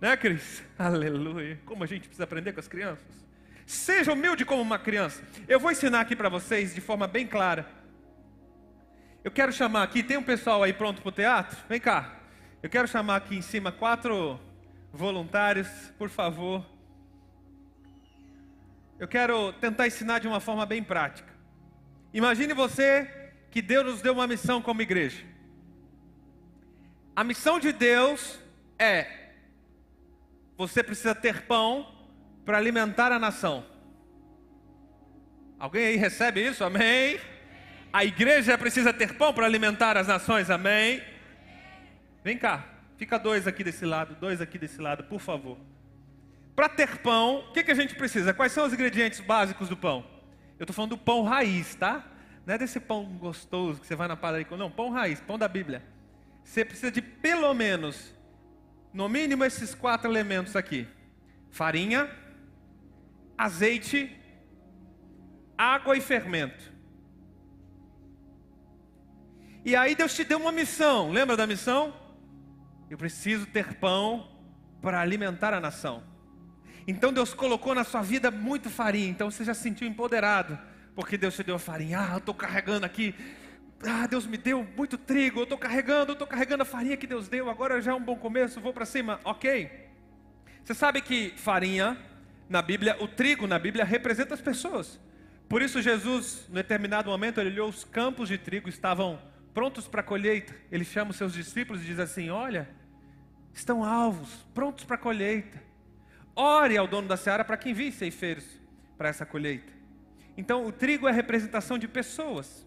Né, 0.00 0.16
Cris? 0.16 0.62
Aleluia. 0.78 1.60
Como 1.64 1.84
a 1.84 1.86
gente 1.86 2.02
precisa 2.02 2.24
aprender 2.24 2.52
com 2.52 2.60
as 2.60 2.68
crianças. 2.68 3.27
Seja 3.68 4.14
humilde 4.14 4.46
como 4.46 4.62
uma 4.62 4.78
criança. 4.78 5.22
Eu 5.46 5.60
vou 5.60 5.70
ensinar 5.70 6.00
aqui 6.00 6.16
para 6.16 6.30
vocês 6.30 6.74
de 6.74 6.80
forma 6.80 7.06
bem 7.06 7.26
clara. 7.26 7.68
Eu 9.22 9.30
quero 9.30 9.52
chamar 9.52 9.82
aqui, 9.82 10.02
tem 10.02 10.16
um 10.16 10.22
pessoal 10.22 10.62
aí 10.62 10.72
pronto 10.72 11.02
para 11.02 11.08
o 11.10 11.12
teatro? 11.12 11.58
Vem 11.68 11.78
cá. 11.78 12.16
Eu 12.62 12.70
quero 12.70 12.88
chamar 12.88 13.16
aqui 13.16 13.36
em 13.36 13.42
cima 13.42 13.70
quatro 13.70 14.40
voluntários, 14.90 15.68
por 15.98 16.08
favor. 16.08 16.64
Eu 18.98 19.06
quero 19.06 19.52
tentar 19.52 19.86
ensinar 19.86 20.18
de 20.18 20.26
uma 20.26 20.40
forma 20.40 20.64
bem 20.64 20.82
prática. 20.82 21.30
Imagine 22.14 22.54
você 22.54 23.30
que 23.50 23.60
Deus 23.60 23.84
nos 23.84 24.00
deu 24.00 24.14
uma 24.14 24.26
missão 24.26 24.62
como 24.62 24.80
igreja. 24.80 25.22
A 27.14 27.22
missão 27.22 27.60
de 27.60 27.70
Deus 27.70 28.40
é: 28.78 29.32
você 30.56 30.82
precisa 30.82 31.14
ter 31.14 31.42
pão 31.42 31.97
para 32.48 32.56
alimentar 32.56 33.12
a 33.12 33.18
nação. 33.18 33.62
Alguém 35.58 35.84
aí 35.84 35.96
recebe 35.96 36.40
isso? 36.40 36.64
Amém? 36.64 37.20
A 37.92 38.06
igreja 38.06 38.56
precisa 38.56 38.90
ter 38.90 39.18
pão 39.18 39.34
para 39.34 39.44
alimentar 39.44 39.98
as 39.98 40.06
nações, 40.06 40.48
amém? 40.48 41.02
Vem 42.24 42.38
cá, 42.38 42.64
fica 42.96 43.18
dois 43.18 43.46
aqui 43.46 43.62
desse 43.62 43.84
lado, 43.84 44.14
dois 44.14 44.40
aqui 44.40 44.56
desse 44.56 44.80
lado, 44.80 45.04
por 45.04 45.20
favor. 45.20 45.58
Para 46.56 46.70
ter 46.70 46.96
pão, 47.00 47.40
o 47.40 47.52
que, 47.52 47.62
que 47.62 47.70
a 47.70 47.74
gente 47.74 47.94
precisa? 47.94 48.32
Quais 48.32 48.50
são 48.50 48.64
os 48.64 48.72
ingredientes 48.72 49.20
básicos 49.20 49.68
do 49.68 49.76
pão? 49.76 50.06
Eu 50.58 50.64
estou 50.64 50.74
falando 50.74 50.92
do 50.92 50.98
pão 50.98 51.24
raiz, 51.24 51.74
tá? 51.74 52.02
Não 52.46 52.54
é 52.54 52.56
desse 52.56 52.80
pão 52.80 53.04
gostoso 53.04 53.78
que 53.78 53.86
você 53.86 53.94
vai 53.94 54.08
na 54.08 54.16
padaria. 54.16 54.46
Não, 54.56 54.70
pão 54.70 54.88
raiz, 54.88 55.20
pão 55.20 55.38
da 55.38 55.48
Bíblia. 55.48 55.82
Você 56.42 56.64
precisa 56.64 56.90
de 56.90 57.02
pelo 57.02 57.52
menos, 57.52 58.10
no 58.90 59.06
mínimo, 59.06 59.44
esses 59.44 59.74
quatro 59.74 60.10
elementos 60.10 60.56
aqui: 60.56 60.88
farinha, 61.50 62.08
azeite, 63.38 64.14
água 65.56 65.96
e 65.96 66.00
fermento. 66.00 66.72
E 69.64 69.76
aí 69.76 69.94
Deus 69.94 70.14
te 70.14 70.24
deu 70.24 70.38
uma 70.38 70.50
missão. 70.50 71.10
Lembra 71.10 71.36
da 71.36 71.46
missão? 71.46 71.94
Eu 72.90 72.98
preciso 72.98 73.46
ter 73.46 73.74
pão 73.74 74.28
para 74.82 75.00
alimentar 75.00 75.54
a 75.54 75.60
nação. 75.60 76.02
Então 76.86 77.12
Deus 77.12 77.34
colocou 77.34 77.74
na 77.74 77.84
sua 77.84 78.02
vida 78.02 78.30
muito 78.30 78.68
farinha. 78.68 79.08
Então 79.08 79.30
você 79.30 79.44
já 79.44 79.54
se 79.54 79.62
sentiu 79.62 79.86
empoderado, 79.86 80.58
porque 80.94 81.18
Deus 81.18 81.36
te 81.36 81.42
deu 81.44 81.58
farinha. 81.58 82.00
Ah, 82.00 82.12
eu 82.14 82.18
estou 82.18 82.34
carregando 82.34 82.86
aqui. 82.86 83.14
Ah, 83.84 84.06
Deus 84.06 84.26
me 84.26 84.38
deu 84.38 84.66
muito 84.76 84.96
trigo. 84.96 85.40
Eu 85.40 85.44
estou 85.44 85.58
carregando, 85.58 86.10
eu 86.10 86.14
estou 86.14 86.26
carregando 86.26 86.62
a 86.62 86.66
farinha 86.66 86.96
que 86.96 87.06
Deus 87.06 87.28
deu. 87.28 87.50
Agora 87.50 87.80
já 87.80 87.92
é 87.92 87.94
um 87.94 88.02
bom 88.02 88.16
começo. 88.16 88.60
Vou 88.60 88.72
para 88.72 88.86
cima, 88.86 89.20
ok? 89.22 89.70
Você 90.64 90.74
sabe 90.74 91.02
que 91.02 91.34
farinha 91.36 91.96
na 92.48 92.62
Bíblia, 92.62 92.96
o 93.00 93.06
trigo 93.06 93.46
na 93.46 93.58
Bíblia 93.58 93.84
representa 93.84 94.34
as 94.34 94.40
pessoas. 94.40 94.98
Por 95.48 95.62
isso 95.62 95.80
Jesus, 95.80 96.44
no 96.48 96.54
determinado 96.54 97.10
momento, 97.10 97.40
ele 97.40 97.50
olhou 97.50 97.68
os 97.68 97.84
campos 97.84 98.28
de 98.28 98.38
trigo 98.38 98.68
estavam 98.68 99.18
prontos 99.54 99.88
para 99.88 100.02
colheita. 100.02 100.54
Ele 100.70 100.84
chama 100.84 101.10
os 101.10 101.16
seus 101.16 101.32
discípulos 101.32 101.82
e 101.82 101.86
diz 101.86 101.98
assim: 101.98 102.30
Olha, 102.30 102.68
estão 103.52 103.82
alvos, 103.84 104.46
prontos 104.54 104.84
para 104.84 104.96
colheita. 104.98 105.62
Ore 106.34 106.76
ao 106.76 106.86
dono 106.86 107.08
da 107.08 107.16
seara 107.16 107.44
para 107.44 107.56
que 107.56 107.70
envie 107.70 107.90
ceifeiros 107.90 108.44
para 108.96 109.08
essa 109.08 109.26
colheita. 109.26 109.72
Então, 110.36 110.66
o 110.66 110.70
trigo 110.70 111.08
é 111.08 111.12
representação 111.12 111.78
de 111.78 111.88
pessoas. 111.88 112.66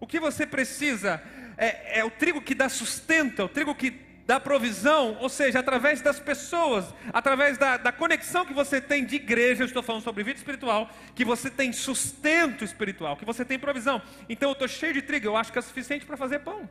O 0.00 0.06
que 0.06 0.18
você 0.18 0.46
precisa 0.46 1.22
é, 1.56 1.98
é 2.00 2.04
o 2.04 2.10
trigo 2.10 2.40
que 2.40 2.54
dá 2.54 2.68
sustento, 2.68 3.42
é 3.42 3.44
o 3.44 3.48
trigo 3.48 3.74
que 3.74 3.90
dá 4.26 4.38
provisão, 4.38 5.16
ou 5.20 5.28
seja, 5.28 5.58
através 5.58 6.00
das 6.00 6.20
pessoas, 6.20 6.84
através 7.12 7.58
da, 7.58 7.76
da, 7.76 7.92
conexão 7.92 8.46
que 8.46 8.52
você 8.52 8.80
tem 8.80 9.04
de 9.04 9.16
igreja, 9.16 9.62
eu 9.62 9.66
estou 9.66 9.82
falando 9.82 10.02
sobre 10.02 10.22
vida 10.22 10.38
espiritual, 10.38 10.88
que 11.14 11.24
você 11.24 11.50
tem 11.50 11.72
sustento 11.72 12.64
espiritual, 12.64 13.16
que 13.16 13.24
você 13.24 13.44
tem 13.44 13.58
provisão. 13.58 14.00
Então 14.28 14.50
eu 14.50 14.52
estou 14.52 14.68
cheio 14.68 14.94
de 14.94 15.02
trigo, 15.02 15.26
eu 15.26 15.36
acho 15.36 15.52
que 15.52 15.58
é 15.58 15.62
suficiente 15.62 16.06
para 16.06 16.16
fazer 16.16 16.40
pão. 16.40 16.68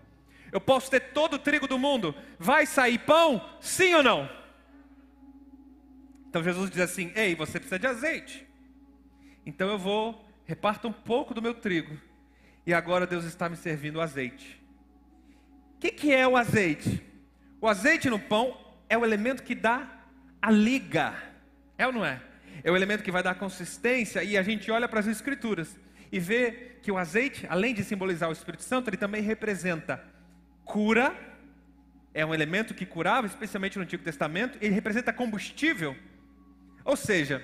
Eu 0.52 0.62
posso 0.62 0.90
ter 0.90 1.00
todo 1.00 1.36
o 1.36 1.40
trigo 1.40 1.68
do 1.68 1.78
mundo, 1.78 2.16
vai 2.40 2.66
sair 2.66 3.00
pão? 3.00 3.50
Sim 3.60 3.96
ou 3.96 4.04
não? 4.04 4.30
Então 6.30 6.44
Jesus 6.44 6.70
diz 6.70 6.82
assim: 6.82 7.12
Ei, 7.16 7.36
você 7.36 7.60
precisa 7.60 7.80
de 7.80 7.88
azeite. 7.88 8.48
Então 9.46 9.70
eu 9.70 9.78
vou, 9.78 10.26
reparto 10.46 10.88
um 10.88 10.94
pouco 10.94 11.34
do 11.34 11.42
meu 11.42 11.54
trigo. 11.54 11.98
E 12.66 12.74
agora 12.74 13.08
Deus 13.08 13.26
está 13.26 13.50
me 13.50 13.58
servindo 13.58 14.00
azeite. 14.00 14.62
O 15.76 15.80
que, 15.80 15.92
que 15.92 16.14
é 16.14 16.28
o 16.28 16.38
azeite? 16.38 17.11
O 17.62 17.68
azeite 17.68 18.10
no 18.10 18.20
pão 18.20 18.58
é 18.90 18.98
o 18.98 19.06
elemento 19.06 19.44
que 19.44 19.56
dá 19.56 19.88
a 20.42 20.52
liga. 20.52 21.14
É 21.78 21.88
ou 21.88 21.94
não 21.94 22.04
é? 22.04 22.20
É 22.64 22.70
o 22.72 22.76
elemento 22.76 23.04
que 23.04 23.12
vai 23.12 23.24
dar 23.24 23.36
consistência. 23.36 24.24
E 24.24 24.38
a 24.38 24.44
gente 24.44 24.70
olha 24.70 24.90
para 24.90 25.00
as 25.00 25.08
Escrituras 25.08 25.80
e 26.12 26.20
vê 26.20 26.72
que 26.82 26.92
o 26.92 26.98
azeite, 26.98 27.46
além 27.50 27.74
de 27.74 27.84
simbolizar 27.84 28.28
o 28.28 28.34
Espírito 28.34 28.64
Santo, 28.64 28.90
ele 28.90 28.98
também 28.98 29.22
representa 29.22 30.04
cura. 30.66 31.16
É 32.14 32.26
um 32.26 32.34
elemento 32.34 32.74
que 32.74 32.86
curava, 32.86 33.28
especialmente 33.28 33.78
no 33.78 33.84
Antigo 33.84 34.04
Testamento. 34.04 34.58
Ele 34.60 34.74
representa 34.74 35.14
combustível 35.14 35.96
ou 36.84 36.96
seja, 36.96 37.42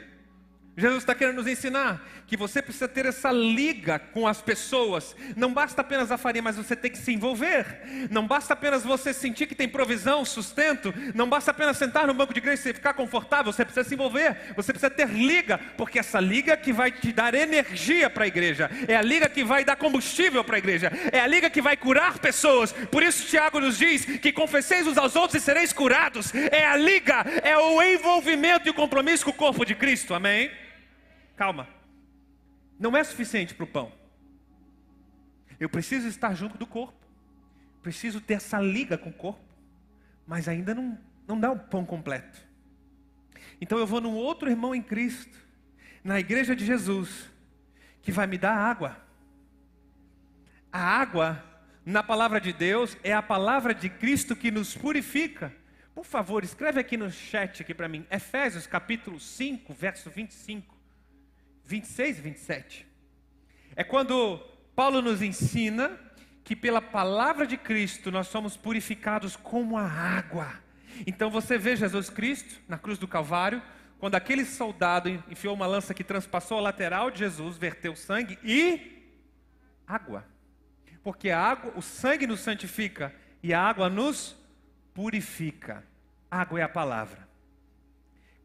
Jesus 0.77 0.99
está 0.99 1.15
querendo 1.15 1.37
nos 1.37 1.47
ensinar 1.47 2.07
que 2.27 2.37
você 2.37 2.61
precisa 2.61 2.87
ter 2.87 3.07
essa 3.07 3.31
liga 3.31 3.97
com 3.97 4.27
as 4.27 4.41
pessoas. 4.43 5.15
Não 5.35 5.51
basta 5.51 5.81
apenas 5.81 6.11
a 6.11 6.19
farinha, 6.19 6.43
mas 6.43 6.55
você 6.55 6.75
tem 6.75 6.91
que 6.91 6.97
se 6.99 7.11
envolver. 7.11 8.07
Não 8.11 8.27
basta 8.27 8.53
apenas 8.53 8.83
você 8.83 9.11
sentir 9.11 9.47
que 9.47 9.55
tem 9.55 9.67
provisão, 9.67 10.23
sustento. 10.23 10.93
Não 11.15 11.27
basta 11.27 11.49
apenas 11.49 11.77
sentar 11.77 12.05
no 12.05 12.13
banco 12.13 12.33
de 12.33 12.39
igreja 12.39 12.69
e 12.69 12.73
ficar 12.73 12.93
confortável. 12.93 13.51
Você 13.51 13.65
precisa 13.65 13.87
se 13.87 13.95
envolver. 13.95 14.53
Você 14.55 14.71
precisa 14.71 14.91
ter 14.91 15.07
liga, 15.09 15.57
porque 15.75 15.97
essa 15.97 16.19
liga 16.19 16.55
que 16.55 16.71
vai 16.71 16.91
te 16.91 17.11
dar 17.11 17.33
energia 17.33 18.07
para 18.07 18.25
a 18.25 18.27
igreja. 18.27 18.69
É 18.87 18.95
a 18.95 19.01
liga 19.01 19.27
que 19.27 19.43
vai 19.43 19.65
dar 19.65 19.77
combustível 19.77 20.43
para 20.43 20.57
a 20.57 20.59
igreja. 20.59 20.91
É 21.11 21.19
a 21.19 21.25
liga 21.25 21.49
que 21.49 21.61
vai 21.61 21.75
curar 21.75 22.19
pessoas. 22.19 22.71
Por 22.71 23.01
isso 23.01 23.25
Tiago 23.27 23.59
nos 23.59 23.79
diz 23.79 24.05
que 24.05 24.31
confesseis 24.31 24.85
uns 24.85 24.97
aos 24.97 25.15
outros 25.15 25.41
e 25.41 25.43
sereis 25.43 25.73
curados. 25.73 26.31
É 26.35 26.67
a 26.67 26.75
liga, 26.75 27.25
é 27.41 27.57
o 27.57 27.81
envolvimento 27.81 28.67
e 28.67 28.69
o 28.69 28.75
compromisso 28.75 29.25
com 29.25 29.31
o 29.31 29.33
corpo 29.33 29.65
de 29.65 29.73
Cristo. 29.73 30.13
Amém? 30.13 30.66
Calma. 31.37 31.67
Não 32.77 32.97
é 32.97 33.03
suficiente 33.03 33.55
para 33.55 33.63
o 33.63 33.67
pão. 33.67 33.91
Eu 35.59 35.69
preciso 35.69 36.07
estar 36.07 36.33
junto 36.33 36.57
do 36.57 36.67
corpo. 36.67 36.97
Preciso 37.81 38.19
ter 38.19 38.33
essa 38.33 38.59
liga 38.59 38.97
com 38.97 39.09
o 39.09 39.13
corpo. 39.13 39.41
Mas 40.25 40.47
ainda 40.49 40.75
não, 40.75 40.99
não 41.25 41.39
dá 41.39 41.49
o 41.51 41.57
pão 41.57 41.85
completo. 41.85 42.45
Então 43.61 43.77
eu 43.77 43.87
vou 43.87 44.01
num 44.01 44.15
outro 44.15 44.49
irmão 44.49 44.75
em 44.75 44.81
Cristo, 44.81 45.37
na 46.03 46.19
igreja 46.19 46.55
de 46.55 46.65
Jesus, 46.65 47.29
que 48.01 48.11
vai 48.11 48.27
me 48.27 48.37
dar 48.37 48.55
água. 48.55 48.97
A 50.71 50.79
água, 50.79 51.43
na 51.85 52.03
palavra 52.03 52.41
de 52.41 52.51
Deus, 52.53 52.97
é 53.03 53.13
a 53.13 53.21
palavra 53.21 53.73
de 53.73 53.89
Cristo 53.89 54.35
que 54.35 54.51
nos 54.51 54.75
purifica. 54.75 55.53
Por 55.95 56.05
favor, 56.05 56.43
escreve 56.43 56.79
aqui 56.79 56.97
no 56.97 57.09
chat 57.09 57.61
aqui 57.61 57.73
para 57.73 57.87
mim, 57.87 58.05
Efésios 58.11 58.67
capítulo 58.67 59.19
5, 59.19 59.73
verso 59.73 60.09
25. 60.11 60.76
26 61.67 62.17
e 62.17 62.21
27. 62.21 62.87
É 63.75 63.83
quando 63.83 64.39
Paulo 64.75 65.01
nos 65.01 65.21
ensina 65.21 65.99
que 66.43 66.55
pela 66.55 66.81
palavra 66.81 67.45
de 67.45 67.57
Cristo 67.57 68.09
nós 68.09 68.27
somos 68.27 68.55
purificados 68.55 69.35
como 69.35 69.77
a 69.77 69.83
água. 69.85 70.51
Então 71.05 71.29
você 71.29 71.57
vê 71.57 71.75
Jesus 71.75 72.09
Cristo 72.09 72.61
na 72.67 72.77
cruz 72.77 72.97
do 72.97 73.07
Calvário, 73.07 73.61
quando 73.99 74.15
aquele 74.15 74.45
soldado 74.45 75.09
enfiou 75.09 75.53
uma 75.53 75.67
lança 75.67 75.93
que 75.93 76.03
transpassou 76.03 76.57
a 76.57 76.61
lateral 76.61 77.11
de 77.11 77.19
Jesus, 77.19 77.57
verteu 77.57 77.95
sangue 77.95 78.39
e 78.43 79.03
água. 79.85 80.25
Porque 81.03 81.29
a 81.29 81.39
água, 81.39 81.73
o 81.75 81.81
sangue 81.81 82.25
nos 82.25 82.39
santifica 82.39 83.13
e 83.43 83.53
a 83.53 83.61
água 83.61 83.89
nos 83.89 84.35
purifica. 84.93 85.83
água 86.31 86.59
é 86.59 86.63
a 86.63 86.69
palavra. 86.69 87.26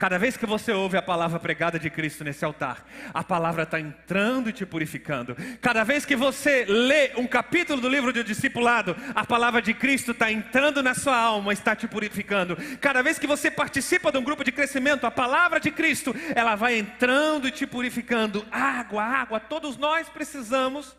Cada 0.02 0.18
vez 0.18 0.36
que 0.36 0.44
você 0.44 0.72
ouve 0.72 0.96
a 0.96 1.00
palavra 1.00 1.38
pregada 1.38 1.78
de 1.78 1.88
Cristo 1.88 2.24
nesse 2.24 2.44
altar, 2.44 2.84
a 3.14 3.22
palavra 3.22 3.62
está 3.62 3.78
entrando 3.78 4.50
e 4.50 4.52
te 4.52 4.66
purificando. 4.66 5.36
Cada 5.60 5.84
vez 5.84 6.04
que 6.04 6.16
você 6.16 6.64
lê 6.64 7.12
um 7.16 7.24
capítulo 7.24 7.80
do 7.80 7.88
livro 7.88 8.12
de 8.12 8.24
discipulado, 8.24 8.96
a 9.14 9.24
palavra 9.24 9.62
de 9.62 9.72
Cristo 9.72 10.10
está 10.10 10.28
entrando 10.28 10.82
na 10.82 10.92
sua 10.92 11.16
alma, 11.16 11.52
está 11.52 11.76
te 11.76 11.86
purificando. 11.86 12.56
Cada 12.80 13.00
vez 13.00 13.16
que 13.16 13.28
você 13.28 13.48
participa 13.48 14.10
de 14.10 14.18
um 14.18 14.24
grupo 14.24 14.42
de 14.42 14.50
crescimento, 14.50 15.06
a 15.06 15.10
palavra 15.12 15.60
de 15.60 15.70
Cristo, 15.70 16.12
ela 16.34 16.56
vai 16.56 16.76
entrando 16.76 17.46
e 17.46 17.52
te 17.52 17.64
purificando. 17.64 18.44
Água, 18.50 19.04
água, 19.04 19.38
todos 19.38 19.76
nós 19.76 20.08
precisamos 20.08 20.96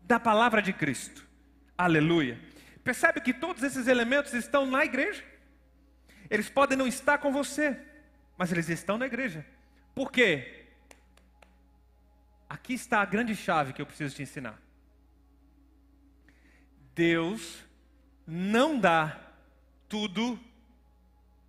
da 0.00 0.20
palavra 0.20 0.62
de 0.62 0.72
Cristo. 0.72 1.26
Aleluia. 1.76 2.38
Percebe 2.84 3.20
que 3.20 3.32
todos 3.32 3.64
esses 3.64 3.88
elementos 3.88 4.32
estão 4.32 4.64
na 4.64 4.84
igreja? 4.84 5.24
Eles 6.30 6.48
podem 6.48 6.78
não 6.78 6.86
estar 6.86 7.18
com 7.18 7.32
você 7.32 7.76
mas 8.36 8.50
eles 8.50 8.68
estão 8.68 8.98
na 8.98 9.06
igreja. 9.06 9.44
Por 9.94 10.10
quê? 10.10 10.66
Aqui 12.48 12.74
está 12.74 13.00
a 13.00 13.04
grande 13.04 13.34
chave 13.34 13.72
que 13.72 13.82
eu 13.82 13.86
preciso 13.86 14.14
te 14.14 14.22
ensinar. 14.22 14.60
Deus 16.94 17.64
não 18.26 18.78
dá 18.78 19.20
tudo 19.88 20.38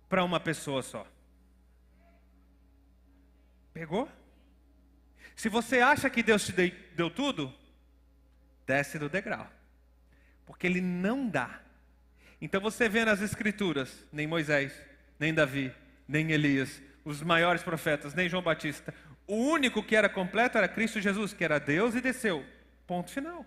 para 0.08 0.24
uma 0.24 0.40
pessoa 0.40 0.82
só. 0.82 1.06
Pegou? 3.72 4.08
Se 5.34 5.48
você 5.48 5.80
acha 5.80 6.08
que 6.08 6.22
Deus 6.22 6.46
te 6.46 6.52
deu 6.94 7.10
tudo, 7.10 7.52
desce 8.66 8.98
do 8.98 9.08
degrau. 9.08 9.50
Porque 10.46 10.66
Ele 10.66 10.80
não 10.80 11.28
dá. 11.28 11.60
Então 12.40 12.60
você 12.60 12.88
vê 12.88 13.04
nas 13.04 13.20
Escrituras, 13.20 14.04
nem 14.12 14.26
Moisés, 14.26 14.72
nem 15.18 15.34
Davi, 15.34 15.72
nem 16.06 16.30
Elias, 16.30 16.82
os 17.04 17.22
maiores 17.22 17.62
profetas, 17.62 18.14
nem 18.14 18.28
João 18.28 18.42
Batista. 18.42 18.94
O 19.26 19.34
único 19.34 19.82
que 19.82 19.96
era 19.96 20.08
completo 20.08 20.58
era 20.58 20.68
Cristo 20.68 21.00
Jesus, 21.00 21.32
que 21.32 21.44
era 21.44 21.58
Deus 21.58 21.94
e 21.94 22.00
desceu. 22.00 22.44
Ponto 22.86 23.10
final. 23.10 23.44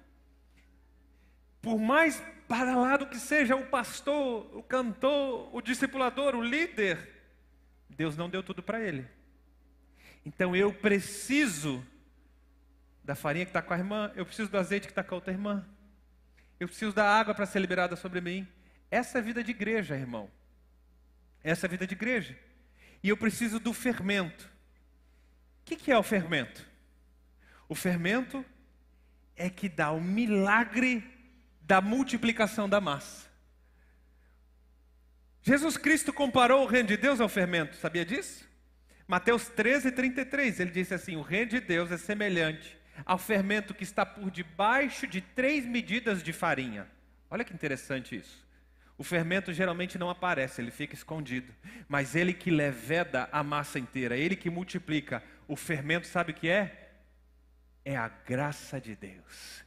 Por 1.62 1.78
mais 1.78 2.22
badalado 2.48 3.08
que 3.08 3.18
seja 3.18 3.56
o 3.56 3.66
pastor, 3.68 4.50
o 4.56 4.64
cantor, 4.64 5.54
o 5.54 5.62
discipulador, 5.62 6.36
o 6.36 6.44
líder, 6.44 6.98
Deus 7.90 8.18
não 8.18 8.30
deu 8.30 8.42
tudo 8.42 8.64
para 8.64 8.82
ele. 8.82 9.06
Então 10.26 10.56
eu 10.56 10.74
preciso 10.74 11.86
da 13.04 13.16
farinha 13.16 13.46
que 13.46 13.50
está 13.50 13.62
com 13.62 13.74
a 13.74 13.78
irmã, 13.78 14.12
eu 14.16 14.26
preciso 14.26 14.50
do 14.50 14.58
azeite 14.58 14.88
que 14.88 14.92
está 14.92 15.04
com 15.04 15.16
a 15.16 15.18
outra 15.18 15.34
irmã, 15.34 15.66
eu 16.60 16.68
preciso 16.68 16.94
da 16.94 17.06
água 17.06 17.34
para 17.34 17.46
ser 17.46 17.60
liberada 17.60 17.96
sobre 17.96 18.22
mim. 18.22 18.48
Essa 18.92 19.18
é 19.18 19.22
a 19.22 19.24
vida 19.24 19.44
de 19.44 19.52
igreja, 19.52 19.96
irmão. 19.96 20.30
Essa 21.44 21.66
é 21.66 21.68
a 21.68 21.72
vida 21.72 21.88
de 21.88 21.94
igreja. 21.94 22.38
E 23.04 23.10
eu 23.10 23.18
preciso 23.18 23.60
do 23.60 23.74
fermento. 23.74 24.50
O 25.62 25.66
que, 25.66 25.92
é 25.92 25.98
o 25.98 26.04
fermento? 26.04 26.68
O 27.68 27.76
fermento 27.76 28.44
é 29.36 29.50
que 29.50 29.70
dá 29.70 29.92
o 29.92 30.02
milagre 30.02 31.04
da 31.62 31.80
multiplicação 31.80 32.68
da 32.68 32.82
massa. 32.82 33.30
Jesus 35.42 35.78
Cristo 35.78 36.12
comparou 36.12 36.64
o 36.64 36.68
reino 36.68 36.90
de 36.90 36.98
Deus 36.98 37.22
ao 37.22 37.30
fermento, 37.30 37.76
sabia 37.78 38.04
disso? 38.04 38.48
Mateus 39.08 39.48
13, 39.48 39.92
33, 39.92 40.60
ele 40.60 40.72
disse 40.72 40.94
assim: 40.94 41.16
O 41.16 41.22
reino 41.22 41.52
de 41.52 41.60
Deus 41.60 41.92
é 41.92 41.98
semelhante 41.98 42.78
ao 43.06 43.18
fermento 43.18 43.74
que 43.74 43.84
está 43.84 44.06
por 44.06 44.30
debaixo 44.30 45.08
de 45.08 45.22
três 45.22 45.66
medidas 45.66 46.22
de 46.22 46.34
farinha. 46.34 46.88
Olha 47.30 47.44
que 47.44 47.54
interessante 47.54 48.16
isso. 48.16 48.46
O 49.00 49.04
fermento 49.04 49.54
geralmente 49.54 49.98
não 49.98 50.10
aparece, 50.10 50.60
ele 50.62 50.72
fica 50.72 50.94
escondido. 50.94 51.54
Mas 51.88 52.18
ele 52.18 52.34
que 52.34 52.52
leveda 52.52 53.30
a 53.32 53.42
massa 53.42 53.80
inteira, 53.80 54.18
ele 54.18 54.36
que 54.36 54.50
multiplica. 54.50 55.24
O 55.48 55.56
fermento, 55.56 56.06
sabe 56.06 56.34
o 56.34 56.36
que 56.36 56.50
é? 56.50 56.90
É 57.86 57.96
a 57.96 58.10
graça 58.10 58.80
de 58.80 58.98
Deus. 58.98 59.64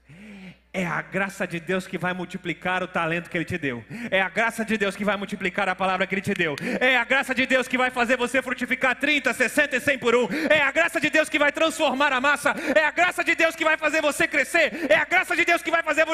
É 0.71 0.87
a 0.87 1.01
graça 1.01 1.47
de 1.47 1.59
Deus 1.59 1.87
que 1.87 1.97
vai 1.97 2.13
multiplicar 2.13 2.83
o 2.83 2.87
talento 2.87 3.31
que 3.31 3.39
Ele 3.39 3.45
te 3.47 3.57
deu. 3.57 3.83
É 4.11 4.21
a 4.21 4.29
graça 4.29 4.67
de 4.67 4.77
Deus 4.77 4.95
que 4.95 5.05
vai 5.05 5.17
multiplicar 5.17 5.67
a 5.67 5.75
palavra 5.75 6.07
que 6.07 6.15
Ele 6.15 6.21
te 6.21 6.35
deu. 6.35 6.55
É 6.79 6.99
a 6.99 7.05
graça 7.05 7.35
de 7.35 7.47
Deus 7.47 7.67
que 7.67 7.79
vai 7.79 7.91
fazer 7.91 8.19
você 8.19 8.43
frutificar 8.43 8.95
30, 8.97 9.33
60 9.33 9.77
e 9.77 9.81
100 9.81 9.99
por 9.99 10.15
um. 10.15 10.29
É 10.51 10.61
a 10.61 10.71
graça 10.71 11.01
de 11.01 11.09
Deus 11.09 11.31
que 11.31 11.39
vai 11.39 11.51
transformar 11.51 12.13
a 12.13 12.21
massa. 12.21 12.55
É 12.77 12.85
a 12.85 12.91
graça 12.91 13.25
de 13.25 13.35
Deus 13.35 13.57
que 13.57 13.65
vai 13.65 13.79
fazer 13.79 14.03
você 14.03 14.29
crescer. 14.29 14.91
É 14.91 14.97
a 14.97 15.07
graça 15.07 15.35
de 15.35 15.45
Deus 15.47 15.63
que 15.63 15.71
vai 15.71 15.83
fazer 15.83 16.05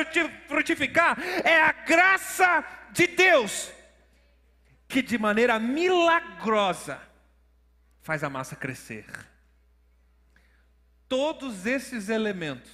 frutificar. 0.47 1.19
É 1.45 1.63
a 1.63 1.73
graça 1.73 2.65
de 2.93 3.07
Deus 3.07 3.73
que 4.89 5.03
de 5.03 5.19
maneira 5.19 5.59
milagrosa 5.59 7.01
faz 8.01 8.25
a 8.25 8.31
massa 8.31 8.57
crescer. 8.57 9.05
Todos 11.07 11.67
esses 11.67 12.09
elementos 12.09 12.71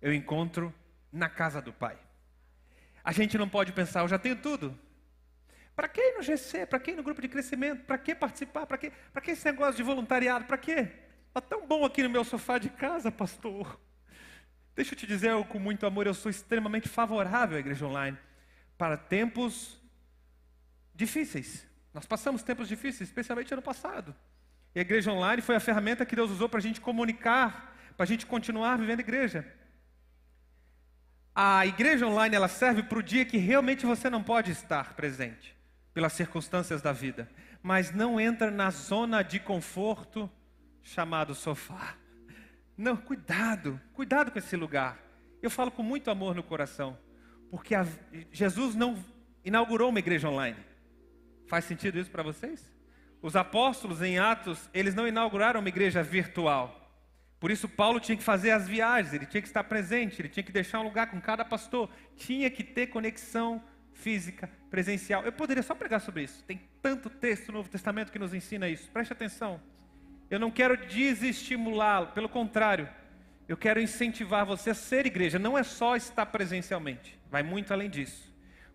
eu 0.00 0.12
encontro 0.12 0.74
na 1.12 1.28
casa 1.28 1.60
do 1.60 1.72
Pai. 1.72 1.98
A 3.04 3.12
gente 3.12 3.36
não 3.36 3.48
pode 3.48 3.72
pensar, 3.72 4.00
eu 4.00 4.08
já 4.08 4.18
tenho 4.18 4.36
tudo. 4.36 4.78
Para 5.76 5.88
que 5.88 6.00
ir 6.00 6.16
no 6.16 6.22
GC? 6.22 6.66
Para 6.66 6.80
que 6.80 6.90
ir 6.90 6.96
no 6.96 7.02
grupo 7.02 7.20
de 7.20 7.28
crescimento? 7.28 7.84
Para 7.84 7.98
que 7.98 8.14
participar? 8.14 8.66
Para 8.66 8.78
que, 8.78 8.90
que 9.22 9.30
esse 9.30 9.44
negócio 9.44 9.76
de 9.76 9.82
voluntariado? 9.82 10.44
Para 10.44 10.58
quê? 10.58 10.88
Está 11.28 11.40
tão 11.40 11.66
bom 11.66 11.84
aqui 11.84 12.02
no 12.02 12.10
meu 12.10 12.24
sofá 12.24 12.58
de 12.58 12.68
casa, 12.68 13.12
pastor. 13.12 13.78
Deixa 14.74 14.94
eu 14.94 14.98
te 14.98 15.06
dizer 15.06 15.30
eu, 15.30 15.44
com 15.44 15.58
muito 15.58 15.86
amor, 15.86 16.06
eu 16.06 16.14
sou 16.14 16.30
extremamente 16.30 16.88
favorável 16.88 17.56
à 17.56 17.60
igreja 17.60 17.86
online 17.86 18.18
para 18.78 18.96
tempos 18.96 19.76
difíceis. 20.94 21.66
Nós 21.92 22.06
passamos 22.06 22.42
tempos 22.42 22.68
difíceis, 22.68 23.08
especialmente 23.08 23.52
ano 23.52 23.60
passado. 23.60 24.14
E 24.74 24.78
a 24.78 24.82
igreja 24.82 25.10
online 25.10 25.42
foi 25.42 25.56
a 25.56 25.60
ferramenta 25.60 26.06
que 26.06 26.14
Deus 26.14 26.30
usou 26.30 26.48
para 26.48 26.58
a 26.58 26.62
gente 26.62 26.80
comunicar, 26.80 27.76
para 27.96 28.04
a 28.04 28.06
gente 28.06 28.24
continuar 28.24 28.78
vivendo 28.78 29.00
igreja. 29.00 29.44
A 31.34 31.66
igreja 31.66 32.06
online 32.06 32.36
ela 32.36 32.48
serve 32.48 32.82
para 32.84 32.98
o 32.98 33.02
dia 33.02 33.24
que 33.24 33.36
realmente 33.36 33.84
você 33.84 34.08
não 34.08 34.22
pode 34.22 34.52
estar 34.52 34.94
presente, 34.94 35.56
pelas 35.92 36.12
circunstâncias 36.12 36.80
da 36.80 36.92
vida. 36.92 37.28
Mas 37.62 37.92
não 37.92 38.20
entra 38.20 38.50
na 38.50 38.70
zona 38.70 39.22
de 39.22 39.40
conforto 39.40 40.30
chamado 40.82 41.34
sofá. 41.34 41.96
Não, 42.76 42.96
cuidado, 42.96 43.80
cuidado 43.92 44.30
com 44.30 44.38
esse 44.38 44.56
lugar. 44.56 44.98
Eu 45.42 45.50
falo 45.50 45.70
com 45.70 45.82
muito 45.82 46.10
amor 46.10 46.34
no 46.34 46.42
coração. 46.42 46.96
Porque 47.50 47.74
a, 47.74 47.86
Jesus 48.32 48.74
não 48.74 49.02
inaugurou 49.44 49.90
uma 49.90 49.98
igreja 49.98 50.28
online. 50.28 50.56
Faz 51.46 51.64
sentido 51.64 51.98
isso 51.98 52.10
para 52.10 52.22
vocês? 52.22 52.70
Os 53.22 53.34
apóstolos 53.34 54.02
em 54.02 54.18
Atos, 54.18 54.68
eles 54.72 54.94
não 54.94 55.08
inauguraram 55.08 55.60
uma 55.60 55.68
igreja 55.68 56.02
virtual. 56.02 56.78
Por 57.40 57.50
isso 57.50 57.68
Paulo 57.68 58.00
tinha 58.00 58.16
que 58.16 58.22
fazer 58.22 58.50
as 58.50 58.68
viagens, 58.68 59.14
ele 59.14 59.26
tinha 59.26 59.40
que 59.40 59.48
estar 59.48 59.64
presente, 59.64 60.20
ele 60.20 60.28
tinha 60.28 60.42
que 60.42 60.52
deixar 60.52 60.80
um 60.80 60.84
lugar 60.84 61.10
com 61.10 61.20
cada 61.20 61.44
pastor, 61.44 61.88
tinha 62.16 62.50
que 62.50 62.64
ter 62.64 62.88
conexão 62.88 63.62
física, 63.92 64.50
presencial. 64.70 65.24
Eu 65.24 65.32
poderia 65.32 65.62
só 65.62 65.74
pregar 65.74 66.00
sobre 66.00 66.24
isso. 66.24 66.42
Tem 66.44 66.60
tanto 66.82 67.08
texto 67.08 67.48
no 67.48 67.58
Novo 67.58 67.68
Testamento 67.68 68.12
que 68.12 68.18
nos 68.18 68.34
ensina 68.34 68.68
isso. 68.68 68.90
Preste 68.90 69.12
atenção. 69.12 69.60
Eu 70.30 70.38
não 70.38 70.50
quero 70.50 70.76
desestimulá-lo, 70.76 72.08
pelo 72.08 72.28
contrário, 72.28 72.88
eu 73.48 73.56
quero 73.56 73.80
incentivar 73.80 74.44
você 74.44 74.70
a 74.70 74.74
ser 74.74 75.06
igreja. 75.06 75.38
Não 75.38 75.56
é 75.56 75.62
só 75.62 75.96
estar 75.96 76.26
presencialmente 76.26 77.18
vai 77.30 77.42
muito 77.42 77.72
além 77.72 77.88
disso. 77.88 78.28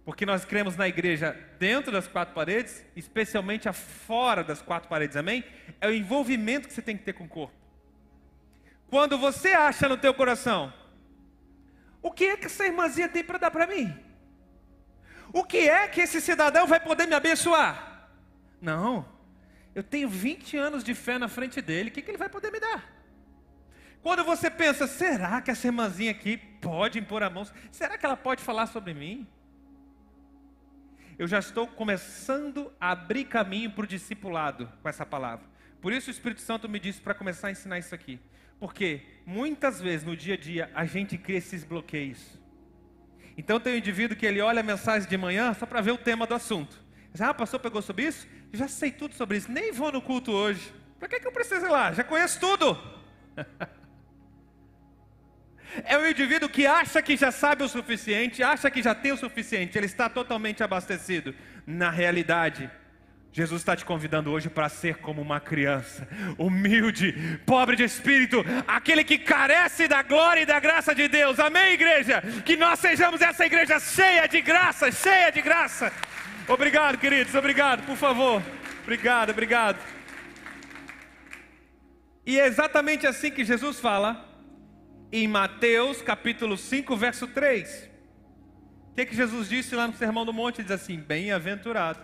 Porque 0.06 0.26
nós 0.26 0.44
cremos 0.44 0.76
na 0.76 0.88
igreja 0.88 1.38
dentro 1.58 1.92
das 1.92 2.08
quatro 2.08 2.34
paredes, 2.34 2.86
especialmente 2.96 3.72
fora 3.72 4.44
das 4.44 4.62
quatro 4.62 4.90
paredes, 4.90 5.16
amém? 5.16 5.44
É 5.80 5.88
o 5.88 5.94
envolvimento 5.94 6.68
que 6.68 6.74
você 6.74 6.82
tem 6.82 6.98
que 6.98 7.04
ter 7.04 7.14
com 7.14 7.24
o 7.24 7.30
corpo. 7.30 7.56
Quando 8.90 9.18
você 9.18 9.54
acha 9.54 9.88
no 9.88 9.98
teu 9.98 10.14
coração, 10.14 10.74
o 12.02 12.12
que 12.12 12.26
é 12.26 12.38
que 12.38 12.48
essa 12.48 12.66
irmãzinha 12.66 13.08
tem 13.08 13.24
para 13.24 13.38
dar 13.38 13.52
para 13.52 13.66
mim? 13.66 13.98
O 15.32 15.44
que 15.44 15.70
é 15.70 15.88
que 15.88 16.02
esse 16.02 16.20
cidadão 16.20 16.68
vai 16.68 16.80
poder 16.80 17.08
me 17.08 17.16
abençoar? 17.16 18.10
Não, 18.62 19.08
eu 19.74 19.82
tenho 19.82 20.10
20 20.10 20.58
anos 20.58 20.84
de 20.84 20.94
fé 20.94 21.18
na 21.18 21.30
frente 21.30 21.62
dele, 21.62 21.90
o 21.90 21.94
que, 21.94 22.02
que 22.02 22.12
ele 22.12 22.18
vai 22.18 22.30
poder 22.30 22.52
me 22.52 22.60
dar? 22.60 22.93
Quando 24.04 24.26
você 24.26 24.52
pensa, 24.52 24.86
será 24.86 25.42
que 25.42 25.50
essa 25.50 25.66
irmãzinha 25.66 26.12
aqui 26.12 26.36
pode 26.36 27.00
impor 27.00 27.24
a 27.24 27.30
mão? 27.30 27.48
Será 27.72 27.98
que 27.98 28.06
ela 28.06 28.18
pode 28.18 28.44
falar 28.44 28.68
sobre 28.68 28.94
mim? 28.94 29.26
Eu 31.18 31.26
já 31.26 31.40
estou 31.40 31.66
começando 31.66 32.70
a 32.82 32.92
abrir 32.92 33.24
caminho 33.24 33.72
para 33.72 33.86
o 33.86 33.88
discipulado 33.88 34.70
com 34.82 34.90
essa 34.90 35.06
palavra. 35.06 35.46
Por 35.80 35.94
isso 35.94 36.10
o 36.10 36.12
Espírito 36.12 36.42
Santo 36.42 36.68
me 36.68 36.82
disse 36.82 37.00
para 37.00 37.14
começar 37.14 37.48
a 37.48 37.52
ensinar 37.52 37.80
isso 37.80 37.96
aqui. 37.96 38.20
Porque 38.60 39.02
muitas 39.26 39.80
vezes 39.80 40.06
no 40.06 40.18
dia 40.18 40.34
a 40.34 40.38
dia 40.38 40.70
a 40.76 40.84
gente 40.84 41.18
cria 41.18 41.38
esses 41.38 41.64
bloqueios. 41.64 42.20
Então 43.38 43.58
tem 43.58 43.76
um 43.76 43.78
indivíduo 43.78 44.18
que 44.18 44.26
ele 44.26 44.42
olha 44.42 44.60
a 44.60 44.64
mensagem 44.64 45.08
de 45.08 45.18
manhã 45.18 45.54
só 45.54 45.66
para 45.66 45.80
ver 45.80 45.92
o 45.92 45.98
tema 45.98 46.28
do 46.28 46.36
assunto. 46.36 46.78
Ah, 47.18 47.34
pastor 47.34 47.60
pegou 47.62 47.82
sobre 47.82 48.08
isso? 48.08 48.28
já 48.52 48.68
sei 48.68 48.92
tudo 48.92 49.16
sobre 49.16 49.38
isso, 49.38 49.52
nem 49.52 49.72
vou 49.72 49.92
no 49.92 50.02
culto 50.02 50.32
hoje. 50.32 50.74
Para 51.00 51.08
que, 51.08 51.20
que 51.22 51.28
eu 51.28 51.32
preciso 51.32 51.66
ir 51.66 51.70
lá? 51.70 51.92
Já 51.94 52.04
conheço 52.04 52.40
tudo. 52.40 52.78
É 55.86 55.98
o 55.98 56.10
indivíduo 56.10 56.50
que 56.50 56.68
acha 56.68 57.02
que 57.02 57.18
já 57.18 57.32
sabe 57.32 57.64
o 57.64 57.68
suficiente, 57.68 58.44
acha 58.44 58.70
que 58.70 58.82
já 58.82 58.94
tem 58.94 59.12
o 59.12 59.18
suficiente, 59.18 59.78
ele 59.78 59.86
está 59.86 60.10
totalmente 60.10 60.64
abastecido. 60.64 61.34
Na 61.66 61.90
realidade, 61.90 62.70
Jesus 63.34 63.62
está 63.62 63.76
te 63.76 63.84
convidando 63.84 64.32
hoje 64.32 64.48
para 64.48 64.70
ser 64.70 64.98
como 64.98 65.20
uma 65.20 65.40
criança, 65.40 66.08
humilde, 66.38 67.40
pobre 67.48 67.76
de 67.76 67.84
espírito, 67.84 68.46
aquele 68.68 69.04
que 69.04 69.18
carece 69.18 69.88
da 69.88 70.04
glória 70.04 70.42
e 70.42 70.46
da 70.46 70.60
graça 70.60 70.94
de 70.94 71.08
Deus. 71.08 71.40
Amém, 71.40 71.74
igreja? 71.74 72.22
Que 72.46 72.56
nós 72.56 72.78
sejamos 72.80 73.22
essa 73.22 73.44
igreja 73.44 73.80
cheia 73.80 74.28
de 74.28 74.40
graça, 74.40 74.92
cheia 74.92 75.32
de 75.32 75.42
graça. 75.42 75.92
Obrigado, 76.48 77.00
queridos, 77.00 77.34
obrigado, 77.34 77.84
por 77.88 77.98
favor. 77.98 78.44
Obrigado, 78.84 79.32
obrigado. 79.32 79.80
E 82.24 82.40
é 82.40 82.46
exatamente 82.46 83.08
assim 83.08 83.32
que 83.32 83.44
Jesus 83.44 83.80
fala 83.80 84.33
em 85.14 85.28
Mateus 85.28 86.02
capítulo 86.02 86.58
5, 86.58 86.98
verso 86.98 87.28
3. 87.28 87.88
O 88.90 88.96
que, 88.96 89.06
que 89.06 89.16
Jesus 89.16 89.48
disse 89.48 89.76
lá 89.76 89.88
no 89.88 89.94
Sermão 89.94 90.26
do 90.26 90.34
Monte? 90.34 90.64
Diz 90.64 90.72
assim: 90.72 90.98
Bem-aventurado 90.98 92.00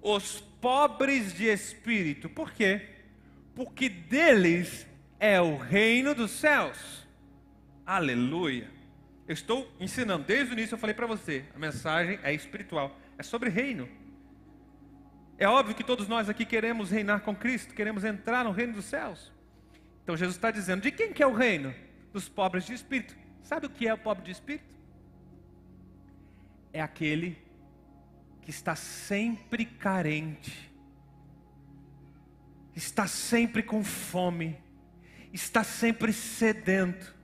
os 0.00 0.40
pobres 0.58 1.34
de 1.34 1.44
espírito. 1.44 2.26
Por 2.26 2.50
quê? 2.52 2.88
Porque 3.54 3.90
deles 3.90 4.86
é 5.20 5.38
o 5.38 5.58
reino 5.58 6.14
dos 6.14 6.30
céus. 6.30 7.06
Aleluia. 7.84 8.70
Eu 9.26 9.34
estou 9.34 9.70
ensinando, 9.78 10.24
desde 10.24 10.54
o 10.54 10.54
início 10.54 10.74
eu 10.74 10.78
falei 10.78 10.94
para 10.94 11.06
você, 11.06 11.44
a 11.54 11.58
mensagem 11.58 12.18
é 12.22 12.32
espiritual, 12.32 12.98
é 13.18 13.22
sobre 13.22 13.50
reino. 13.50 13.86
É 15.36 15.46
óbvio 15.46 15.74
que 15.74 15.84
todos 15.84 16.08
nós 16.08 16.30
aqui 16.30 16.46
queremos 16.46 16.90
reinar 16.90 17.20
com 17.20 17.36
Cristo, 17.36 17.74
queremos 17.74 18.04
entrar 18.04 18.42
no 18.42 18.52
reino 18.52 18.72
dos 18.72 18.86
céus. 18.86 19.30
Então 20.02 20.16
Jesus 20.16 20.36
está 20.36 20.50
dizendo: 20.50 20.80
de 20.80 20.90
quem 20.90 21.12
que 21.12 21.22
é 21.22 21.26
o 21.26 21.34
reino? 21.34 21.74
Dos 22.18 22.28
pobres 22.28 22.66
de 22.66 22.74
espírito. 22.74 23.16
Sabe 23.42 23.66
o 23.66 23.70
que 23.70 23.86
é 23.86 23.94
o 23.94 23.98
pobre 23.98 24.24
de 24.24 24.32
espírito? 24.32 24.76
É 26.72 26.80
aquele 26.80 27.38
que 28.42 28.50
está 28.50 28.74
sempre 28.74 29.64
carente, 29.64 30.72
está 32.74 33.06
sempre 33.06 33.62
com 33.62 33.84
fome, 33.84 34.58
está 35.32 35.62
sempre 35.62 36.12
sedento 36.12 37.14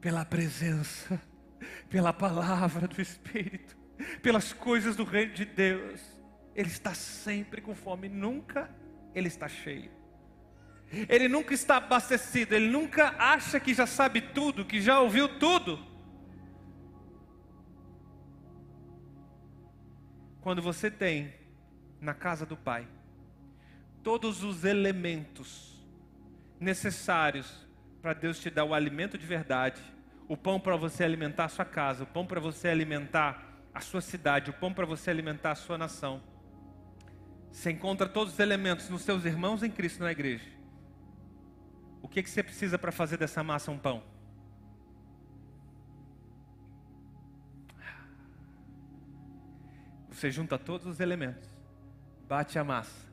pela 0.00 0.24
presença, 0.24 1.20
pela 1.90 2.12
palavra 2.12 2.86
do 2.86 3.02
Espírito, 3.02 3.76
pelas 4.22 4.52
coisas 4.52 4.94
do 4.94 5.04
reino 5.04 5.34
de 5.34 5.44
Deus. 5.44 6.00
Ele 6.54 6.68
está 6.68 6.94
sempre 6.94 7.60
com 7.60 7.74
fome, 7.74 8.08
nunca 8.08 8.70
ele 9.14 9.28
está 9.28 9.48
cheio. 9.48 9.97
Ele 10.90 11.28
nunca 11.28 11.52
está 11.52 11.76
abastecido, 11.76 12.54
ele 12.54 12.68
nunca 12.68 13.14
acha 13.18 13.60
que 13.60 13.74
já 13.74 13.86
sabe 13.86 14.20
tudo, 14.20 14.64
que 14.64 14.80
já 14.80 15.00
ouviu 15.00 15.28
tudo. 15.38 15.78
Quando 20.40 20.62
você 20.62 20.90
tem 20.90 21.34
na 22.00 22.14
casa 22.14 22.46
do 22.46 22.56
Pai 22.56 22.88
todos 24.02 24.42
os 24.42 24.64
elementos 24.64 25.84
necessários 26.58 27.66
para 28.00 28.14
Deus 28.14 28.38
te 28.38 28.48
dar 28.48 28.64
o 28.64 28.72
alimento 28.72 29.18
de 29.18 29.26
verdade, 29.26 29.82
o 30.26 30.36
pão 30.36 30.58
para 30.58 30.76
você 30.76 31.04
alimentar 31.04 31.44
a 31.44 31.48
sua 31.48 31.64
casa, 31.64 32.04
o 32.04 32.06
pão 32.06 32.24
para 32.24 32.40
você 32.40 32.68
alimentar 32.68 33.60
a 33.74 33.80
sua 33.80 34.00
cidade, 34.00 34.50
o 34.50 34.54
pão 34.54 34.72
para 34.72 34.86
você 34.86 35.10
alimentar 35.10 35.50
a 35.50 35.54
sua 35.54 35.76
nação. 35.76 36.22
Você 37.52 37.70
encontra 37.70 38.08
todos 38.08 38.34
os 38.34 38.40
elementos 38.40 38.88
nos 38.88 39.02
seus 39.02 39.24
irmãos 39.24 39.62
em 39.62 39.70
Cristo 39.70 40.02
na 40.02 40.12
igreja. 40.12 40.57
O 42.08 42.10
que, 42.10 42.22
que 42.22 42.30
você 42.30 42.42
precisa 42.42 42.78
para 42.78 42.90
fazer 42.90 43.18
dessa 43.18 43.44
massa 43.44 43.70
um 43.70 43.78
pão? 43.78 44.02
Você 50.10 50.30
junta 50.30 50.58
todos 50.58 50.86
os 50.86 51.00
elementos, 51.00 51.50
bate 52.26 52.58
a 52.58 52.64
massa 52.64 53.06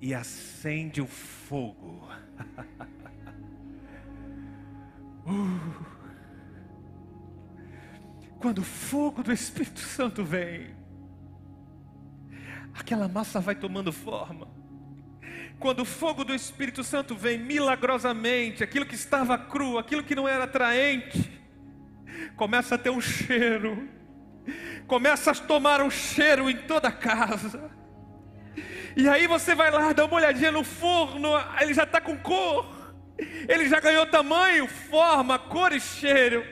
e 0.00 0.14
acende 0.14 1.02
o 1.02 1.06
fogo. 1.06 2.08
uh. 5.28 5.84
Quando 8.38 8.60
o 8.60 8.64
fogo 8.64 9.22
do 9.22 9.30
Espírito 9.30 9.80
Santo 9.80 10.24
vem, 10.24 10.74
aquela 12.72 13.08
massa 13.08 13.40
vai 13.40 13.54
tomando 13.54 13.92
forma 13.92 14.53
quando 15.64 15.80
o 15.80 15.86
fogo 15.86 16.24
do 16.24 16.34
Espírito 16.34 16.84
Santo 16.84 17.14
vem 17.14 17.38
milagrosamente, 17.38 18.62
aquilo 18.62 18.84
que 18.84 18.94
estava 18.94 19.38
cru, 19.38 19.78
aquilo 19.78 20.04
que 20.04 20.14
não 20.14 20.28
era 20.28 20.44
atraente, 20.44 21.42
começa 22.36 22.74
a 22.74 22.78
ter 22.78 22.90
um 22.90 23.00
cheiro, 23.00 23.88
começa 24.86 25.30
a 25.30 25.34
tomar 25.34 25.80
um 25.80 25.88
cheiro 25.88 26.50
em 26.50 26.56
toda 26.58 26.88
a 26.88 26.92
casa. 26.92 27.70
E 28.94 29.08
aí 29.08 29.26
você 29.26 29.54
vai 29.54 29.70
lá, 29.70 29.94
dá 29.94 30.04
uma 30.04 30.16
olhadinha 30.16 30.52
no 30.52 30.62
forno, 30.62 31.30
ele 31.58 31.72
já 31.72 31.84
está 31.84 31.98
com 31.98 32.14
cor, 32.18 32.92
ele 33.48 33.66
já 33.66 33.80
ganhou 33.80 34.04
tamanho, 34.04 34.68
forma, 34.68 35.38
cor 35.38 35.72
e 35.72 35.80
cheiro 35.80 36.44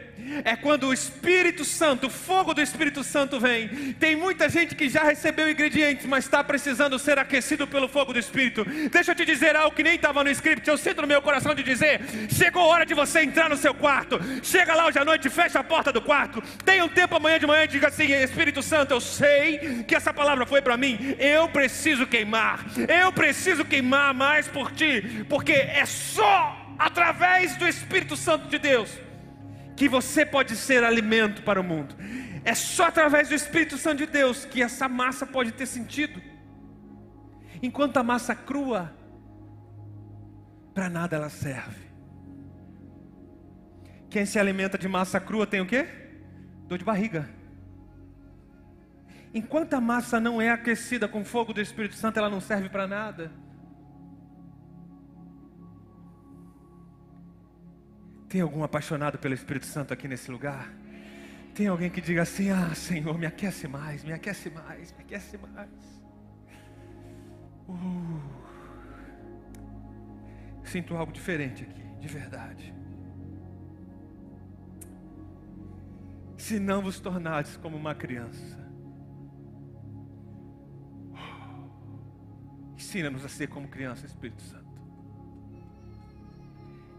é 0.44 0.56
quando 0.56 0.88
o 0.88 0.92
Espírito 0.92 1.64
Santo, 1.64 2.06
o 2.06 2.10
fogo 2.10 2.54
do 2.54 2.60
Espírito 2.60 3.02
Santo 3.02 3.38
vem. 3.38 3.92
Tem 3.98 4.16
muita 4.16 4.48
gente 4.48 4.74
que 4.74 4.88
já 4.88 5.02
recebeu 5.02 5.50
ingredientes, 5.50 6.06
mas 6.06 6.24
está 6.24 6.42
precisando 6.42 6.98
ser 6.98 7.18
aquecido 7.18 7.66
pelo 7.66 7.88
fogo 7.88 8.12
do 8.12 8.18
Espírito. 8.18 8.64
Deixa 8.90 9.12
eu 9.12 9.14
te 9.14 9.24
dizer 9.24 9.56
algo 9.56 9.74
que 9.74 9.82
nem 9.82 9.94
estava 9.94 10.22
no 10.24 10.30
script, 10.30 10.68
eu 10.68 10.76
sinto 10.76 11.02
no 11.02 11.08
meu 11.08 11.22
coração 11.22 11.54
de 11.54 11.62
dizer: 11.62 12.00
chegou 12.30 12.62
a 12.62 12.66
hora 12.66 12.86
de 12.86 12.94
você 12.94 13.20
entrar 13.20 13.48
no 13.48 13.56
seu 13.56 13.74
quarto. 13.74 14.20
Chega 14.42 14.74
lá 14.74 14.86
hoje 14.86 14.98
à 14.98 15.04
noite, 15.04 15.28
fecha 15.30 15.58
a 15.58 15.64
porta 15.64 15.92
do 15.92 16.00
quarto. 16.00 16.42
Tenha 16.64 16.84
um 16.84 16.88
tempo 16.88 17.16
amanhã 17.16 17.38
de 17.38 17.46
manhã 17.46 17.64
e 17.64 17.68
diga 17.68 17.88
assim: 17.88 18.12
Espírito 18.12 18.62
Santo, 18.62 18.92
eu 18.92 19.00
sei 19.00 19.84
que 19.86 19.94
essa 19.94 20.12
palavra 20.12 20.46
foi 20.46 20.62
para 20.62 20.76
mim. 20.76 21.16
Eu 21.18 21.48
preciso 21.48 22.06
queimar. 22.06 22.64
Eu 22.88 23.12
preciso 23.12 23.64
queimar 23.64 24.14
mais 24.14 24.48
por 24.48 24.72
ti, 24.72 25.24
porque 25.28 25.52
é 25.52 25.84
só 25.86 26.58
através 26.78 27.56
do 27.56 27.66
Espírito 27.66 28.16
Santo 28.16 28.48
de 28.48 28.58
Deus 28.58 28.90
que 29.76 29.88
você 29.88 30.24
pode 30.24 30.56
ser 30.56 30.84
alimento 30.84 31.42
para 31.42 31.60
o 31.60 31.64
mundo. 31.64 31.94
É 32.44 32.54
só 32.54 32.86
através 32.86 33.28
do 33.28 33.34
Espírito 33.34 33.78
Santo 33.78 33.98
de 33.98 34.06
Deus 34.06 34.44
que 34.44 34.62
essa 34.62 34.88
massa 34.88 35.26
pode 35.26 35.52
ter 35.52 35.66
sentido. 35.66 36.20
Enquanto 37.62 37.96
a 37.96 38.02
massa 38.02 38.34
crua, 38.34 38.94
para 40.74 40.88
nada 40.88 41.16
ela 41.16 41.28
serve. 41.28 41.92
Quem 44.10 44.26
se 44.26 44.38
alimenta 44.38 44.76
de 44.76 44.88
massa 44.88 45.20
crua 45.20 45.46
tem 45.46 45.60
o 45.60 45.66
quê? 45.66 45.86
Dor 46.66 46.78
de 46.78 46.84
barriga. 46.84 47.28
Enquanto 49.32 49.74
a 49.74 49.80
massa 49.80 50.20
não 50.20 50.42
é 50.42 50.50
aquecida 50.50 51.08
com 51.08 51.24
fogo 51.24 51.54
do 51.54 51.60
Espírito 51.60 51.94
Santo, 51.94 52.18
ela 52.18 52.28
não 52.28 52.40
serve 52.40 52.68
para 52.68 52.86
nada. 52.86 53.32
Tem 58.32 58.40
algum 58.40 58.64
apaixonado 58.64 59.18
pelo 59.18 59.34
Espírito 59.34 59.66
Santo 59.66 59.92
aqui 59.92 60.08
nesse 60.08 60.30
lugar? 60.30 60.72
Tem 61.54 61.66
alguém 61.66 61.90
que 61.90 62.00
diga 62.00 62.22
assim: 62.22 62.48
Ah, 62.48 62.74
Senhor, 62.74 63.18
me 63.18 63.26
aquece 63.26 63.68
mais, 63.68 64.02
me 64.02 64.10
aquece 64.10 64.48
mais, 64.48 64.90
me 64.92 65.04
aquece 65.04 65.36
mais. 65.36 65.68
Uh, 67.68 68.22
sinto 70.64 70.96
algo 70.96 71.12
diferente 71.12 71.62
aqui, 71.64 71.82
de 72.00 72.08
verdade. 72.08 72.72
Se 76.38 76.58
não 76.58 76.80
vos 76.80 76.98
tornardes 77.00 77.58
como 77.58 77.76
uma 77.76 77.94
criança, 77.94 78.58
ensina-nos 82.76 83.26
a 83.26 83.28
ser 83.28 83.48
como 83.48 83.68
criança, 83.68 84.06
Espírito 84.06 84.40
Santo. 84.40 84.61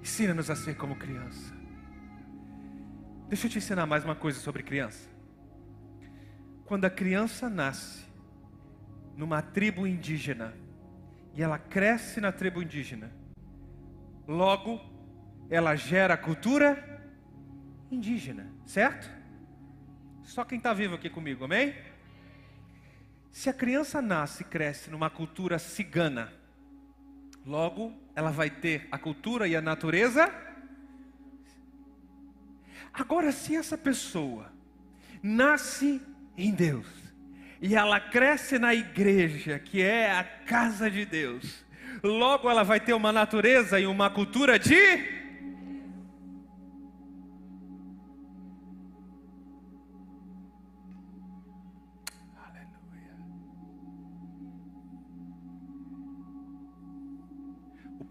Ensina-nos 0.04 0.50
a 0.50 0.56
ser 0.56 0.76
como 0.76 0.98
criança. 0.98 1.54
Deixa 3.30 3.48
eu 3.48 3.52
te 3.52 3.58
ensinar 3.58 3.86
mais 3.86 4.04
uma 4.04 4.14
coisa 4.14 4.38
sobre 4.38 4.62
criança. 4.62 5.08
Quando 6.66 6.84
a 6.84 6.90
criança 6.90 7.50
nasce 7.50 8.04
numa 9.16 9.42
tribo 9.42 9.88
indígena 9.88 10.54
e 11.34 11.42
ela 11.42 11.58
cresce 11.58 12.20
na 12.20 12.34
tribo 12.34 12.62
indígena, 12.62 13.14
logo 14.28 14.82
ela 15.50 15.74
gera 15.74 16.18
cultura 16.18 17.02
indígena, 17.90 18.52
certo? 18.66 19.10
Só 20.24 20.44
quem 20.44 20.58
está 20.58 20.74
vivo 20.74 20.96
aqui 20.96 21.10
comigo, 21.10 21.46
amém? 21.46 21.74
Se 23.32 23.50
a 23.50 23.54
criança 23.54 24.02
nasce 24.02 24.44
e 24.44 24.46
cresce 24.48 24.90
numa 24.90 25.10
cultura 25.10 25.58
cigana, 25.58 26.30
logo 27.46 27.94
ela 28.16 28.32
vai 28.32 28.50
ter 28.50 28.88
a 28.92 28.98
cultura 28.98 29.48
e 29.48 29.56
a 29.56 29.62
natureza. 29.62 30.34
Agora, 32.94 33.32
se 33.32 33.56
essa 33.56 33.78
pessoa 33.78 34.52
nasce 35.22 36.02
em 36.38 36.54
Deus 36.54 36.86
e 37.62 37.76
ela 37.76 38.00
cresce 38.00 38.60
na 38.60 38.74
igreja, 38.74 39.58
que 39.58 39.82
é 39.82 40.12
a 40.12 40.24
casa 40.24 40.92
de 40.92 41.06
Deus, 41.06 41.66
logo 42.04 42.50
ela 42.50 42.64
vai 42.64 42.80
ter 42.80 42.94
uma 42.94 43.12
natureza 43.12 43.80
e 43.80 43.86
uma 43.86 44.10
cultura 44.10 44.60
de 44.60 45.13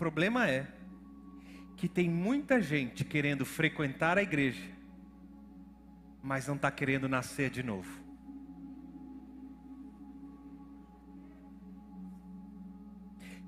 problema 0.03 0.50
é 0.50 0.66
que 1.76 1.88
tem 1.88 2.11
muita 2.11 2.61
gente 2.61 3.05
querendo 3.05 3.46
frequentar 3.46 4.18
a 4.18 4.22
igreja, 4.22 4.68
mas 6.20 6.48
não 6.48 6.57
está 6.57 6.72
querendo 6.72 7.09
nascer 7.09 7.48
de 7.50 7.62
novo. 7.62 7.88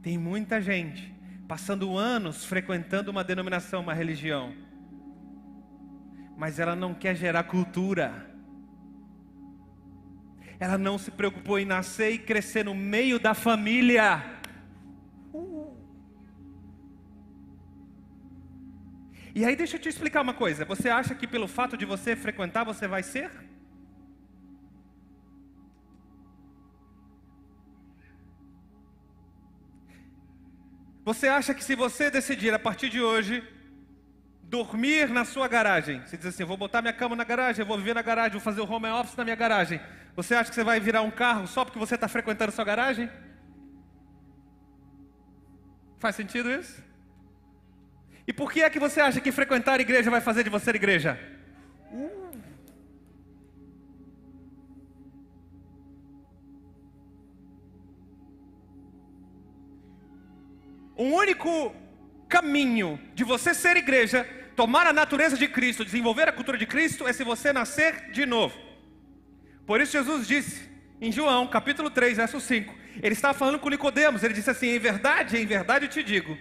Tem 0.00 0.16
muita 0.16 0.62
gente 0.62 1.12
passando 1.48 1.98
anos 1.98 2.44
frequentando 2.44 3.11
uma 3.11 3.24
denominação, 3.24 3.80
uma 3.80 3.92
religião, 3.92 4.55
mas 6.36 6.61
ela 6.61 6.76
não 6.76 6.94
quer 6.94 7.16
gerar 7.16 7.42
cultura. 7.42 8.30
Ela 10.61 10.78
não 10.78 10.98
se 10.98 11.11
preocupou 11.11 11.59
em 11.59 11.64
nascer 11.64 12.12
e 12.12 12.18
crescer 12.18 12.64
no 12.64 12.76
meio 12.76 13.18
da 13.18 13.34
família. 13.34 14.34
E 19.35 19.45
aí 19.45 19.57
deixa 19.57 19.76
eu 19.76 19.80
te 19.80 19.89
explicar 19.89 20.20
uma 20.22 20.35
coisa. 20.35 20.64
Você 20.64 20.89
acha 20.89 21.14
que 21.14 21.26
pelo 21.26 21.49
fato 21.49 21.76
de 21.76 21.85
você 21.85 22.14
frequentar 22.14 22.62
você 22.62 22.87
vai 22.87 23.03
ser? 23.03 23.30
Você 31.05 31.26
acha 31.26 31.53
que 31.53 31.64
se 31.64 31.74
você 31.74 32.11
decidir 32.11 32.55
a 32.55 32.59
partir 32.59 32.89
de 32.89 33.01
hoje 33.01 33.43
dormir 34.45 35.09
na 35.09 35.24
sua 35.24 35.49
garagem, 35.49 36.01
você 36.01 36.16
diz 36.16 36.26
assim, 36.26 36.45
vou 36.45 36.57
botar 36.57 36.80
minha 36.80 36.95
cama 36.95 37.16
na 37.16 37.24
garagem, 37.24 37.64
vou 37.64 37.76
viver 37.76 37.95
na 37.95 38.03
garagem, 38.03 38.32
vou 38.32 38.41
fazer 38.41 38.61
o 38.61 38.70
home 38.70 38.89
office 38.89 39.16
na 39.16 39.24
minha 39.24 39.37
garagem. 39.37 39.80
Você 40.14 40.35
acha 40.35 40.49
que 40.49 40.55
você 40.55 40.62
vai 40.62 40.78
virar 40.78 41.03
um 41.03 41.11
carro 41.11 41.47
só 41.49 41.64
porque 41.64 41.78
você 41.78 41.97
está 41.97 42.07
frequentando 42.07 42.53
sua 42.53 42.64
garagem? 42.64 43.11
Faz 45.99 46.14
sentido 46.14 46.51
isso? 46.51 46.93
E 48.27 48.33
por 48.33 48.51
que 48.51 48.62
é 48.62 48.70
que 48.70 48.79
você 48.79 49.01
acha 49.01 49.20
que 49.20 49.31
frequentar 49.31 49.79
a 49.79 49.83
igreja 49.83 50.11
vai 50.11 50.20
fazer 50.20 50.43
de 50.43 50.51
você 50.51 50.70
igreja? 50.70 51.18
Uh. 51.93 52.25
O 60.97 61.05
único 61.05 61.75
caminho 62.29 63.01
de 63.14 63.25
você 63.25 63.53
ser 63.53 63.77
igreja, 63.77 64.27
tomar 64.57 64.87
a 64.87 64.93
natureza 64.93 65.37
de 65.37 65.49
Cristo, 65.49 65.85
desenvolver 65.85 66.29
a 66.29 66.33
cultura 66.33 66.57
de 66.57 66.66
Cristo, 66.66 67.07
é 67.07 67.12
se 67.12 67.25
você 67.25 67.53
nascer 67.53 68.11
de 68.11 68.25
novo. 68.25 68.57
Por 69.66 69.81
isso 69.81 69.93
Jesus 69.93 70.27
disse 70.27 70.68
em 71.01 71.12
João, 71.12 71.47
capítulo 71.47 71.91
3, 71.91 72.16
verso 72.16 72.41
5, 72.41 72.75
ele 73.03 73.12
estava 73.12 73.35
falando 73.35 73.59
com 73.59 73.68
Nicodemos, 73.68 74.22
ele 74.22 74.35
disse 74.35 74.51
assim: 74.51 74.68
"Em 74.68 74.79
verdade, 74.79 75.37
em 75.37 75.47
verdade 75.47 75.87
eu 75.87 75.91
te 75.91 76.03
digo, 76.03 76.39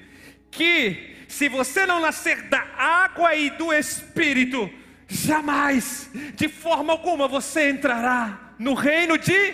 que 0.55 1.25
se 1.27 1.49
você 1.49 1.85
não 1.85 1.99
nascer 1.99 2.43
da 2.49 2.61
água 2.77 3.35
e 3.35 3.49
do 3.51 3.73
espírito, 3.73 4.69
jamais, 5.07 6.09
de 6.35 6.47
forma 6.47 6.93
alguma 6.93 7.27
você 7.27 7.69
entrará 7.69 8.55
no 8.57 8.73
reino 8.73 9.17
de 9.17 9.53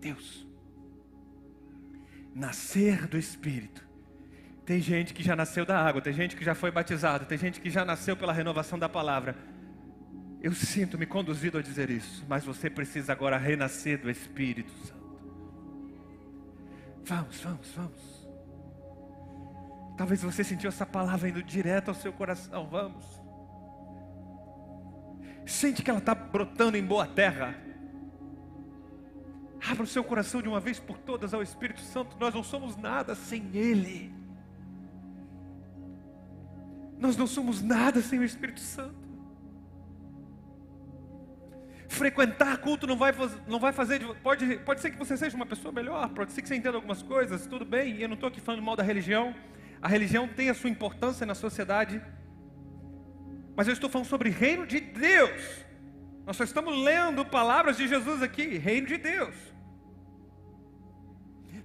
Deus." 0.00 0.40
nascer 2.40 3.06
do 3.06 3.18
Espírito. 3.18 3.86
Tem 4.64 4.80
gente 4.80 5.12
que 5.12 5.22
já 5.22 5.36
nasceu 5.36 5.66
da 5.66 5.78
água, 5.78 6.00
tem 6.00 6.12
gente 6.12 6.34
que 6.34 6.44
já 6.44 6.54
foi 6.54 6.70
batizado, 6.70 7.26
tem 7.26 7.36
gente 7.36 7.60
que 7.60 7.68
já 7.68 7.84
nasceu 7.84 8.16
pela 8.16 8.32
renovação 8.32 8.78
da 8.78 8.88
palavra. 8.88 9.36
Eu 10.40 10.52
sinto-me 10.52 11.04
conduzido 11.04 11.58
a 11.58 11.62
dizer 11.62 11.90
isso, 11.90 12.24
mas 12.26 12.44
você 12.44 12.70
precisa 12.70 13.12
agora 13.12 13.36
renascer 13.36 14.00
do 14.00 14.10
Espírito 14.10 14.72
Santo. 14.86 15.00
Vamos, 17.04 17.40
vamos, 17.40 17.68
vamos. 17.74 18.09
Talvez 20.00 20.22
você 20.22 20.42
sentiu 20.42 20.68
essa 20.68 20.86
palavra 20.86 21.28
indo 21.28 21.42
direto 21.42 21.88
ao 21.88 21.94
seu 21.94 22.10
coração. 22.10 22.66
Vamos. 22.68 23.04
Sente 25.44 25.82
que 25.82 25.90
ela 25.90 25.98
está 25.98 26.14
brotando 26.14 26.78
em 26.78 26.82
boa 26.82 27.06
terra. 27.06 27.54
Abra 29.62 29.82
o 29.82 29.86
seu 29.86 30.02
coração 30.02 30.40
de 30.40 30.48
uma 30.48 30.58
vez 30.58 30.80
por 30.80 30.96
todas 30.96 31.34
ao 31.34 31.42
Espírito 31.42 31.82
Santo. 31.82 32.16
Nós 32.18 32.32
não 32.32 32.42
somos 32.42 32.78
nada 32.78 33.14
sem 33.14 33.50
Ele. 33.52 34.10
Nós 36.98 37.14
não 37.14 37.26
somos 37.26 37.60
nada 37.60 38.00
sem 38.00 38.20
o 38.20 38.24
Espírito 38.24 38.60
Santo. 38.60 38.96
Frequentar 41.88 42.56
culto 42.56 42.86
não 42.86 42.96
vai, 42.96 43.12
não 43.46 43.60
vai 43.60 43.74
fazer. 43.74 44.00
Pode, 44.22 44.60
pode 44.60 44.80
ser 44.80 44.92
que 44.92 44.96
você 44.96 45.14
seja 45.14 45.36
uma 45.36 45.44
pessoa 45.44 45.72
melhor, 45.72 46.08
pode 46.08 46.32
ser 46.32 46.40
que 46.40 46.48
você 46.48 46.56
entenda 46.56 46.78
algumas 46.78 47.02
coisas, 47.02 47.46
tudo 47.46 47.66
bem. 47.66 47.98
Eu 48.00 48.08
não 48.08 48.14
estou 48.14 48.30
aqui 48.30 48.40
falando 48.40 48.62
mal 48.62 48.74
da 48.74 48.82
religião. 48.82 49.36
A 49.82 49.88
religião 49.88 50.28
tem 50.28 50.50
a 50.50 50.54
sua 50.54 50.70
importância 50.70 51.24
na 51.26 51.34
sociedade. 51.34 52.02
Mas 53.56 53.66
eu 53.66 53.72
estou 53.72 53.88
falando 53.88 54.08
sobre 54.08 54.30
reino 54.30 54.66
de 54.66 54.80
Deus. 54.80 55.64
Nós 56.26 56.36
só 56.36 56.44
estamos 56.44 56.76
lendo 56.82 57.24
palavras 57.24 57.76
de 57.76 57.88
Jesus 57.88 58.22
aqui, 58.22 58.58
reino 58.58 58.86
de 58.86 58.96
Deus. 58.96 59.34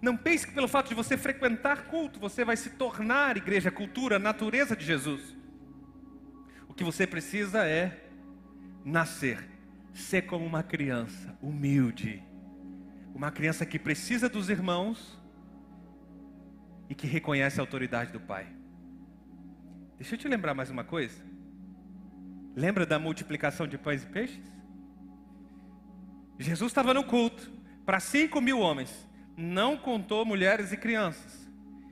Não 0.01 0.16
pense 0.16 0.45
que 0.47 0.53
pelo 0.53 0.68
fato 0.68 0.89
de 0.89 0.95
você 0.95 1.18
frequentar 1.18 1.86
culto, 1.86 2.20
você 2.20 2.45
vai 2.45 2.55
se 2.55 2.72
tornar 2.72 3.38
igreja, 3.38 3.72
cultura, 3.72 4.20
natureza 4.20 4.76
de 4.76 4.86
Jesus. 4.86 5.36
O 6.68 6.74
que 6.74 6.84
você 6.84 7.07
precisa 7.07 7.66
é 7.66 8.05
nascer, 8.84 9.49
ser 9.93 10.24
como 10.24 10.45
uma 10.45 10.61
criança 10.61 11.38
humilde, 11.41 12.22
uma 13.13 13.32
criança 13.32 13.66
que 13.66 13.80
precisa 13.80 14.30
dos 14.30 14.49
irmãos 14.49 15.20
e 16.89 16.95
que 16.95 17.07
reconhece 17.07 17.59
a 17.59 17.63
autoridade 17.63 18.11
do 18.11 18.19
Pai. 18.19 18.47
Deixa 19.97 20.15
eu 20.15 20.19
te 20.19 20.27
lembrar 20.27 20.53
mais 20.53 20.69
uma 20.69 20.83
coisa. 20.83 21.21
Lembra 22.55 22.86
da 22.86 22.99
multiplicação 22.99 23.67
de 23.67 23.77
pães 23.77 24.03
e 24.03 24.07
peixes? 24.07 24.55
Jesus 26.38 26.71
estava 26.71 26.93
no 26.93 27.03
culto 27.03 27.51
para 27.86 27.99
cinco 27.99 28.41
mil 28.41 28.59
homens, 28.59 29.07
não 29.38 29.77
contou 29.77 30.25
mulheres 30.25 30.71
e 30.71 30.77
crianças. 30.77 31.45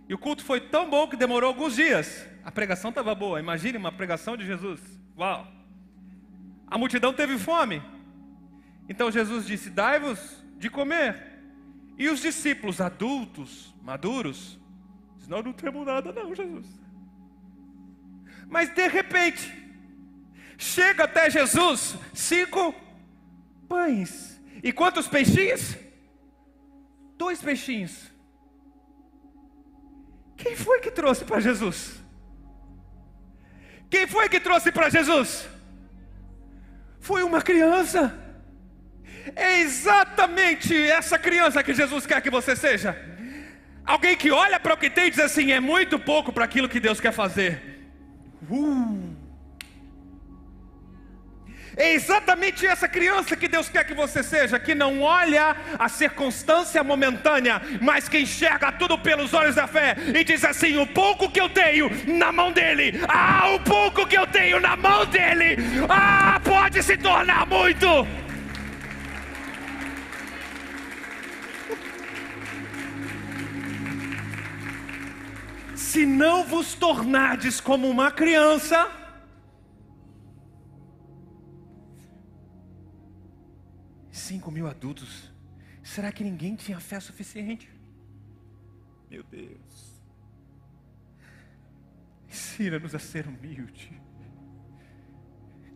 E 0.08 0.14
o 0.14 0.18
culto 0.18 0.44
foi 0.44 0.60
tão 0.60 0.90
bom 0.90 1.08
que 1.08 1.16
demorou 1.16 1.48
alguns 1.48 1.76
dias. 1.76 2.28
A 2.44 2.52
pregação 2.52 2.90
estava 2.90 3.16
boa. 3.16 3.40
Imagine 3.40 3.78
uma 3.78 3.92
pregação 3.92 4.36
de 4.36 4.46
Jesus. 4.46 4.82
Uau! 5.18 5.48
A 6.68 6.78
multidão 6.78 7.14
teve 7.14 7.38
fome. 7.38 7.82
Então 8.90 9.12
Jesus 9.12 9.46
disse: 9.46 9.70
Dai-vos 9.70 10.44
de 10.58 10.70
comer. 10.70 11.32
E 11.98 12.10
os 12.10 12.22
discípulos 12.22 12.82
adultos, 12.82 13.74
maduros, 13.82 14.60
dizem: 15.24 15.30
Nós 15.30 15.44
não 15.44 15.54
temos 15.54 15.86
nada, 15.86 16.12
não, 16.12 16.36
Jesus. 16.36 16.66
Mas 18.48 18.70
de 18.70 18.88
repente, 18.88 19.52
chega 20.58 21.06
até 21.06 21.30
Jesus 21.30 21.96
cinco 22.14 22.76
pães 23.68 24.40
e 24.62 24.72
quantos 24.72 25.08
peixinhos? 25.08 25.76
Dois 27.18 27.42
peixinhos. 27.42 28.12
Quem 30.36 30.56
foi 30.56 30.80
que 30.80 30.92
trouxe 30.92 31.24
para 31.24 31.40
Jesus? 31.40 32.02
Quem 33.90 34.08
foi 34.08 34.28
que 34.28 34.40
trouxe 34.40 34.72
para 34.72 34.90
Jesus? 34.90 35.48
Foi 37.00 37.24
uma 37.24 37.42
criança. 37.42 38.20
É 39.36 39.60
exatamente 39.60 40.76
essa 40.76 41.18
criança 41.18 41.64
que 41.64 41.74
Jesus 41.74 42.06
quer 42.06 42.22
que 42.22 42.30
você 42.30 42.56
seja. 42.56 43.13
Alguém 43.86 44.16
que 44.16 44.32
olha 44.32 44.60
para 44.60 44.74
o 44.74 44.78
que 44.78 44.90
tem 44.90 45.08
e 45.08 45.10
diz 45.10 45.20
assim: 45.20 45.52
é 45.52 45.60
muito 45.60 46.00
pouco 46.00 46.32
para 46.32 46.46
aquilo 46.46 46.70
que 46.70 46.80
Deus 46.80 47.00
quer 47.00 47.12
fazer. 47.12 47.62
Uh. 48.50 49.14
É 51.76 51.94
exatamente 51.94 52.68
essa 52.68 52.88
criança 52.88 53.36
que 53.36 53.48
Deus 53.48 53.68
quer 53.68 53.84
que 53.84 53.96
você 53.96 54.22
seja, 54.22 54.60
que 54.60 54.76
não 54.76 55.02
olha 55.02 55.56
a 55.80 55.90
circunstância 55.90 56.84
momentânea, 56.84 57.60
mas 57.82 58.08
que 58.08 58.20
enxerga 58.20 58.72
tudo 58.72 58.98
pelos 58.98 59.34
olhos 59.34 59.56
da 59.56 59.68
fé 59.68 59.96
e 60.14 60.24
diz 60.24 60.44
assim: 60.44 60.78
o 60.78 60.86
pouco 60.86 61.30
que 61.30 61.42
eu 61.42 61.50
tenho 61.50 61.90
na 62.06 62.32
mão 62.32 62.52
dele, 62.52 63.02
ah, 63.08 63.50
o 63.56 63.60
pouco 63.60 64.06
que 64.06 64.18
eu 64.18 64.28
tenho 64.28 64.60
na 64.60 64.78
mão 64.78 65.06
dele, 65.08 65.58
ah, 65.90 66.40
pode 66.44 66.84
se 66.84 66.96
tornar 66.96 67.48
muito. 67.48 67.88
Se 75.94 76.08
não 76.08 76.44
vos 76.44 76.74
tornardes 76.74 77.62
como 77.62 77.88
uma 77.88 78.12
criança, 78.12 78.92
5 84.12 84.50
mil 84.50 84.66
adultos. 84.66 85.32
Será 85.84 86.12
que 86.12 86.24
ninguém 86.24 86.56
tinha 86.56 86.80
fé 86.80 87.00
suficiente? 87.00 87.72
Meu 89.08 89.22
Deus. 89.22 90.02
Ensina-nos 92.28 92.96
a 92.96 93.00
ser 93.00 93.28
humilde. 93.28 94.02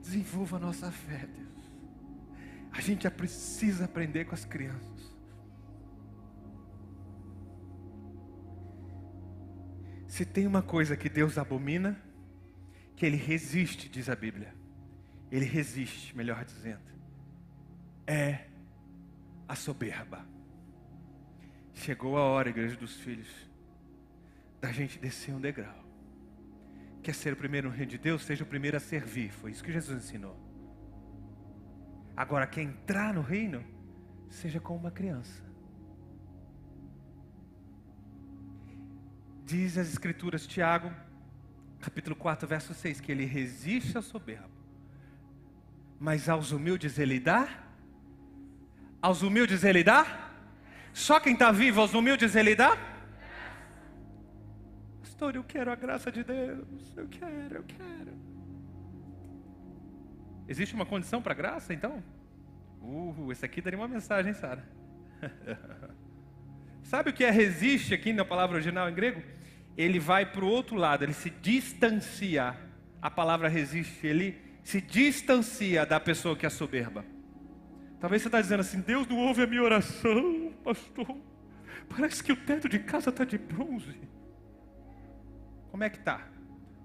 Desenvolva 0.01 0.57
a 0.57 0.59
nossa 0.59 0.91
fé, 0.91 1.27
Deus. 1.27 1.63
A 2.71 2.81
gente 2.81 3.03
já 3.03 3.11
precisa 3.11 3.85
aprender 3.85 4.25
com 4.25 4.33
as 4.33 4.45
crianças. 4.45 5.16
Se 10.17 10.25
tem 10.25 10.47
uma 10.47 10.63
coisa 10.63 10.97
que 10.97 11.09
Deus 11.09 11.37
abomina, 11.37 11.95
que 12.95 13.05
Ele 13.05 13.17
resiste, 13.17 13.87
diz 13.87 14.09
a 14.09 14.15
Bíblia. 14.15 14.51
Ele 15.31 15.45
resiste, 15.45 16.17
melhor 16.17 16.43
dizendo. 16.43 16.91
É 18.07 18.47
a 19.47 19.53
soberba. 19.53 20.25
Chegou 21.71 22.17
a 22.17 22.21
hora, 22.21 22.49
igreja 22.49 22.75
dos 22.75 22.95
filhos, 22.95 23.27
da 24.59 24.71
gente 24.71 24.97
descer 24.97 25.35
um 25.35 25.39
degrau. 25.39 25.85
Quer 27.03 27.13
ser 27.13 27.33
o 27.33 27.37
primeiro 27.37 27.69
no 27.69 27.75
reino 27.75 27.91
de 27.91 27.99
Deus? 27.99 28.23
Seja 28.25 28.43
o 28.43 28.47
primeiro 28.47 28.75
a 28.75 28.79
servir. 28.79 29.29
Foi 29.29 29.51
isso 29.51 29.63
que 29.63 29.71
Jesus 29.71 30.03
ensinou. 30.03 30.35
Agora, 32.15 32.47
quer 32.47 32.63
entrar 32.63 33.13
no 33.13 33.21
reino? 33.21 33.63
Seja 34.31 34.59
como 34.59 34.79
uma 34.79 34.89
criança. 34.89 35.46
Diz 39.47 39.77
as 39.77 39.87
Escrituras, 39.87 40.45
Tiago, 40.45 40.91
capítulo 41.79 42.15
4, 42.15 42.47
verso 42.47 42.73
6, 42.73 42.99
que 42.99 43.11
ele 43.11 43.25
resiste 43.25 43.95
ao 43.95 44.03
soberbo, 44.03 44.49
mas 45.99 46.27
aos 46.27 46.51
humildes 46.51 46.99
ele 46.99 47.19
dá 47.19 47.47
aos 49.01 49.21
humildes 49.21 49.63
ele 49.63 49.83
dá? 49.83 50.31
Só 50.93 51.19
quem 51.19 51.33
está 51.33 51.51
vivo, 51.51 51.79
aos 51.79 51.93
humildes 51.93 52.35
ele 52.35 52.55
dá? 52.55 52.77
Pastor, 55.01 55.35
eu 55.35 55.43
quero 55.43 55.71
a 55.71 55.75
graça 55.75 56.11
de 56.11 56.23
Deus. 56.23 56.97
Eu 56.97 57.07
quero, 57.07 57.55
eu 57.55 57.63
quero. 57.63 58.17
Existe 60.47 60.75
uma 60.75 60.85
condição 60.85 61.21
para 61.21 61.33
graça, 61.33 61.73
então? 61.73 62.03
Uh, 62.81 63.31
esse 63.31 63.45
aqui 63.45 63.61
daria 63.61 63.79
uma 63.79 63.87
mensagem, 63.87 64.33
Sara. 64.33 64.67
Sabe 66.83 67.09
o 67.09 67.13
que 67.13 67.23
é 67.23 67.29
resiste 67.29 67.93
aqui 67.93 68.13
na 68.13 68.23
palavra 68.23 68.55
original 68.55 68.89
em 68.89 68.93
grego? 68.93 69.21
Ele 69.77 69.99
vai 69.99 70.25
para 70.25 70.43
o 70.43 70.47
outro 70.47 70.75
lado, 70.75 71.03
ele 71.03 71.13
se 71.13 71.29
distancia. 71.29 72.57
A 72.99 73.11
palavra 73.11 73.47
resiste, 73.47 74.07
ele 74.07 74.41
se 74.63 74.81
distancia 74.81 75.85
da 75.85 75.99
pessoa 75.99 76.35
que 76.35 76.45
é 76.45 76.49
soberba. 76.49 77.05
Talvez 77.99 78.21
você 78.21 78.27
está 78.27 78.41
dizendo 78.41 78.61
assim: 78.61 78.81
Deus 78.81 79.07
não 79.07 79.17
ouve 79.17 79.43
a 79.43 79.47
minha 79.47 79.61
oração, 79.61 80.51
pastor. 80.63 81.15
Parece 81.87 82.23
que 82.23 82.31
o 82.31 82.35
teto 82.35 82.67
de 82.67 82.79
casa 82.79 83.09
está 83.11 83.23
de 83.23 83.37
bronze. 83.37 83.95
Como 85.69 85.83
é 85.83 85.89
que 85.89 85.97
está 85.97 86.27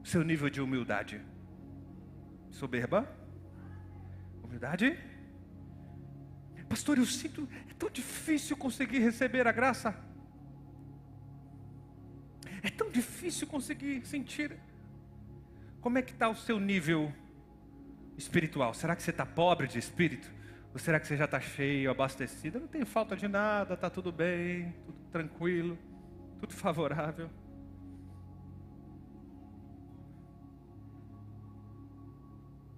o 0.03 0.07
seu 0.07 0.23
nível 0.23 0.51
de 0.51 0.61
humildade? 0.61 1.21
Soberba? 2.51 3.09
Humildade? 4.45 4.99
Pastor, 6.69 6.99
eu 6.99 7.07
sinto, 7.07 7.49
é 7.71 7.75
tão 7.75 7.91
difícil 7.91 8.57
conseguir 8.57 8.99
receber 8.99 9.47
a 9.47 9.53
graça. 9.53 9.95
É 12.63 12.71
tão 12.71 12.91
difícil 12.91 13.47
conseguir 13.47 14.07
sentir. 14.07 14.57
Como 15.81 15.99
é 15.99 16.03
que 16.03 16.13
está 16.13 16.29
o 16.29 16.37
seu 16.37 16.61
nível 16.61 17.13
espiritual? 18.17 18.73
Será 18.73 18.95
que 18.95 19.03
você 19.03 19.11
está 19.11 19.27
pobre 19.27 19.67
de 19.67 19.79
espírito? 19.79 20.31
Ou 20.73 20.79
será 20.79 21.01
que 21.01 21.07
você 21.07 21.17
já 21.17 21.25
está 21.25 21.41
cheio, 21.41 21.91
abastecido? 21.91 22.59
Eu 22.59 22.61
não 22.63 22.69
tenho 22.69 22.87
falta 22.87 23.17
de 23.17 23.27
nada, 23.29 23.75
está 23.75 23.91
tudo 23.91 24.13
bem, 24.13 24.73
tudo 24.87 24.99
tranquilo, 25.11 25.79
tudo 26.41 26.55
favorável. 26.55 27.29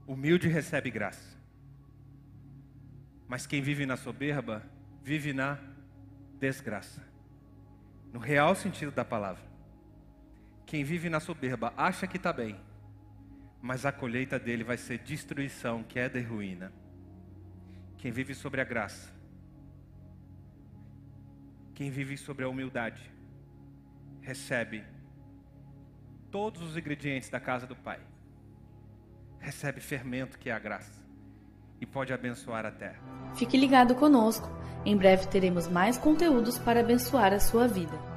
Humilde 0.07 0.49
recebe 0.49 0.91
graça. 0.91 1.39
Mas 3.28 3.47
quem 3.47 3.62
vive 3.62 3.87
na 3.87 3.97
soberba, 3.97 4.62
vive 5.03 5.32
na 5.32 5.59
desgraça. 6.39 7.03
No 8.12 8.18
real 8.18 8.55
sentido 8.55 8.91
da 8.91 9.05
palavra. 9.05 9.53
Quem 10.66 10.82
vive 10.82 11.08
na 11.08 11.20
soberba 11.20 11.72
acha 11.76 12.06
que 12.06 12.16
está 12.16 12.32
bem, 12.32 12.58
mas 13.60 13.86
a 13.86 13.92
colheita 13.92 14.38
dele 14.38 14.64
vai 14.64 14.76
ser 14.76 14.98
destruição, 14.98 15.82
queda 15.82 16.18
e 16.18 16.22
ruína. 16.22 16.72
Quem 17.98 18.10
vive 18.10 18.34
sobre 18.34 18.60
a 18.60 18.64
graça, 18.64 19.12
quem 21.74 21.90
vive 21.90 22.16
sobre 22.16 22.44
a 22.44 22.48
humildade, 22.48 23.10
recebe 24.20 24.84
todos 26.30 26.62
os 26.62 26.76
ingredientes 26.76 27.28
da 27.28 27.40
casa 27.40 27.66
do 27.66 27.76
Pai, 27.76 28.00
recebe 29.38 29.80
fermento 29.80 30.38
que 30.38 30.50
é 30.50 30.52
a 30.52 30.58
graça 30.58 31.02
e 31.80 31.86
pode 31.86 32.12
abençoar 32.12 32.64
a 32.66 32.70
terra. 32.70 33.00
Fique 33.34 33.56
ligado 33.56 33.94
conosco, 33.94 34.48
em 34.84 34.96
breve 34.96 35.26
teremos 35.28 35.68
mais 35.68 35.96
conteúdos 35.98 36.58
para 36.58 36.80
abençoar 36.80 37.32
a 37.32 37.40
sua 37.40 37.68
vida. 37.68 38.13